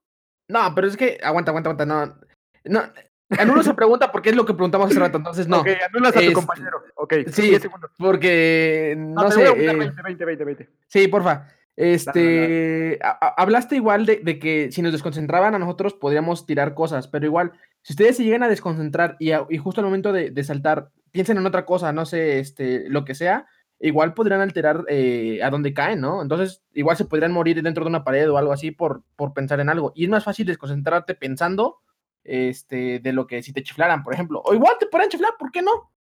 [0.49, 1.17] No, pero es que.
[1.23, 1.85] Aguanta, aguanta, aguanta.
[1.85, 2.19] No.
[2.65, 2.93] No.
[3.37, 5.17] Anulo se pregunta porque es lo que preguntamos hace rato.
[5.17, 5.59] Entonces, no.
[5.59, 6.77] Ok, anulas a tu Este, compañero.
[6.95, 7.41] Ok, sí.
[7.49, 7.91] 10 segundos.
[7.97, 8.95] Porque.
[8.97, 9.43] No, No sé.
[9.45, 10.69] eh, 20, 20, 20, 20.
[10.87, 11.47] Sí, porfa.
[11.75, 12.99] Este.
[13.03, 17.25] a- hablaste igual de, de que si nos desconcentraban a nosotros podríamos tirar cosas, pero
[17.25, 17.51] igual,
[17.81, 20.89] si ustedes se llegan a desconcentrar y, a- y justo al momento de, de saltar,
[21.11, 23.45] piensen en otra cosa, no sé, este, lo que sea,
[23.79, 26.21] igual podrían alterar eh, a dónde caen, ¿no?
[26.21, 29.59] Entonces, igual se podrían morir dentro de una pared o algo así por, por pensar
[29.59, 29.91] en algo.
[29.95, 31.79] Y es más fácil desconcentrarte pensando
[32.27, 34.41] este, de lo que si te chiflaran, por ejemplo.
[34.45, 35.91] O igual te podrían chiflar, ¿por qué no?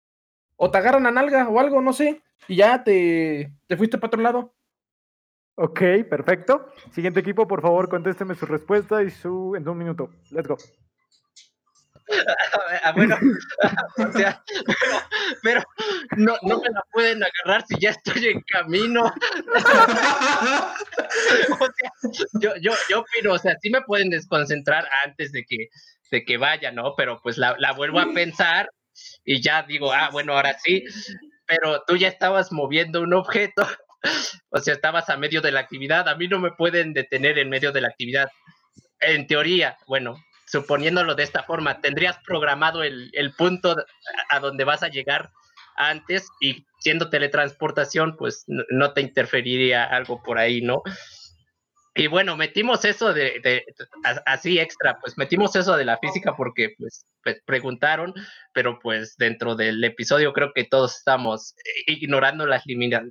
[0.56, 4.08] O te agarran a nalga o algo, no sé, y ya te, te fuiste para
[4.08, 4.56] otro lado.
[5.58, 5.80] Ok,
[6.10, 6.70] perfecto.
[6.92, 10.10] Siguiente equipo, por favor, contésteme su respuesta y su en un minuto.
[10.30, 10.58] Let's go.
[12.84, 13.16] Ah, bueno,
[13.98, 15.10] o sea, pero,
[15.42, 15.62] pero
[16.16, 19.04] no, no me la pueden agarrar si ya estoy en camino.
[19.04, 19.12] O
[21.66, 21.90] sea,
[22.40, 25.68] yo, yo, yo opino, o sea, sí me pueden desconcentrar antes de que
[26.10, 26.94] de que vaya, ¿no?
[26.96, 28.70] Pero pues la, la vuelvo a pensar
[29.24, 30.84] y ya digo, ah, bueno, ahora sí,
[31.46, 33.66] pero tú ya estabas moviendo un objeto,
[34.50, 37.48] o sea, estabas a medio de la actividad, a mí no me pueden detener en
[37.48, 38.28] medio de la actividad.
[39.00, 40.16] En teoría, bueno,
[40.46, 43.76] suponiéndolo de esta forma, tendrías programado el, el punto
[44.30, 45.30] a donde vas a llegar
[45.76, 50.82] antes y siendo teletransportación, pues no te interferiría algo por ahí, ¿no?
[51.96, 53.64] Y bueno, metimos eso de, de,
[54.26, 57.06] así extra, pues metimos eso de la física porque pues,
[57.46, 58.12] preguntaron,
[58.52, 62.64] pero pues dentro del episodio creo que todos estamos eh, ignorando las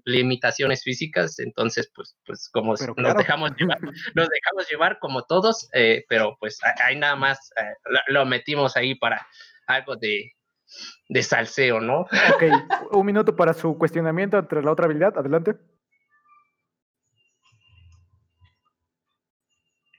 [0.06, 3.80] limitaciones físicas, entonces pues, pues como nos, dejamos llevar,
[4.16, 8.78] nos dejamos llevar como todos, eh, pero pues ahí nada más eh, lo, lo, metimos
[8.78, 9.26] ahí para
[9.66, 10.32] algo de,
[11.10, 12.02] de salseo, ¿no?
[12.02, 12.44] Ok,
[12.92, 15.56] un minuto para su cuestionamiento entre la otra habilidad, adelante.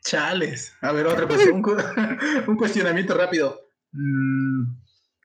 [0.06, 0.76] Chales.
[0.82, 1.50] A ver, otra cosa.
[1.52, 1.64] Un,
[2.46, 3.60] un cuestionamiento rápido.
[3.92, 4.76] Mm.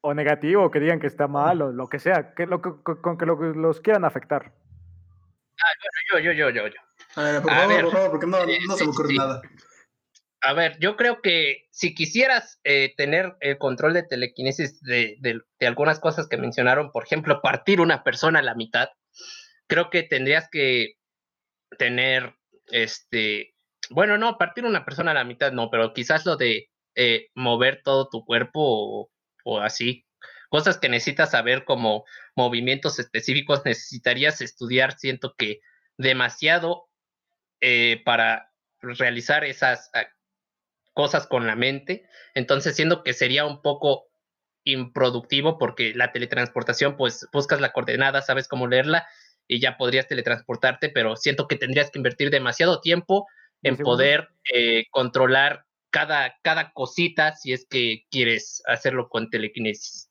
[0.01, 3.25] O negativo, que digan que está mal, o lo que sea, que lo, con que
[3.27, 4.51] lo, los quieran afectar.
[5.59, 5.73] Ah,
[6.11, 6.81] yo, yo, yo, yo, yo.
[7.15, 9.17] A ver, por favor, por favor, porque no, no se me ocurre sí.
[9.17, 9.41] nada.
[10.43, 15.41] A ver, yo creo que si quisieras eh, tener el control de telequinesis de, de,
[15.59, 18.89] de, algunas cosas que mencionaron, por ejemplo, partir una persona a la mitad,
[19.67, 20.95] creo que tendrías que
[21.77, 22.35] tener
[22.71, 23.53] este
[23.91, 27.81] bueno, no, partir una persona a la mitad no, pero quizás lo de eh, mover
[27.83, 29.09] todo tu cuerpo
[29.43, 30.05] o, así.
[30.49, 32.05] Cosas que necesitas saber como
[32.35, 35.61] movimientos específicos, necesitarías estudiar, siento que
[35.97, 36.89] demasiado
[37.61, 38.51] eh, para
[38.81, 39.99] realizar esas uh,
[40.93, 42.05] cosas con la mente.
[42.33, 44.07] Entonces, siento que sería un poco
[44.63, 49.07] improductivo porque la teletransportación, pues buscas la coordenada, sabes cómo leerla
[49.47, 53.27] y ya podrías teletransportarte, pero siento que tendrías que invertir demasiado tiempo
[53.63, 60.09] en poder eh, controlar cada, cada cosita si es que quieres hacerlo con telequinesis.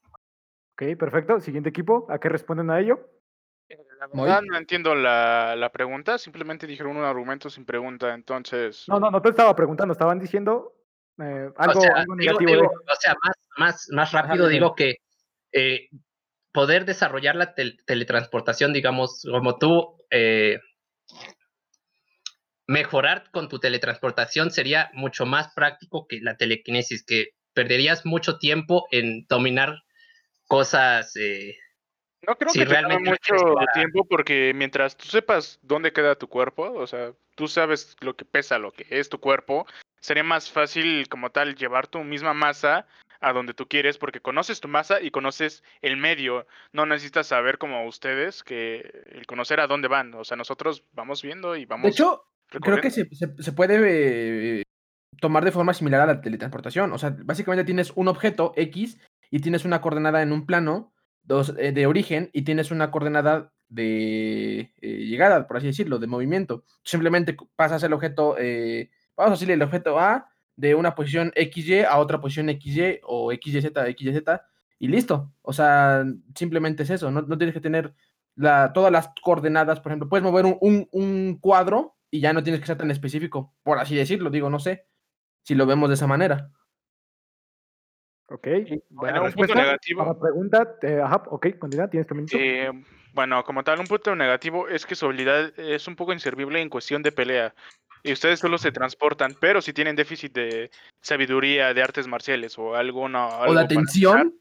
[0.75, 1.41] Ok, perfecto.
[1.41, 3.01] Siguiente equipo, ¿a qué responden a ello?
[3.69, 8.85] Eh, La verdad no entiendo la, la, pregunta, simplemente dijeron un argumento sin pregunta, entonces...
[8.89, 10.75] No, no, no te estaba preguntando, estaban diciendo
[11.19, 12.51] eh, algo, o sea, algo digo, negativo.
[12.53, 14.97] digo, o sea, más, más, más rápido Ajá, digo que
[15.53, 15.89] eh,
[16.53, 20.61] poder desarrollar la tel teletransportación, digamos, como tú eh,
[22.71, 28.87] mejorar con tu teletransportación sería mucho más práctico que la telequinesis, que perderías mucho tiempo
[28.93, 29.83] en dominar
[30.47, 31.17] cosas.
[31.17, 31.57] Eh,
[32.23, 33.73] no creo si que realmente mucho para...
[33.73, 38.25] tiempo porque mientras tú sepas dónde queda tu cuerpo, o sea, tú sabes lo que
[38.25, 39.67] pesa, lo que es tu cuerpo,
[39.99, 42.87] sería más fácil como tal llevar tu misma masa
[43.21, 46.47] a donde tú quieres porque conoces tu masa y conoces el medio.
[46.73, 50.15] No necesitas saber como ustedes que el conocer a dónde van.
[50.15, 51.83] O sea, nosotros vamos viendo y vamos.
[51.83, 54.63] De hecho, creo que se, se, se puede eh,
[55.21, 56.93] tomar de forma similar a la teletransportación.
[56.93, 58.99] O sea, básicamente tienes un objeto X
[59.31, 63.53] y tienes una coordenada en un plano dos, eh, de origen y tienes una coordenada
[63.69, 66.65] de eh, llegada, por así decirlo, de movimiento.
[66.83, 68.37] Simplemente pasas el objeto,
[69.17, 73.33] vamos a decirle el objeto A de una posición XY a otra posición XY o
[73.33, 74.23] XYZ, XYZ
[74.81, 75.33] y listo.
[75.43, 76.05] O sea,
[76.35, 77.11] simplemente es eso.
[77.13, 77.95] No, no tienes que tener
[78.35, 82.43] la, todas las coordenadas, por ejemplo, puedes mover un, un, un cuadro y ya no
[82.43, 84.87] tienes que ser tan específico, por así decirlo, digo, no sé
[85.43, 86.51] si lo vemos de esa manera.
[88.27, 88.47] Ok,
[88.91, 90.05] bueno, un punto negativo.
[90.05, 92.07] Para pregunta, eh, ajá, ok, continúa, tienes.
[92.33, 92.71] Eh,
[93.13, 96.69] bueno, como tal, un punto negativo es que su habilidad es un poco inservible en
[96.69, 97.55] cuestión de pelea.
[98.05, 100.71] Y ustedes solo se transportan, pero si tienen déficit de
[101.01, 103.27] sabiduría, de artes marciales o alguna.
[103.41, 104.35] o de atención.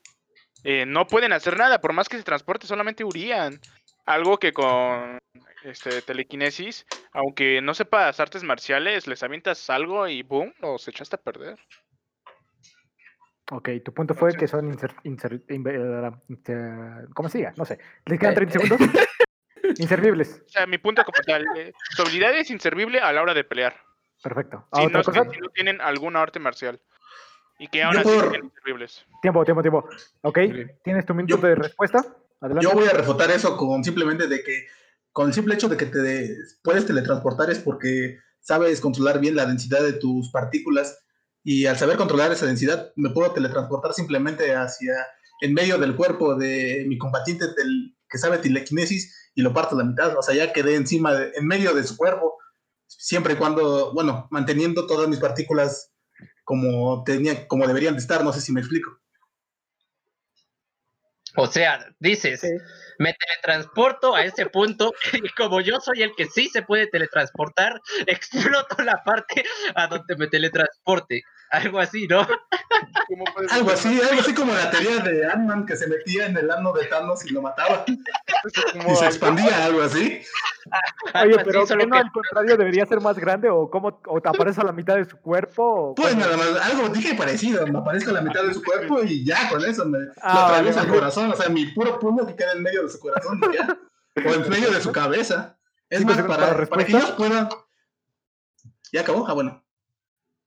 [0.64, 3.60] Eh, no pueden hacer nada, por más que se transporte, solamente hurían.
[4.06, 5.18] Algo que con
[5.64, 11.22] este, telequinesis, aunque no sepas artes marciales, les avientas algo y boom, los echaste a
[11.22, 11.60] perder.
[13.52, 17.53] Ok, tu punto fue que son inser, inser, inser, inser ¿cómo se diga?
[17.57, 17.80] No sé.
[18.06, 18.80] ¿Les quedan 30 segundos?
[19.80, 20.44] Inservibles.
[20.45, 23.44] O sea, mi punto como tal, eh, su habilidad es inservible a la hora de
[23.44, 23.76] pelear.
[24.22, 24.68] Perfecto.
[24.73, 25.30] Si no, cosa?
[25.30, 26.80] si no tienen alguna arte marcial.
[27.57, 28.31] Y que aún así por...
[28.31, 29.06] sean inservibles.
[29.22, 29.80] Tiempo, tiempo, tiempo.
[29.80, 29.90] Ok,
[30.22, 30.68] okay.
[30.84, 32.06] ¿tienes tu minuto de respuesta?
[32.41, 32.64] Adelante.
[32.64, 34.68] Yo voy a refutar eso con simplemente de que
[35.20, 39.36] con el simple hecho de que te de, puedes teletransportar es porque sabes controlar bien
[39.36, 40.98] la densidad de tus partículas
[41.44, 44.94] y al saber controlar esa densidad me puedo teletransportar simplemente hacia
[45.41, 47.48] en medio del cuerpo de mi combatiente
[48.10, 51.34] que sabe telequinesis y lo parto a la mitad, o sea, ya quedé encima, de,
[51.36, 52.38] en medio de su cuerpo,
[52.88, 55.91] siempre y cuando, bueno, manteniendo todas mis partículas
[56.46, 58.90] como, tenía, como deberían de estar, no sé si me explico.
[61.35, 62.49] O sea, dices, sí.
[62.97, 67.80] me teletransporto a ese punto y como yo soy el que sí se puede teletransportar,
[68.07, 69.43] exploto la parte
[69.76, 71.23] a donde me teletransporte.
[71.63, 72.27] algo así, ¿no?
[73.07, 76.38] ¿Cómo puedes Algo así, algo así como la teoría de Ant-Man que se metía en
[76.38, 77.85] el ano de Thanos y lo mataba.
[78.88, 80.21] Y se expandía, algo así.
[81.23, 84.30] Oye, pero ¿qué no que- al contrario debería ser más grande o cómo o te
[84.30, 85.89] aparece a la mitad de su cuerpo?
[85.91, 89.01] o Pues nada más, algo dije parecido, me aparezco a la mitad de su cuerpo
[89.03, 91.99] y ya con eso me lo Ah, atravieso vale, el corazón, o sea, mi puro
[91.99, 93.77] puño que queda en medio de su corazón y ya.
[94.26, 95.57] O en medio de su cabeza.
[95.89, 97.49] Es Cinco más, segundos para, para para que ellos puedan.
[98.91, 99.27] ¿Ya acabó?
[99.27, 99.63] Ah, bueno.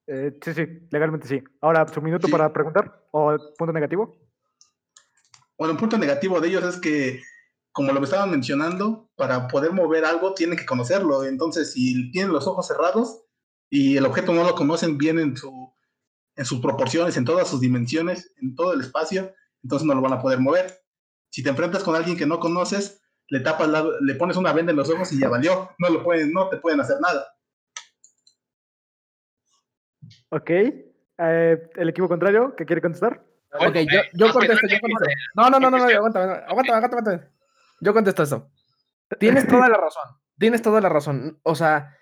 [0.07, 1.43] Eh, sí, sí, legalmente sí.
[1.61, 2.33] Ahora, ¿su minuto Sí.
[2.33, 3.07] para preguntar?
[3.13, 4.17] ¿O punto negativo?
[5.59, 7.23] Bueno, un punto negativo de ellos es que,
[7.71, 11.25] como lo estaban mencionando, para poder mover algo tienen que conocerlo.
[11.25, 13.25] Entonces, si tienen los ojos cerrados
[13.71, 15.73] y el objeto no lo conocen bien en, su,
[16.37, 20.15] en sus proporciones, en todas sus dimensiones, en todo el espacio, entonces no lo van
[20.15, 20.83] a poder mover.
[21.31, 24.73] Si te enfrentas con alguien que no conoces, le tapas la- le pones una venda
[24.73, 25.71] en los ojos y ya valió.
[25.79, 27.25] No lo pueden, no te pueden hacer nada.
[30.31, 30.51] Ok.
[30.51, 33.25] Eh, ¿El equipo contrario que quiere contestar?
[33.55, 35.15] Ok, yo, eh, yo es que contesto, no yo es contesto.
[35.35, 37.31] No, no, no, no, no, aguanta, aguanta, aguanta, aguanta.
[37.81, 38.51] Yo contesto eso.
[39.19, 40.05] Tienes toda la razón.
[40.39, 41.39] Tienes toda la razón.
[41.43, 41.97] O sea,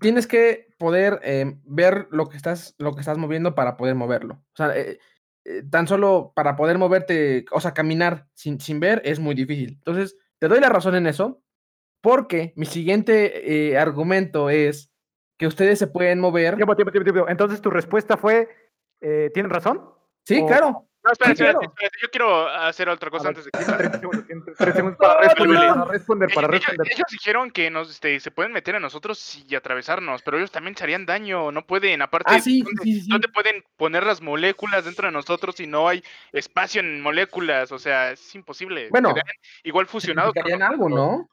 [0.00, 4.34] tienes que poder eh, ver lo que estás, lo que estás moviendo para poder moverlo.
[4.34, 4.98] O sea, eh,
[5.44, 9.74] eh, tan solo para poder moverte, o sea, caminar sin, sin ver es muy difícil.
[9.74, 11.42] Entonces, te doy la razón en eso,
[12.00, 14.90] porque mi siguiente eh, argumento es
[15.36, 16.56] que ustedes se pueden mover.
[16.56, 17.30] Tiempo, tiempo, tiempo, tiempo.
[17.30, 18.48] Entonces, tu respuesta fue,
[19.00, 19.90] eh, ¿tienen razón?
[20.24, 20.86] Sí, o- claro.
[21.06, 21.68] No, espera, Sí, espera, claro.
[21.74, 23.62] espera, Yo quiero hacer otra cosa antes de que.
[23.62, 26.92] 30 segundos, tienen 30 segundos para responder, para responder, para Ellos, responder.
[26.94, 30.74] ellos dijeron que nos este, se pueden meter a nosotros y atravesarnos, pero ellos también
[30.74, 34.22] se harían daño, no pueden, aparte, Ah, sí, ¿dónde, sí, sí, dónde pueden poner las
[34.22, 36.02] moléculas dentro de nosotros si no hay
[36.32, 37.70] espacio en moléculas?
[37.70, 38.88] O sea, es imposible.
[38.88, 40.32] Bueno, Quedarían igual fusionados.
[40.32, 40.88] Significarían algo.
[40.88, 41.28] ¿no?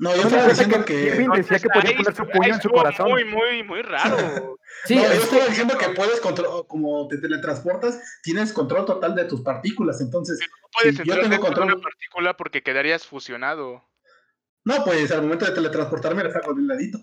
[0.00, 0.94] No, yo ¿No te estaba diciendo que.
[1.10, 3.10] Kevin decía que podía poner su puño en su corazón?
[3.10, 4.56] Muy, muy, muy raro.
[4.86, 9.26] Sí, no, yo estaba diciendo que puedes control, como te teletransportas, tienes control total de
[9.26, 10.00] tus partículas.
[10.00, 11.66] Entonces, No puedes Sí, yo tengo de control.
[11.74, 13.84] una partícula porque quedarías fusionado.
[14.64, 16.98] no, pues al momento de teletransportarme le saco de un ladito.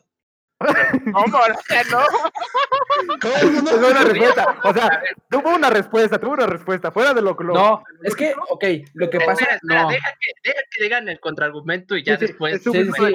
[0.60, 1.38] ¿Cómo?
[1.38, 2.00] O sea, no.
[3.22, 3.34] ¿Cómo?
[3.62, 4.56] No, Es no, una no, respuesta.
[4.64, 6.92] O sea, tuvo una respuesta, tuvo una respuesta.
[6.92, 8.64] Fuera de lo que lo- No, es que, ok,
[8.94, 12.16] lo que Espera, pasa, espera, no, deja, que, deja que digan el contraargumento y ya
[12.18, 13.14] Sí, sí, después Sí, sí,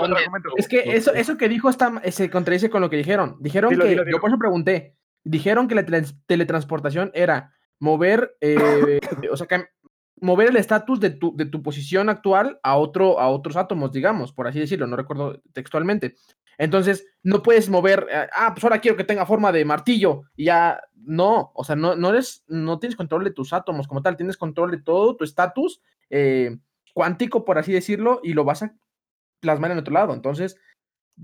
[0.57, 3.37] es que eso, eso que dijo está, se contradice con lo que dijeron.
[3.41, 4.17] Dijeron Dilo, que, dilo, dilo.
[4.17, 9.01] yo por eso pregunté, dijeron que la tele- teletransportación era mover, eh,
[9.33, 9.69] o sea, cam-
[10.21, 14.33] mover el estatus de tu, de tu posición actual a, otro, a otros átomos, digamos,
[14.33, 16.15] por así decirlo, no recuerdo textualmente.
[16.59, 20.47] Entonces, no puedes mover, eh, ah, pues ahora quiero que tenga forma de martillo, y
[20.47, 24.17] ya, no, o sea, no, no eres, no tienes control de tus átomos como tal,
[24.17, 25.81] tienes control de todo tu estatus
[26.11, 26.59] eh,
[26.95, 28.75] cuántico, por así decirlo, y lo vas a
[29.41, 30.15] plasmar en otro lado.
[30.15, 30.57] Entonces,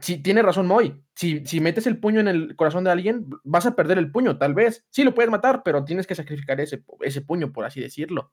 [0.01, 3.67] si tiene razón Moy, si, si metes el puño en el corazón de alguien, vas
[3.67, 4.85] a perder el puño, tal vez.
[4.91, 8.33] Sí, lo puedes matar, pero tienes que sacrificar ese, ese puño, por así decirlo.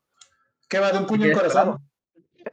[0.67, 1.77] ¿Qué va de un puño en corazón?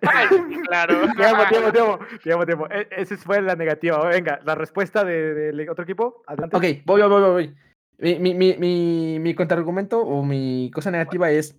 [0.01, 0.27] Ay,
[0.66, 1.01] claro.
[1.14, 2.66] Tiempo, tiempo, tiempo, tiempo, tiempo.
[2.70, 4.05] E- Esa fue la negativa.
[4.09, 6.23] Venga, la respuesta de- del otro equipo.
[6.27, 6.56] Adelante.
[6.56, 7.55] Ok, voy, voy, voy, voy.
[7.98, 11.56] Mi, mi, mi, mi, mi contraargumento o mi cosa negativa es,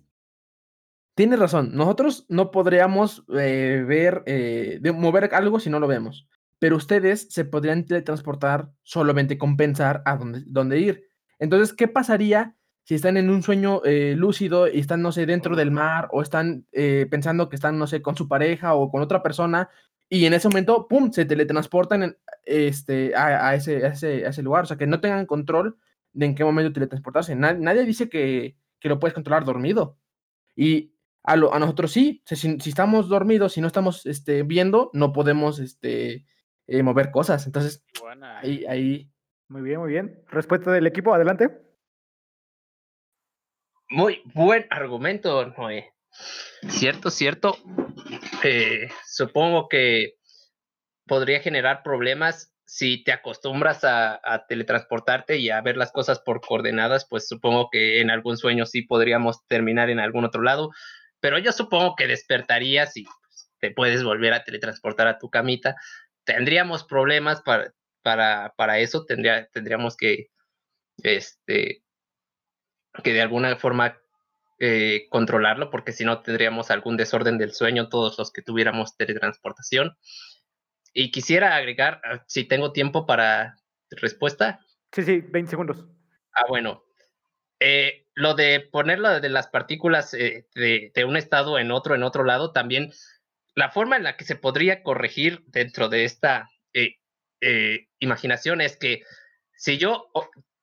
[1.14, 6.28] tienes razón, nosotros no podríamos eh, ver, eh, de mover algo si no lo vemos,
[6.58, 11.08] pero ustedes se podrían teletransportar solamente con pensar a dónde, dónde ir.
[11.38, 15.56] Entonces, ¿qué pasaría si están en un sueño eh, lúcido y están, no sé, dentro
[15.56, 19.02] del mar o están eh, pensando que están, no sé, con su pareja o con
[19.02, 19.68] otra persona
[20.08, 24.28] y en ese momento, ¡pum!, se teletransportan en- este, a, a ese, a, ese, a
[24.28, 25.78] ese lugar, o sea, que no tengan control
[26.12, 27.34] de en qué momento teletransportarse.
[27.34, 29.98] Na- nadie dice que, que lo puedes controlar dormido.
[30.54, 30.92] Y
[31.22, 35.12] a, lo- a nosotros sí, si, si estamos dormidos, si no estamos este, viendo, no
[35.14, 36.26] podemos este,
[36.66, 37.46] eh, mover cosas.
[37.46, 38.40] Entonces, Buena.
[38.40, 39.10] ahí, ahí,
[39.48, 40.22] Muy bien, muy bien.
[40.28, 41.50] Respuesta del equipo, adelante.
[43.94, 45.94] Muy buen argumento, Noé.
[46.68, 47.56] Cierto, cierto.
[48.42, 50.14] Eh, supongo que
[51.06, 56.40] podría generar problemas si te acostumbras a, a teletransportarte y a ver las cosas por
[56.40, 60.72] coordenadas, pues supongo que en algún sueño sí podríamos terminar en algún otro lado,
[61.20, 65.76] pero yo supongo que despertarías y pues, te puedes volver a teletransportar a tu camita.
[66.24, 67.72] Tendríamos problemas para,
[68.02, 70.30] para, para eso, tendría, tendríamos que,
[71.04, 71.83] este,
[73.02, 73.98] que de alguna forma
[74.60, 79.96] eh, controlarlo, porque si no tendríamos algún desorden del sueño todos los que tuviéramos teletransportación.
[80.92, 83.56] Y quisiera agregar, ah, si tengo tiempo para
[83.90, 84.60] respuesta.
[84.92, 85.84] Sí, sí, 20 segundos.
[86.32, 86.84] Ah, bueno.
[87.58, 92.04] Eh, lo de ponerlo de las partículas eh, de, de un estado en otro, en
[92.04, 92.92] otro lado, también
[93.56, 96.50] la forma en la que se podría corregir dentro de esta
[97.98, 99.02] imaginación es que
[99.54, 100.10] si yo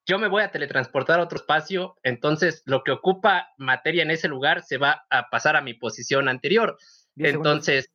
[0.06, 4.28] yo me voy a teletransportar a otro espacio, entonces lo que ocupa materia en ese
[4.28, 6.76] lugar se va a pasar a mi posición anterior.
[7.16, 7.92] Entonces,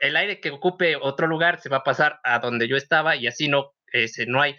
[0.00, 3.26] el aire que ocupe otro lugar se va a pasar a donde yo estaba y
[3.26, 4.56] así no, ese, no hay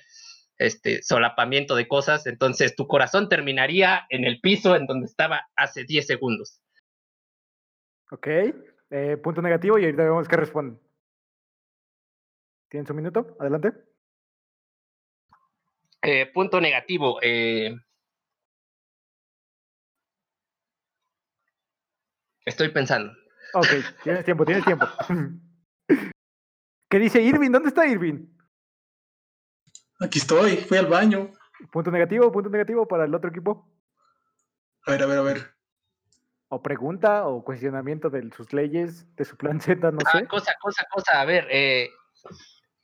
[0.57, 2.27] este solapamiento de cosas.
[2.27, 6.61] Entonces, tu corazón terminaría en el piso en donde estaba hace 10 segundos.
[8.11, 8.27] Ok,
[8.89, 10.79] eh, punto negativo y ahorita vemos qué responden.
[12.69, 13.37] ¿Tienen su minuto?
[13.39, 13.92] Adelante.
[16.05, 17.17] Eh, punto negativo.
[17.21, 17.73] Eh,
[22.45, 23.13] estoy pensando.
[23.53, 23.67] Ok,
[24.03, 24.85] tienes tiempo, tienes tiempo.
[26.89, 27.51] ¿Qué dice Irving?
[27.51, 28.27] ¿Dónde está Irving?
[30.01, 31.31] Aquí estoy, fui al baño.
[31.71, 33.71] Punto negativo, punto negativo para el otro equipo.
[34.85, 35.55] A ver, a ver, a ver.
[36.49, 40.27] O pregunta o cuestionamiento de sus leyes, de su plan Z, no ah, sé.
[40.27, 41.21] Cosa, cosa, cosa.
[41.21, 41.89] A ver, eh,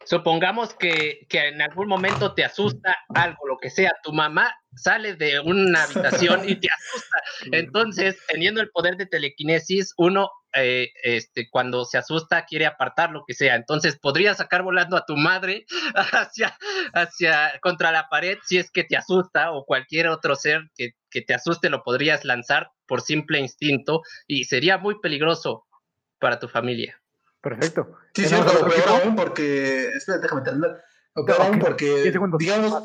[0.05, 5.39] supongamos que, en algún momento te asusta algo, lo que sea, tu mamá sale de
[5.39, 7.17] una habitación y te asusta.
[7.51, 13.23] Entonces, teniendo el poder de telequinesis, uno eh, este, cuando se asusta quiere apartar lo
[13.27, 13.55] que sea.
[13.55, 15.65] Entonces, podría sacar volando a tu madre
[15.95, 16.57] hacia,
[16.93, 21.21] hacia contra la pared si es que te asusta o cualquier otro ser que, que
[21.21, 25.67] te asuste lo podrías lanzar por simple instinto y sería muy peligroso
[26.19, 26.99] para tu familia.
[27.41, 27.95] Perfecto.
[28.13, 29.87] Sí, sí, pero peor aún porque.
[29.95, 30.83] Espera, déjame terminar.
[31.13, 32.83] Peor aún porque, digamos,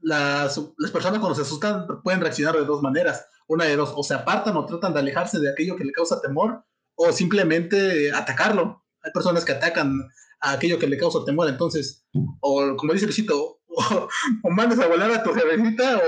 [0.00, 3.26] las, las personas cuando se asustan pueden reaccionar de dos maneras.
[3.46, 6.20] Una de dos, o se apartan o tratan de alejarse de aquello que le causa
[6.20, 6.64] temor,
[6.94, 8.84] o simplemente atacarlo.
[9.02, 10.00] Hay personas que atacan
[10.40, 12.04] a aquello que le causa temor, entonces,
[12.40, 14.08] o como dice Luisito, o,
[14.42, 16.00] o mandes a volar a tu jefecita,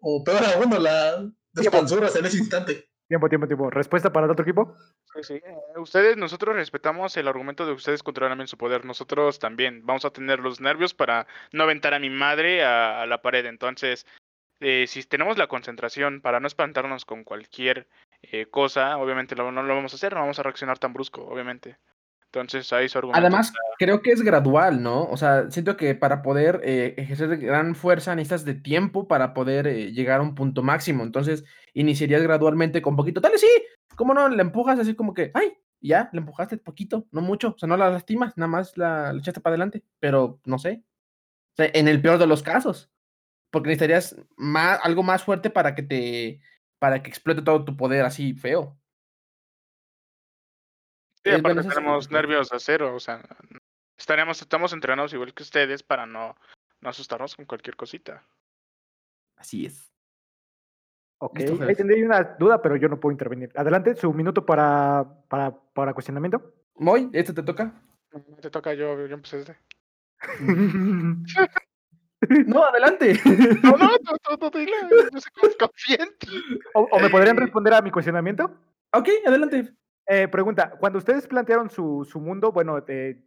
[0.00, 2.88] o, o peor aún, la despanzuras en ese instante.
[3.08, 3.70] Tiempo, tiempo, tiempo.
[3.70, 4.76] ¿Respuesta para el otro equipo?
[5.14, 5.34] Sí, sí.
[5.34, 8.84] Eh, ustedes, nosotros respetamos el argumento de ustedes controlan su poder.
[8.84, 13.22] Nosotros también vamos a tener los nervios para no aventar a mi madre a, la
[13.22, 13.46] pared.
[13.46, 14.06] Entonces,
[14.58, 17.86] eh, si tenemos la concentración para no espantarnos con cualquier
[18.22, 21.78] eh, cosa, obviamente no lo vamos a hacer, no vamos a reaccionar tan brusco, obviamente.
[22.40, 23.18] Entonces, ahí su argumento.
[23.18, 25.04] Además, creo que es gradual, ¿no?
[25.04, 29.66] O sea, siento que para poder eh, ejercer gran fuerza necesitas de tiempo para poder
[29.66, 31.02] eh, llegar a un punto máximo.
[31.02, 33.20] Entonces, iniciarías gradualmente con poquito.
[33.22, 33.48] Tal sí,
[33.96, 34.28] ¿cómo no?
[34.28, 35.54] Le empujas así como que, ¡ay!
[35.80, 37.54] Ya, le empujaste poquito, no mucho.
[37.56, 39.82] O sea, no la lastimas, nada más la, echaste para adelante.
[39.98, 40.82] Pero, no sé.
[41.54, 42.90] O sea, en el peor de los casos.
[43.50, 46.40] Porque necesitarías más, algo más fuerte para que te.
[46.78, 48.76] para que explote todo tu poder así feo.
[51.26, 53.20] Sí, aparte tenemos nervios de acero, o sea,
[53.98, 56.36] estaremos, estamos entrenados igual que ustedes para no,
[56.80, 58.22] no asustarnos con cualquier cosita.
[59.36, 59.90] Así es.
[61.18, 63.50] Ok, ahí tendría una duda, pero yo no puedo intervenir.
[63.56, 66.54] Adelante, su minuto para, para, para cuestionamiento.
[66.76, 67.74] Moy, ¿este te toca?
[68.12, 69.58] No, te toca, yo, yo empecé este.
[72.46, 73.20] no, adelante.
[73.24, 73.98] no, no, no, no,
[75.10, 75.50] no, sé cómo
[76.74, 78.44] ¿O, ¿O me podrían responder a mi cuestionamiento?
[78.92, 79.74] Ok, adelante.
[80.08, 83.18] Eh, pregunta, cuando ustedes plantearon su, su mundo, bueno, eh,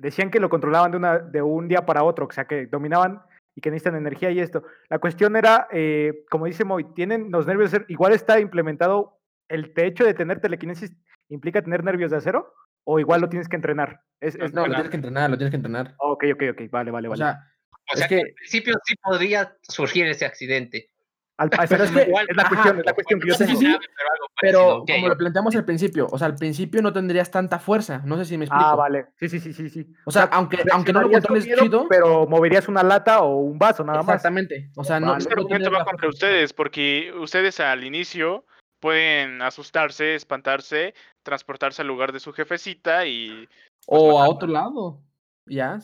[0.00, 3.22] decían que lo controlaban de, una, de un día para otro, o sea, que dominaban
[3.54, 4.64] y que necesitan energía y esto.
[4.88, 9.20] La cuestión era, eh, como dice Moy, tienen los nervios de acero, igual está implementado
[9.48, 10.96] el hecho de tener telequinesis,
[11.28, 12.52] implica tener nervios de acero,
[12.84, 14.00] o igual lo tienes que entrenar.
[14.20, 15.94] Es, no, lo tienes que entrenar, lo tienes que entrenar.
[15.98, 17.12] Ok, ok, ok, vale, vale, vale.
[17.12, 17.40] O sea,
[17.92, 18.16] es que...
[18.16, 20.90] al principio sí podría surgir ese accidente.
[21.36, 23.58] Al, pero es, que, es la cuestión, es la cuestión que yo tengo.
[23.58, 23.76] Sí,
[24.40, 28.16] pero, como lo planteamos al principio, o sea, al principio no tendrías tanta fuerza, no
[28.16, 28.64] sé si me explico.
[28.64, 29.68] Ah, vale, sí, sí, sí, sí.
[29.68, 29.92] sí.
[30.04, 31.88] O sea, aunque, aunque no lo controles chido.
[31.88, 34.16] Pero moverías una lata o un vaso, nada más.
[34.16, 35.16] Exactamente, o sea, no...
[35.16, 38.44] Este argumento va contra ustedes, porque ustedes al inicio
[38.78, 40.94] pueden asustarse, espantarse,
[41.24, 43.48] transportarse al lugar de su jefecita y...
[43.86, 45.00] Pues, o a otro lado,
[45.46, 45.80] ya.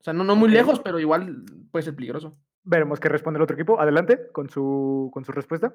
[0.00, 2.34] O sea, no, no muy lejos, pero igual puede ser peligroso.
[2.62, 3.80] Veremos qué responde el otro equipo.
[3.80, 5.74] Adelante con su, con su respuesta.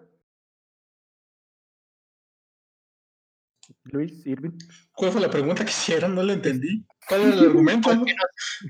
[3.85, 4.57] Luis, Irving.
[4.93, 6.15] ¿Cuál fue la pregunta que hicieron?
[6.15, 6.85] No la entendí.
[7.07, 7.89] ¿Cuál es el argumento?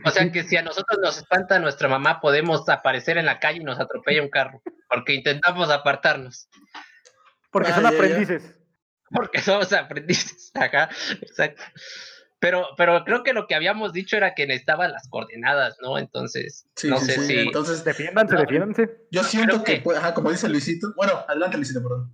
[0.03, 3.59] o sea, que si a nosotros nos espanta nuestra mamá, podemos aparecer en la calle
[3.61, 6.49] y nos atropella un carro, porque intentamos apartarnos.
[7.51, 8.55] Porque son aprendices.
[9.09, 10.51] Porque somos aprendices.
[10.55, 10.89] Acá,
[11.21, 11.63] exacto.
[12.45, 15.97] Pero, pero creo que lo que habíamos dicho era que necesitaban las coordenadas, ¿no?
[15.97, 17.39] Entonces, no sé si.
[17.39, 18.97] Entonces, defiéndanse, defiéndanse.
[19.09, 20.93] Yo siento que, ajá, como dice Luisito.
[20.95, 22.13] Bueno, adelante, Luisito, perdón.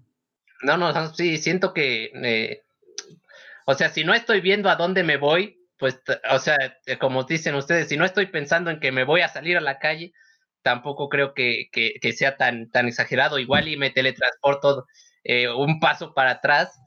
[0.62, 2.14] No, no, sí, siento que.
[2.16, 2.64] Eh,
[3.66, 6.00] o sea, si no estoy viendo a dónde me voy, pues,
[6.32, 6.56] o sea,
[6.86, 9.62] eh, como dicen ustedes, si no estoy pensando en que me voy a salir a
[9.62, 10.14] la calle,
[10.62, 13.38] tampoco creo que, que, que sea tan, tan exagerado.
[13.38, 14.86] Igual y me teletransporto
[15.26, 16.80] eh, un paso para atrás,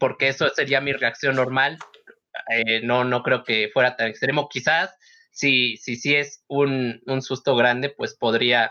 [0.00, 1.78] porque eso sería mi reacción normal
[2.48, 4.48] eh, no, no creo que fuera tan extremo.
[4.48, 4.94] Quizás
[5.30, 8.70] si, si, si es un, un susto grande, pues podría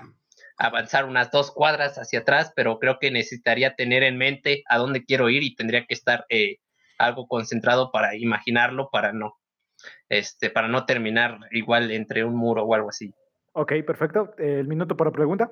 [0.58, 5.06] avanzar unas dos cuadras hacia atrás, pero creo que necesitaría tener en mente a dónde
[5.06, 6.58] quiero ir y tendría que estar eh,
[6.98, 9.36] algo concentrado para imaginarlo, para no,
[10.10, 13.14] este, para no terminar igual entre un muro o algo así.
[13.54, 14.34] Ok, perfecto.
[14.38, 15.52] El minuto para pregunta.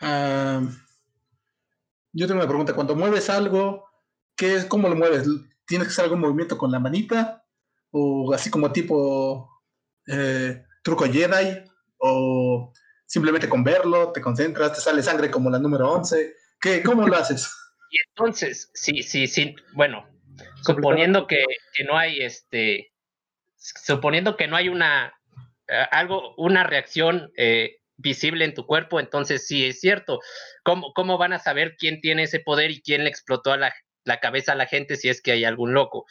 [0.00, 0.60] Ah,
[2.12, 2.74] yo tengo una pregunta.
[2.74, 3.88] Cuando mueves algo,
[4.36, 5.26] ¿qué es, ¿cómo lo mueves?
[5.66, 7.44] ¿Tienes que hacer algún movimiento con la manita?
[7.90, 9.62] ¿O así como tipo
[10.06, 11.64] eh, truco Jedi?
[11.98, 12.72] ¿O
[13.06, 16.34] simplemente con verlo te concentras, te sale sangre como la número 11?
[16.60, 17.52] ¿Qué, ¿Cómo lo haces?
[17.90, 20.06] Y entonces, sí, sí, sí, bueno,
[20.62, 22.92] suponiendo que, que no hay este,
[23.56, 25.14] suponiendo que no hay una,
[25.68, 30.20] eh, algo, una reacción eh, visible en tu cuerpo, entonces sí es cierto.
[30.64, 33.74] ¿Cómo, ¿Cómo van a saber quién tiene ese poder y quién le explotó a la,
[34.04, 36.06] la cabeza a la gente si es que hay algún loco?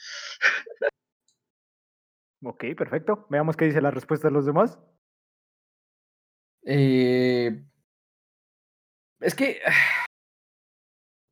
[2.43, 3.25] Ok, perfecto.
[3.29, 4.77] Veamos qué dice la respuesta de los demás.
[6.65, 7.63] Eh,
[9.19, 9.61] es que.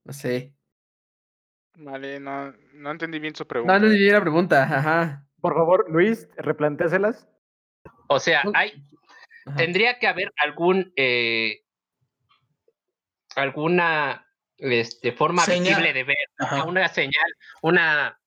[0.07, 0.53] No sé.
[1.77, 3.80] Vale, no, no entendí bien su No, pregunta.
[3.80, 4.64] no entendí la pregunta.
[4.64, 5.27] Ajá.
[5.41, 7.27] Por favor, Luis, replantéaselas.
[8.07, 8.73] O sea, hay,
[9.46, 9.58] ajá.
[9.58, 11.62] tendría que haber algún, eh,
[13.36, 14.28] alguna
[14.58, 15.68] este, forma Señal.
[15.68, 16.64] visible de ver, Ajá.
[16.66, 17.32] una señal,
[17.62, 18.20] una...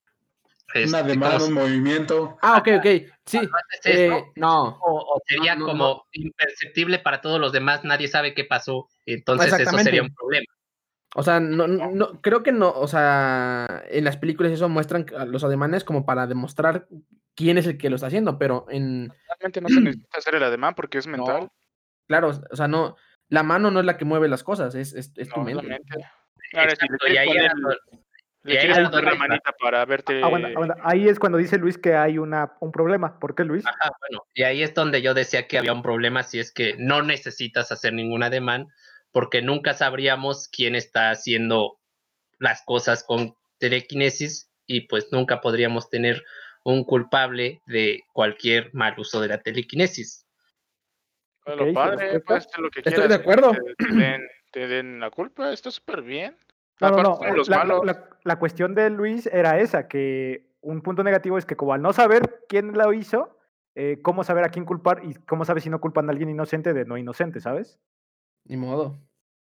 [0.74, 2.38] Una este, de como mano, si un movimiento.
[2.42, 2.86] Ah, ok, ok.
[3.24, 3.38] Sí.
[3.38, 4.78] esto, eh, no.
[4.82, 8.86] o, o sería no, no, como imperceptible para todos los demás, nadie sabe qué pasó,
[9.06, 10.44] entonces eso sería un problema.
[11.14, 15.24] O sea, no, no, creo que no, o sea, en las películas eso muestran a
[15.24, 16.86] los ademanes como para demostrar
[17.34, 20.42] quién es el que lo está haciendo, pero en, Realmente no se necesita hacer el
[20.42, 21.42] ademán porque es mental.
[21.44, 21.52] no,
[22.06, 22.96] claro, o sea, no,
[23.28, 25.62] la mano no es la que mueve las cosas, es, es, es tu es mente.
[25.62, 27.52] si le Exacto, y ahí poner,
[28.42, 30.22] le y ahí poner la manita para verte.
[30.22, 30.76] Aguanta, aguanta.
[30.82, 33.18] Ahí es cuando dice Luis que hay una, un problema.
[33.18, 33.64] ¿Por qué, Luis?
[33.66, 36.74] Ajá, bueno, y ahí es donde yo decía que había un problema si es que
[36.78, 38.68] no necesitas hacer ningún ademán,
[39.12, 41.78] porque nunca sabríamos quién está haciendo
[42.38, 46.22] las cosas con telequinesis y pues nunca podríamos tener
[46.64, 50.26] un culpable de cualquier mal uso de la telequinesis.
[51.46, 52.12] Ok, lo su padre,
[52.58, 53.08] lo que Estoy quieras.
[53.08, 53.52] de sin que acuerdo.
[53.52, 56.36] Te, te den, te den la culpa, está súper bien.
[56.80, 57.36] No, no, Aparte no.
[57.36, 57.86] los La, la- malos.
[57.86, 61.80] la- la cuestión de Luis era esa, que un punto negativo es que como al
[61.82, 63.38] no saber quién lo hizo,
[63.74, 66.74] eh, cómo saber a quién culpar y cómo saber si no culpan a alguien inocente
[66.74, 67.80] de no inocente, ¿sabes?
[68.44, 68.98] Ni modo.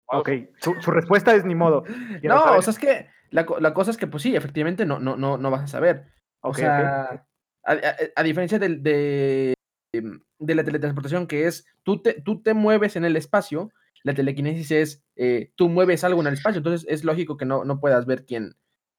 [0.05, 0.29] Ok,
[0.59, 1.83] su, su respuesta es ni modo.
[2.21, 4.85] Quiero No, saber- o sea, es que la, la cosa es que, pues sí, efectivamente
[4.85, 6.07] no, no, no, no vas a saber.
[6.41, 7.25] O sea,
[7.63, 9.53] A, a- a diferencia del- de,
[9.93, 13.69] de la teletransportación, que es tú te, tú te mueves en el espacio,
[14.03, 17.63] la telequinesis es eh, tú mueves algo en el espacio, entonces es lógico que no,
[17.63, 18.55] no puedas ver quién,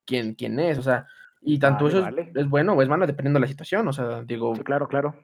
[0.07, 1.07] quién, quién es, o sea,
[1.41, 2.33] y tanto Vale, eso es- vale.
[2.37, 5.15] es, bueno o es malo dependiendo de la situación, o sea, digo, Sí, claro, claro.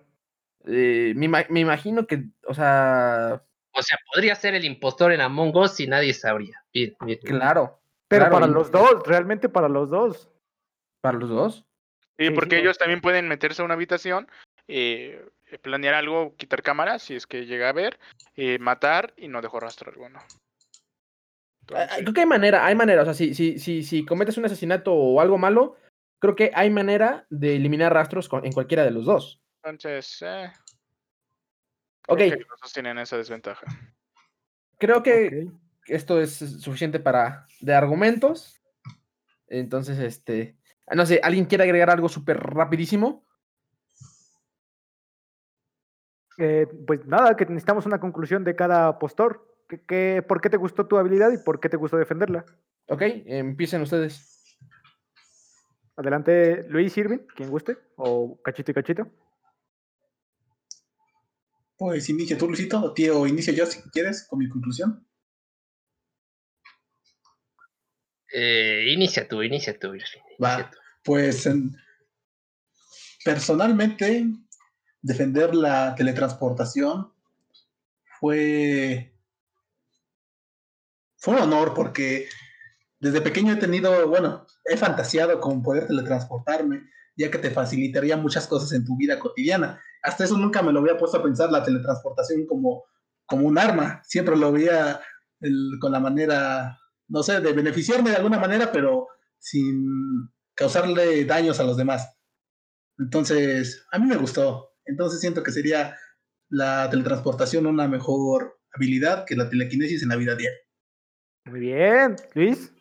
[0.66, 3.44] eh, me, me imagino que, o sea,
[3.78, 6.64] O sea, podría ser el impostor en Among Us y nadie sabría.
[6.74, 7.18] Bien, bien.
[7.20, 10.28] claro, Pero Claro, para y- los dos, realmente para los dos.
[11.00, 11.64] para los dos.
[12.18, 14.28] Sí, Sí, porque sí, ellos también pueden meterse a una habitación,
[14.66, 15.24] eh,
[15.62, 18.00] planear algo, quitar cámaras, si es que llega a ver,
[18.34, 20.18] eh, matar y no dejó rastro alguno.
[20.18, 24.36] Ah, Entonces, Creo que hay manera, hay manera, o sea, si, si, si, si cometes
[24.38, 25.76] un asesinato o algo malo,
[26.20, 29.40] creo que hay manera de eliminar rastros con- en cualquiera de los dos.
[29.62, 30.50] entonces eh,
[32.08, 33.66] Ok, creo que los tienen esa desventaja.
[34.78, 35.46] creo que
[35.86, 38.60] esto es suficiente para de argumentos.
[39.46, 40.56] Entonces, este,
[40.94, 43.26] no sé, ¿alguien quiere agregar algo súper rapidísimo?
[46.38, 49.44] Eh, pues nada, que necesitamos una conclusión de cada postor.
[49.68, 52.44] ¿Qué, qué- por qué te gustó tu habilidad y por qué te gustó defenderla?
[52.88, 54.56] Ok, empiecen ustedes.
[55.96, 59.08] Adelante, Luis Irving, quien guste, o Cachito y Cachito.
[61.78, 65.06] Pues inicia tú, Luisito, o tío, inicio yo si quieres con mi conclusión.
[68.34, 69.94] Eh, inicia tú, inicia tú.
[69.94, 70.54] Irving, Va.
[70.54, 70.78] inicia tú.
[71.04, 71.76] Pues en-
[73.24, 74.26] personalmente,
[75.00, 77.12] defender la teletransportación
[78.18, 79.14] fue,
[81.16, 82.28] fue un honor porque
[82.98, 88.48] desde pequeño he tenido, bueno, he fantaseado con poder teletransportarme, ya que te facilitaría muchas
[88.48, 89.80] cosas en tu vida cotidiana.
[90.02, 92.84] Hasta eso nunca me lo había puesto a pensar la teletransportación como,
[93.26, 94.00] como un arma.
[94.04, 95.00] Siempre lo veía
[95.40, 99.08] el- con la manera, no sé, de beneficiarme de alguna manera, pero
[99.38, 102.08] sin causarle daños a los demás.
[102.98, 104.72] Entonces, a mí me gustó.
[104.84, 105.96] Entonces siento que sería
[106.48, 110.58] la teletransportación una mejor habilidad que la telequinesis en la vida diaria.
[111.44, 112.72] Muy bien, Luis.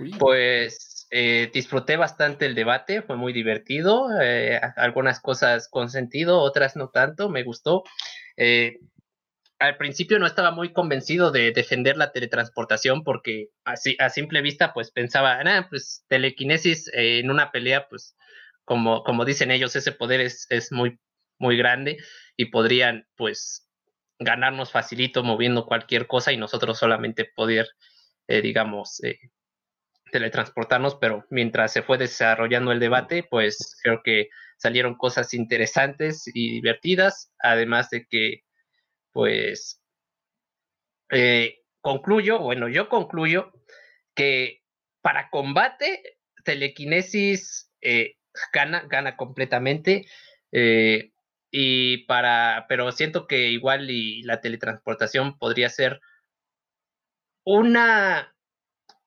[0.00, 6.40] Uy, Pues eh, disfruté bastante el debate, fue muy divertido, eh, algunas cosas con sentido,
[6.40, 7.84] otras no tanto, me gustó.
[8.38, 8.78] Eh,
[9.58, 14.72] al principio no estaba muy convencido de defender la teletransportación porque así a simple vista
[14.72, 18.16] pues pensaba, ah, pues telequinesis en una pelea pues
[18.64, 20.98] como, como dicen ellos ese poder es, es muy
[21.38, 21.98] muy grande
[22.38, 23.68] y podrían pues
[24.18, 27.68] ganarnos facilito moviendo cualquier cosa y nosotros solamente poder
[28.28, 29.00] digamos
[30.12, 34.28] teletransportarnos, pero mientras se fue desarrollando el debate, pues creo que
[34.58, 38.44] salieron cosas interesantes y divertidas, además de que,
[39.10, 39.82] pues,
[41.10, 43.52] eh, concluyo, bueno, yo concluyo
[44.14, 44.62] que
[45.00, 48.16] para combate, telequinesis eh,
[48.52, 50.06] gana, gana completamente.
[50.52, 51.10] Eh,
[51.50, 56.00] y para, pero siento que igual y la teletransportación podría ser
[57.44, 58.34] una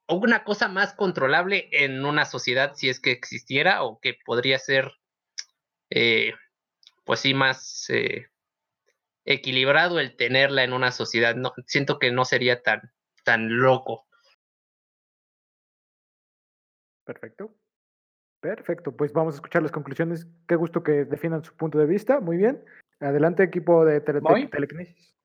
[0.08, 4.92] una cosa más controlable en una sociedad si es que existiera o que podría ser,
[5.90, 6.32] eh,
[7.04, 8.28] pues sí, más eh,
[9.24, 11.34] equilibrado el tenerla en una sociedad.
[11.34, 12.92] No, siento que no sería tan,
[13.24, 14.06] tan loco.
[17.04, 17.54] Perfecto.
[18.40, 20.26] Perfecto, pues vamos a escuchar las conclusiones.
[20.46, 22.20] Qué gusto que definan su punto de vista.
[22.20, 22.64] Muy bien.
[23.00, 24.20] Adelante, equipo de tele
[24.50, 25.15] Telekinesis.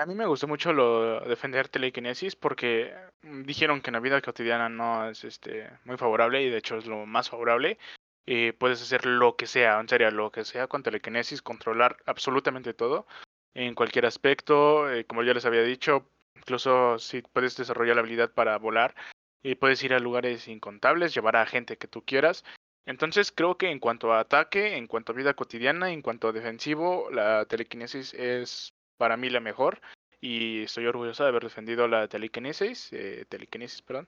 [0.00, 4.22] A mí me gustó mucho lo defender telequinesis porque mm, dijeron que en la vida
[4.22, 7.78] cotidiana no es este muy favorable y de hecho es lo más favorable.
[8.24, 12.72] y puedes hacer lo que sea, en serio, lo que sea con telequinesis, controlar absolutamente
[12.72, 13.06] todo
[13.54, 14.90] en cualquier aspecto.
[14.90, 18.94] Eh, como ya les había dicho, incluso si puedes desarrollar la habilidad para volar
[19.42, 22.44] y puedes ir a lugares incontables, llevar a gente que tú quieras.
[22.86, 26.32] Entonces creo que en cuanto a ataque, en cuanto a vida cotidiana, en cuanto a
[26.32, 29.80] defensivo, la telequinesis es para mí la mejor
[30.20, 34.06] y estoy orgulloso de haber defendido la telequinesis, eh, telequinesis, perdón.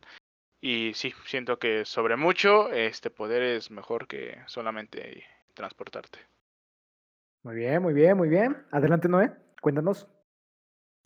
[0.60, 5.24] Y sí, siento que sobre mucho este poder es mejor que solamente
[5.54, 6.18] transportarte.
[7.42, 8.66] Muy bien, muy bien, muy bien.
[8.70, 9.32] Adelante, Noé,
[9.62, 10.06] cuéntanos.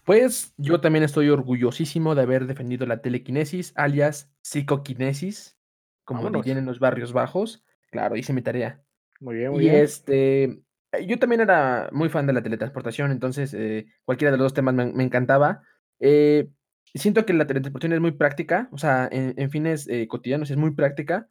[0.02, 5.56] Pues yo también estoy orgullosísimo de haber defendido la telequinesis, alias psicoquinesis,
[6.04, 7.64] como dirían en los barrios bajos.
[7.92, 8.82] Claro, hice mi tarea.
[9.20, 9.82] Muy bien, muy y bien.
[9.84, 10.62] este, eh,
[11.00, 14.74] yo también era muy fan de la teletransportación, entonces eh, cualquiera de los dos temas
[14.74, 15.62] me, encantaba.
[16.00, 16.50] Eh,
[16.94, 21.28] siento que la teletransportación es muy práctica, o sea, en, fines cotidianos es muy práctica,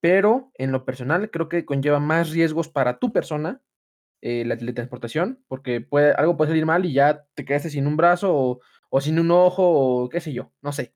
[0.00, 3.60] pero en lo personal creo que conlleva más riesgos para tu persona
[4.20, 8.60] la teletransportación, porque puede, algo puede salir mal y ya te quedaste sin un brazo
[8.90, 10.94] o, sin un ojo o qué sé yo, no sé.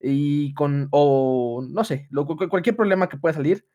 [0.00, 2.08] Y con, o no sé,
[2.48, 3.66] cualquier problema que pueda salir,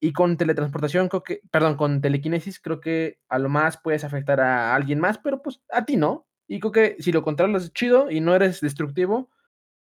[0.00, 4.40] y con teletransportación, creo que, perdón, con telequinesis, creo que a lo más puedes afectar
[4.40, 6.26] a alguien más, pero pues a ti no.
[6.46, 9.28] Y creo que si lo controlas chido y no eres destructivo,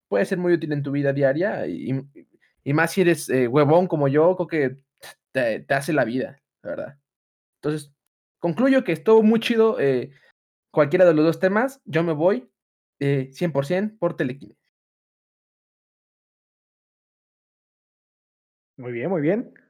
[0.08, 1.66] puede ser muy útil en tu vida diaria.
[1.66, 2.04] Y,
[2.72, 4.78] más si eres eh, huevón como yo, creo que
[5.32, 6.98] te, hace la vida, la verdad.
[7.60, 7.92] Entonces,
[8.38, 10.10] concluyo que estuvo muy chido eh,
[10.70, 11.80] cualquiera de los dos temas.
[11.84, 12.48] Yo me voy
[13.00, 14.62] 100% eh, por telequinesis.
[18.76, 19.63] Muy bien, muy bien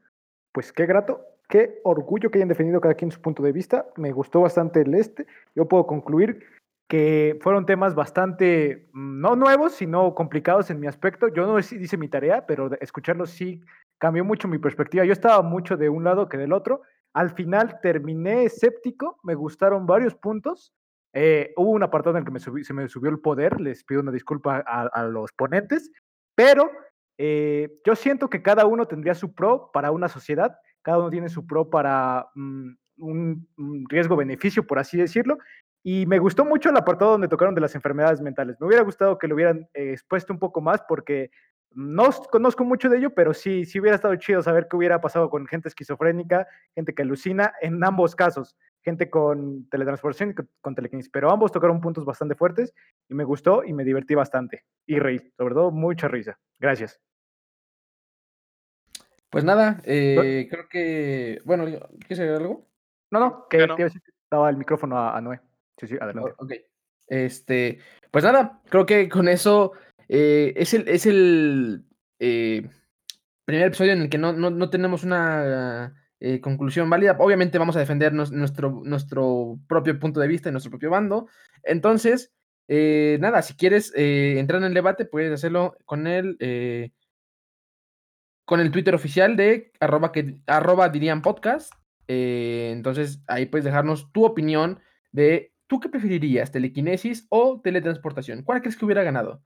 [0.55, 3.87] pues qué grato, qué orgullo que hayan defendido cada quien su punto de vista.
[3.97, 5.27] Me gustó bastante el este.
[5.57, 6.47] Yo puedo concluir
[6.89, 11.27] que fueron temas bastante, mm, no nuevos, sino complicados en mi aspecto.
[11.27, 13.63] Yo no hice mi tarea, pero escucharlos sí
[13.99, 15.05] cambió mucho mi perspectiva.
[15.05, 16.83] Yo estaba mucho de un lado que del otro.
[17.13, 20.73] Al final terminé escéptico, me gustaron varios puntos.
[21.13, 24.13] Eh, hubo un apartado en el que se me subió el poder, les pido una
[24.13, 25.91] disculpa a los ponentes,
[26.37, 26.71] pero
[27.19, 31.29] eh, yo siento que cada uno tendría su pro para una sociedad, cada uno tiene
[31.29, 33.49] su pro para mm, un,
[33.89, 35.39] riesgo-beneficio, por así decirlo.
[35.83, 38.57] Y me gustó mucho el apartado donde tocaron de las enfermedades mentales.
[38.59, 41.31] Me hubiera gustado que lo hubieran expuesto un poco más porque
[41.73, 45.29] no conozco mucho de ello, pero sí, sí hubiera estado chido saber qué hubiera pasado
[45.29, 51.11] con gente esquizofrénica, gente que alucina, en ambos casos, gente con teletransportación y con, telequinesis.
[51.11, 52.75] Pero ambos tocaron puntos bastante fuertes
[53.09, 54.65] y me gustó y me divertí bastante.
[54.87, 56.39] Y reí, sobre todo mucha risa.
[56.59, 57.01] Gracias.
[59.31, 61.41] Pues nada, eh, creo que.
[61.45, 62.69] Bueno, ¿quieres decir algo?
[63.11, 63.77] No, no, que no.
[64.31, 65.41] daba el micrófono a, Noé.
[65.77, 66.35] Sí, sí, adelante.
[66.39, 66.53] ok.
[67.07, 67.79] Este,
[68.11, 69.73] pues nada, creo que con eso
[70.09, 71.85] eh, es el, es el
[72.19, 72.69] eh,
[73.45, 75.95] primer episodio en el que no, tenemos una
[76.27, 77.17] eh, conclusión válida.
[77.19, 81.29] Obviamente vamos a defender nuestro, nuestro propio punto de vista y nuestro propio bando.
[81.63, 82.33] Entonces,
[82.67, 86.93] nada, si quieres entrar en el debate, puedes hacerlo con el,
[88.47, 91.73] con el Twitter oficial de arroba, que, arroba dirían podcast.
[92.07, 94.81] entonces, ahí puedes dejarnos tu opinión
[95.13, 98.43] de ¿Tú qué preferirías, telequinesis o teletransportación?
[98.43, 99.43] ¿Cuál crees que hubiera ganado?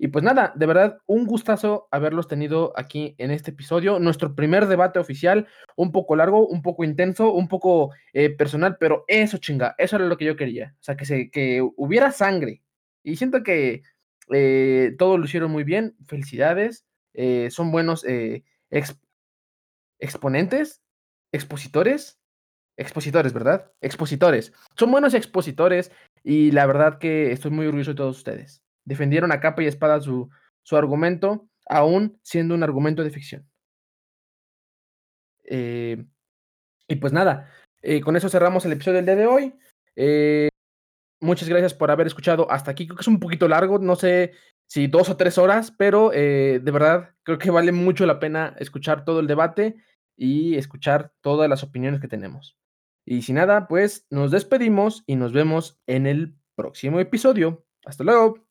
[0.00, 3.98] Y pues nada, de verdad, un gustazo haberlos tenido aquí en este episodio.
[3.98, 9.04] Nuestro primer debate oficial, un poco largo, un poco intenso, un poco eh, personal, pero
[9.08, 10.76] eso chinga, eso era lo que yo quería.
[10.80, 12.62] O sea, que, se, que hubiera sangre.
[13.02, 13.82] Y siento que
[14.32, 15.96] eh, todo lo hicieron muy bien.
[16.06, 16.86] Felicidades.
[17.14, 19.00] Eh, son buenos eh, ex-
[19.98, 20.80] exponentes,
[21.32, 22.20] expositores,
[22.76, 23.72] expositores, ¿verdad?
[23.80, 24.52] Expositores.
[24.76, 25.90] Son buenos expositores
[26.22, 28.62] y la verdad que estoy muy orgulloso de todos ustedes.
[28.88, 30.30] Defendieron a capa y espada su,
[30.62, 33.48] su argumento, aún siendo un argumento de ficción.
[35.44, 36.04] Eh,
[36.88, 37.50] y pues nada,
[37.82, 39.54] eh, con eso cerramos el episodio del día de hoy.
[39.96, 40.48] Eh,
[41.20, 42.86] muchas gracias por haber escuchado hasta aquí.
[42.86, 44.32] Creo que es un poquito largo, no sé
[44.66, 49.04] si dos o tres horas, pero de verdad creo que vale mucho la pena escuchar
[49.04, 49.76] todo el debate
[50.16, 52.58] y escuchar todas las opiniones que tenemos.
[53.06, 57.64] Y sin nada, pues nos despedimos y nos vemos en el próximo episodio.
[57.86, 58.47] Hasta luego.